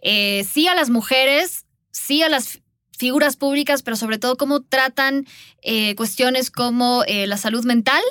eh, 0.02 0.46
sí 0.50 0.68
a 0.68 0.74
las 0.74 0.90
mujeres, 0.90 1.64
sí 1.90 2.22
a 2.22 2.28
las 2.28 2.48
fi- 2.48 2.62
figuras 2.96 3.36
públicas, 3.36 3.82
pero 3.82 3.96
sobre 3.96 4.18
todo 4.18 4.36
cómo 4.36 4.60
tratan 4.62 5.26
eh, 5.62 5.96
cuestiones 5.96 6.50
como 6.52 7.02
eh, 7.08 7.26
la 7.26 7.36
salud 7.36 7.64
mental 7.64 8.02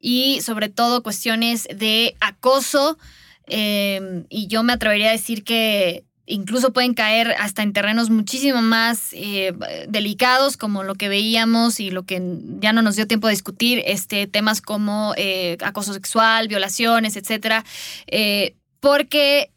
y 0.00 0.40
sobre 0.40 0.68
todo 0.68 1.02
cuestiones 1.02 1.68
de 1.74 2.16
acoso, 2.20 2.98
eh, 3.46 4.24
y 4.28 4.46
yo 4.46 4.62
me 4.62 4.72
atrevería 4.72 5.08
a 5.08 5.12
decir 5.12 5.44
que 5.44 6.04
incluso 6.30 6.72
pueden 6.72 6.94
caer 6.94 7.34
hasta 7.38 7.62
en 7.62 7.72
terrenos 7.72 8.08
muchísimo 8.08 8.62
más 8.62 9.10
eh, 9.12 9.52
delicados, 9.88 10.56
como 10.56 10.84
lo 10.84 10.94
que 10.94 11.08
veíamos 11.08 11.80
y 11.80 11.90
lo 11.90 12.04
que 12.04 12.22
ya 12.60 12.72
no 12.72 12.82
nos 12.82 12.96
dio 12.96 13.06
tiempo 13.06 13.26
de 13.26 13.32
discutir, 13.32 13.82
este, 13.84 14.26
temas 14.26 14.62
como 14.62 15.12
eh, 15.16 15.58
acoso 15.62 15.92
sexual, 15.92 16.48
violaciones, 16.48 17.16
etcétera. 17.16 17.64
Eh, 18.06 18.54
porque 18.78 19.50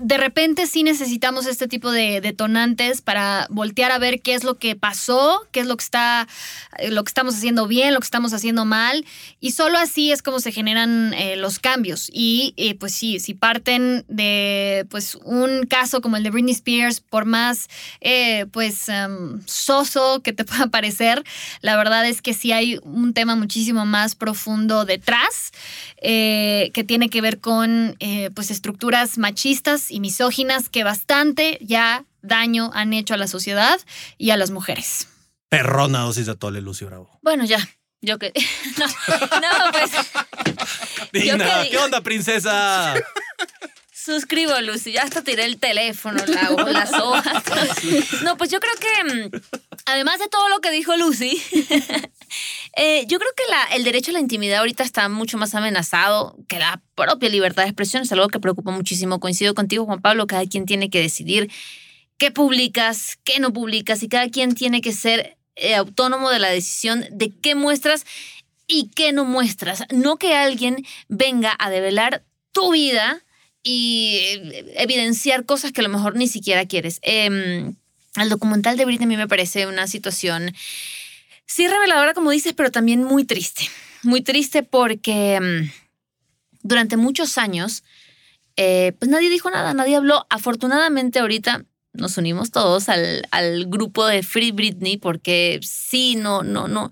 de 0.00 0.16
repente 0.16 0.66
sí 0.66 0.82
necesitamos 0.82 1.46
este 1.46 1.68
tipo 1.68 1.90
de 1.90 2.20
detonantes 2.20 3.02
para 3.02 3.46
voltear 3.50 3.92
a 3.92 3.98
ver 3.98 4.22
qué 4.22 4.34
es 4.34 4.44
lo 4.44 4.56
que 4.56 4.74
pasó, 4.74 5.46
qué 5.52 5.60
es 5.60 5.66
lo 5.66 5.76
que 5.76 5.84
está, 5.84 6.26
eh, 6.78 6.90
lo 6.90 7.04
que 7.04 7.08
estamos 7.08 7.34
haciendo 7.34 7.66
bien, 7.66 7.92
lo 7.92 8.00
que 8.00 8.06
estamos 8.06 8.32
haciendo 8.32 8.64
mal, 8.64 9.04
y 9.40 9.52
solo 9.52 9.78
así 9.78 10.10
es 10.10 10.22
como 10.22 10.40
se 10.40 10.52
generan 10.52 11.12
eh, 11.14 11.36
los 11.36 11.58
cambios. 11.58 12.10
Y 12.12 12.54
eh, 12.56 12.74
pues 12.74 12.94
sí, 12.94 13.20
si 13.20 13.34
parten 13.34 14.04
de 14.08 14.86
pues 14.88 15.16
un 15.16 15.66
caso 15.66 16.00
como 16.00 16.16
el 16.16 16.22
de 16.22 16.30
Britney 16.30 16.54
Spears, 16.54 17.00
por 17.00 17.26
más 17.26 17.68
eh, 18.00 18.46
pues 18.52 18.88
em, 18.88 19.42
soso 19.46 20.22
que 20.22 20.32
te 20.32 20.44
pueda 20.46 20.68
parecer, 20.68 21.24
la 21.60 21.76
verdad 21.76 22.06
es 22.06 22.22
que 22.22 22.32
sí 22.32 22.52
hay 22.52 22.78
un 22.82 23.12
tema 23.12 23.36
muchísimo 23.36 23.84
más 23.84 24.14
profundo 24.14 24.86
detrás 24.86 25.52
eh, 26.02 26.70
que 26.72 26.84
tiene 26.84 27.10
que 27.10 27.20
ver 27.20 27.40
con 27.40 27.96
eh, 28.00 28.30
pues 28.34 28.50
estructuras 28.50 29.18
machistas 29.18 29.89
y 29.90 30.00
misóginas 30.00 30.68
que 30.68 30.84
bastante 30.84 31.58
ya 31.60 32.04
daño 32.22 32.70
han 32.74 32.92
hecho 32.92 33.14
a 33.14 33.16
la 33.16 33.26
sociedad 33.26 33.78
y 34.18 34.30
a 34.30 34.36
las 34.36 34.50
mujeres. 34.50 35.08
Perrona 35.48 36.00
dosis 36.00 36.26
de 36.26 36.32
atole, 36.32 36.60
Lucio 36.60 36.86
Bravo. 36.86 37.10
Bueno, 37.22 37.44
ya. 37.44 37.58
Yo 38.02 38.18
que. 38.18 38.32
No, 38.78 38.86
no, 38.86 39.72
pues. 39.72 39.90
Yo 41.12 41.36
qué 41.36 41.68
¿qué 41.70 41.78
onda, 41.78 42.00
princesa? 42.00 42.94
Suscribo, 44.04 44.58
Lucy. 44.62 44.92
Ya 44.92 45.02
hasta 45.02 45.22
tiré 45.22 45.44
el 45.44 45.58
teléfono, 45.58 46.22
la, 46.26 46.50
las 46.72 46.92
hojas. 46.94 47.42
No, 48.24 48.36
pues 48.36 48.50
yo 48.50 48.58
creo 48.60 48.72
que, 48.76 49.14
mm, 49.14 49.30
además 49.86 50.18
de 50.18 50.28
todo 50.28 50.48
lo 50.48 50.60
que 50.60 50.70
dijo 50.70 50.96
Lucy, 50.96 51.40
eh, 52.76 53.04
yo 53.06 53.18
creo 53.18 53.30
que 53.36 53.42
la- 53.50 53.76
el 53.76 53.84
derecho 53.84 54.10
a 54.10 54.14
la 54.14 54.20
intimidad 54.20 54.60
ahorita 54.60 54.82
está 54.84 55.08
mucho 55.08 55.36
más 55.36 55.54
amenazado 55.54 56.36
que 56.48 56.58
la 56.58 56.82
propia 56.94 57.28
libertad 57.28 57.64
de 57.64 57.68
expresión. 57.68 58.02
Es 58.02 58.12
algo 58.12 58.28
que 58.28 58.40
preocupa 58.40 58.70
muchísimo. 58.70 59.20
Coincido 59.20 59.54
contigo, 59.54 59.84
Juan 59.84 60.00
Pablo. 60.00 60.26
Cada 60.26 60.46
quien 60.46 60.64
tiene 60.64 60.88
que 60.88 61.00
decidir 61.00 61.50
qué 62.16 62.30
publicas, 62.30 63.18
qué 63.24 63.38
no 63.38 63.52
publicas, 63.52 64.02
y 64.02 64.08
cada 64.08 64.28
quien 64.30 64.54
tiene 64.54 64.80
que 64.80 64.92
ser 64.92 65.36
eh, 65.56 65.74
autónomo 65.74 66.30
de 66.30 66.38
la 66.38 66.48
decisión 66.48 67.04
de 67.10 67.32
qué 67.42 67.54
muestras 67.54 68.06
y 68.66 68.90
qué 68.94 69.12
no 69.12 69.24
muestras. 69.26 69.84
No 69.90 70.16
que 70.16 70.34
alguien 70.34 70.86
venga 71.08 71.54
a 71.58 71.68
develar 71.68 72.24
tu 72.52 72.72
vida 72.72 73.22
y 73.62 74.16
eh, 74.22 74.74
evidenciar 74.76 75.44
cosas 75.44 75.72
que 75.72 75.80
a 75.80 75.84
lo 75.84 75.90
mejor 75.90 76.16
ni 76.16 76.28
siquiera 76.28 76.66
quieres. 76.66 76.98
Em, 77.02 77.74
el 78.16 78.28
documental 78.28 78.76
de 78.76 78.84
Britney 78.84 79.04
a 79.04 79.08
mí 79.08 79.16
me 79.16 79.28
parece 79.28 79.66
una 79.66 79.86
situación, 79.86 80.52
sí 81.46 81.68
reveladora 81.68 82.14
como 82.14 82.30
dices, 82.30 82.54
pero 82.54 82.70
también 82.70 83.02
muy 83.04 83.24
triste. 83.24 83.68
Muy 84.02 84.22
triste 84.22 84.62
porque 84.62 85.34
em, 85.34 85.70
durante 86.62 86.96
muchos 86.96 87.38
años, 87.38 87.84
eh, 88.56 88.92
pues 88.98 89.10
nadie 89.10 89.30
dijo 89.30 89.50
nada, 89.50 89.74
nadie 89.74 89.96
habló. 89.96 90.26
Afortunadamente 90.30 91.18
ahorita 91.18 91.64
nos 91.92 92.16
unimos 92.18 92.50
todos 92.50 92.88
al, 92.88 93.26
al 93.32 93.66
grupo 93.66 94.06
de 94.06 94.22
Free 94.22 94.52
Britney 94.52 94.96
porque 94.96 95.58
sí, 95.62 96.14
no, 96.16 96.42
no, 96.42 96.68
no, 96.68 96.90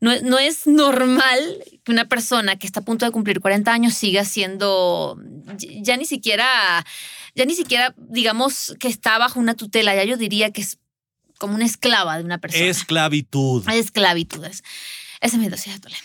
no, 0.00 0.12
es- 0.12 0.22
no 0.22 0.38
es 0.38 0.66
normal 0.66 1.40
que 1.84 1.92
una 1.92 2.04
persona 2.06 2.56
que 2.56 2.66
está 2.66 2.80
a 2.80 2.84
punto 2.84 3.04
de 3.04 3.10
cumplir 3.10 3.40
40 3.40 3.72
años 3.72 3.94
siga 3.94 4.24
siendo 4.24 5.18
ya- 5.58 5.96
ni 5.96 6.04
siquiera, 6.04 6.84
ya 7.34 7.44
ni 7.44 7.54
siquiera 7.54 7.94
digamos 7.98 8.76
que 8.78 8.88
está 8.88 9.18
bajo 9.18 9.40
una 9.40 9.54
tutela, 9.54 9.94
ya 9.96 10.04
yo 10.04 10.16
diría 10.16 10.52
que 10.52 10.60
es 10.62 10.78
como 11.38 11.54
una 11.54 11.66
esclava 11.66 12.16
de 12.16 12.24
una 12.24 12.38
persona. 12.38 12.64
Esclavitud. 12.66 13.68
Esclavitudes. 13.68 14.62
Esa 15.20 15.36
es 15.36 15.42
mi 15.42 15.48
dosis 15.48 15.66
de 15.66 15.72
atole. 15.78 15.96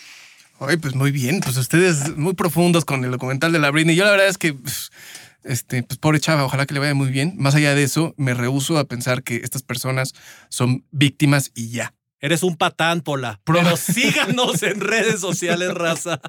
Ay, 0.60 0.76
pues 0.76 0.94
muy 0.94 1.10
bien, 1.10 1.40
pues 1.40 1.56
ustedes 1.56 2.16
muy 2.16 2.34
profundos 2.34 2.84
con 2.84 3.04
el 3.04 3.10
documental 3.10 3.50
de 3.52 3.58
la 3.58 3.70
Britney. 3.70 3.96
Yo 3.96 4.04
la 4.04 4.10
verdad 4.12 4.28
es 4.28 4.38
que, 4.38 4.52
pf, 4.54 4.90
este, 5.44 5.82
pues 5.82 5.98
pobre 5.98 6.20
chava, 6.20 6.44
ojalá 6.44 6.66
que 6.66 6.74
le 6.74 6.80
vaya 6.80 6.94
muy 6.94 7.08
bien. 7.10 7.34
Más 7.36 7.54
allá 7.54 7.74
de 7.74 7.82
eso, 7.82 8.14
me 8.16 8.34
rehuso 8.34 8.78
a 8.78 8.84
pensar 8.84 9.22
que 9.22 9.36
estas 9.36 9.62
personas 9.62 10.12
son 10.48 10.84
víctimas 10.90 11.50
y 11.54 11.70
ya. 11.70 11.94
Eres 12.20 12.42
un 12.42 12.56
patán, 12.56 13.00
Pola. 13.00 13.40
Pero 13.44 13.76
síganos 13.76 14.62
en 14.62 14.80
redes 14.80 15.20
sociales, 15.20 15.74
raza. 15.74 16.20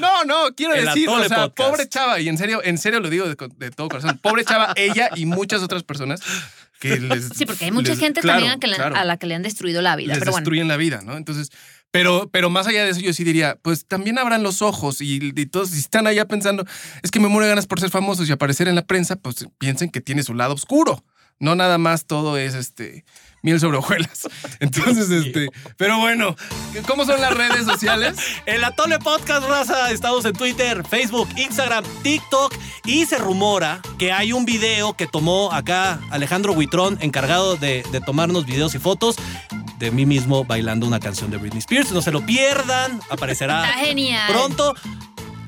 No, 0.00 0.24
no, 0.24 0.54
quiero 0.56 0.74
El 0.74 0.86
decir, 0.86 1.08
o 1.08 1.24
sea, 1.24 1.48
pobre 1.48 1.88
chava, 1.88 2.18
y 2.20 2.28
en 2.28 2.38
serio, 2.38 2.60
en 2.64 2.78
serio 2.78 3.00
lo 3.00 3.10
digo 3.10 3.26
de, 3.28 3.36
de 3.56 3.70
todo 3.70 3.88
corazón, 3.88 4.18
pobre 4.18 4.44
chava, 4.44 4.72
ella 4.76 5.10
y 5.14 5.26
muchas 5.26 5.62
otras 5.62 5.82
personas 5.82 6.20
que 6.80 6.98
les... 7.00 7.28
Sí, 7.36 7.44
porque 7.46 7.66
hay 7.66 7.70
mucha 7.70 7.90
les- 7.90 7.98
gente 7.98 8.20
claro, 8.22 8.38
también 8.40 8.56
a, 8.56 8.60
que 8.60 8.66
le- 8.66 8.76
claro. 8.76 8.96
a 8.96 9.04
la 9.04 9.18
que 9.18 9.26
le 9.26 9.34
han 9.34 9.42
destruido 9.42 9.82
la 9.82 9.94
vida. 9.94 10.14
les 10.14 10.18
pero 10.20 10.32
bueno. 10.32 10.42
destruyen 10.44 10.68
la 10.68 10.76
vida, 10.76 11.02
¿no? 11.04 11.16
Entonces, 11.16 11.50
pero, 11.92 12.28
pero 12.32 12.48
más 12.48 12.66
allá 12.66 12.84
de 12.84 12.90
eso, 12.90 13.00
yo 13.00 13.12
sí 13.12 13.22
diría, 13.22 13.58
pues 13.62 13.86
también 13.86 14.18
abran 14.18 14.42
los 14.42 14.62
ojos 14.62 15.02
y, 15.02 15.20
y 15.22 15.46
todos, 15.46 15.70
si 15.70 15.78
están 15.78 16.06
allá 16.06 16.26
pensando, 16.26 16.64
es 17.02 17.10
que 17.10 17.20
me 17.20 17.28
muero 17.28 17.44
de 17.44 17.50
ganas 17.50 17.66
por 17.66 17.78
ser 17.78 17.90
famosos 17.90 18.28
y 18.28 18.32
aparecer 18.32 18.66
en 18.66 18.74
la 18.74 18.86
prensa, 18.86 19.16
pues 19.16 19.46
piensen 19.58 19.90
que 19.90 20.00
tiene 20.00 20.22
su 20.22 20.32
lado 20.34 20.54
oscuro, 20.54 21.04
No 21.38 21.54
nada 21.54 21.76
más 21.76 22.06
todo 22.06 22.38
es 22.38 22.54
este 22.54 23.04
miel 23.42 23.60
sobre 23.60 23.76
hojuelas. 23.76 24.26
Entonces, 24.60 25.10
este, 25.10 25.48
pero 25.76 25.98
bueno, 25.98 26.34
¿cómo 26.86 27.04
son 27.04 27.20
las 27.20 27.34
redes 27.34 27.66
sociales? 27.66 28.16
El 28.46 28.64
Atole 28.64 28.98
Podcast, 28.98 29.46
raza. 29.46 29.90
Estamos 29.90 30.24
en 30.24 30.32
Twitter, 30.32 30.84
Facebook, 30.88 31.28
Instagram, 31.36 31.84
TikTok. 32.02 32.54
Y 32.84 33.04
se 33.04 33.18
rumora 33.18 33.82
que 33.98 34.12
hay 34.12 34.32
un 34.32 34.44
video 34.44 34.94
que 34.94 35.06
tomó 35.06 35.52
acá 35.52 36.00
Alejandro 36.10 36.52
Huitrón, 36.52 36.96
encargado 37.00 37.56
de, 37.56 37.82
de 37.92 38.00
tomarnos 38.00 38.46
videos 38.46 38.74
y 38.74 38.78
fotos 38.78 39.16
de 39.82 39.90
mí 39.90 40.06
mismo 40.06 40.44
bailando 40.44 40.86
una 40.86 41.00
canción 41.00 41.32
de 41.32 41.38
Britney 41.38 41.58
Spears. 41.58 41.90
No 41.90 42.02
se 42.02 42.12
lo 42.12 42.24
pierdan. 42.24 43.00
Aparecerá 43.10 43.64
Está 43.68 43.78
genial. 43.84 44.32
pronto. 44.32 44.74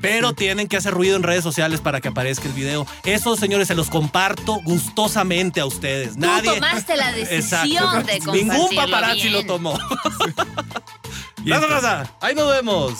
Pero 0.01 0.33
tienen 0.33 0.67
que 0.67 0.75
hacer 0.75 0.93
ruido 0.93 1.15
en 1.15 1.23
redes 1.23 1.41
sociales 1.41 1.79
para 1.79 2.01
que 2.01 2.09
aparezca 2.09 2.45
el 2.47 2.53
video. 2.53 2.85
Eso, 3.05 3.37
señores, 3.37 3.69
se 3.69 3.75
los 3.75 3.89
comparto 3.89 4.59
gustosamente 4.65 5.61
a 5.61 5.65
ustedes. 5.65 6.15
Tú 6.15 6.19
Nadie. 6.19 6.53
tomaste 6.53 6.97
la 6.97 7.11
decisión 7.13 7.39
Exacto. 7.39 8.03
de 8.03 8.19
compartirlo 8.19 8.33
Ningún 8.33 8.75
paparazzi 8.75 9.21
bien. 9.21 9.33
lo 9.33 9.45
tomó. 9.45 9.79
Raza, 11.45 11.67
raza, 11.67 12.11
Ahí 12.19 12.35
nos 12.35 12.51
vemos. 12.51 12.93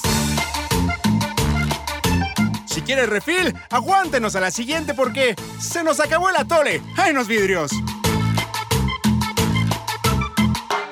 Si 2.65 2.81
quieres 2.81 3.09
refil, 3.09 3.53
aguántenos 3.71 4.35
a 4.35 4.39
la 4.39 4.51
siguiente 4.51 4.93
porque 4.93 5.35
se 5.59 5.83
nos 5.83 5.99
acabó 5.99 6.29
el 6.29 6.37
atole. 6.37 6.81
¡Ay, 6.95 7.11
los 7.13 7.27
vidrios! 7.27 7.71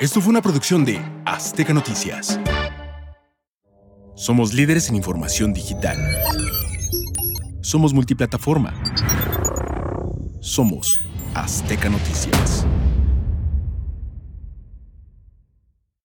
Esto 0.03 0.19
fue 0.19 0.31
una 0.31 0.41
producción 0.41 0.83
de 0.83 0.99
Azteca 1.23 1.73
Noticias. 1.73 2.37
Somos 4.15 4.53
líderes 4.53 4.89
en 4.89 4.97
información 4.97 5.53
digital. 5.53 5.97
Somos 7.61 7.93
multiplataforma. 7.93 8.73
Somos 10.41 10.99
Azteca 11.33 11.87
Noticias. 11.87 12.65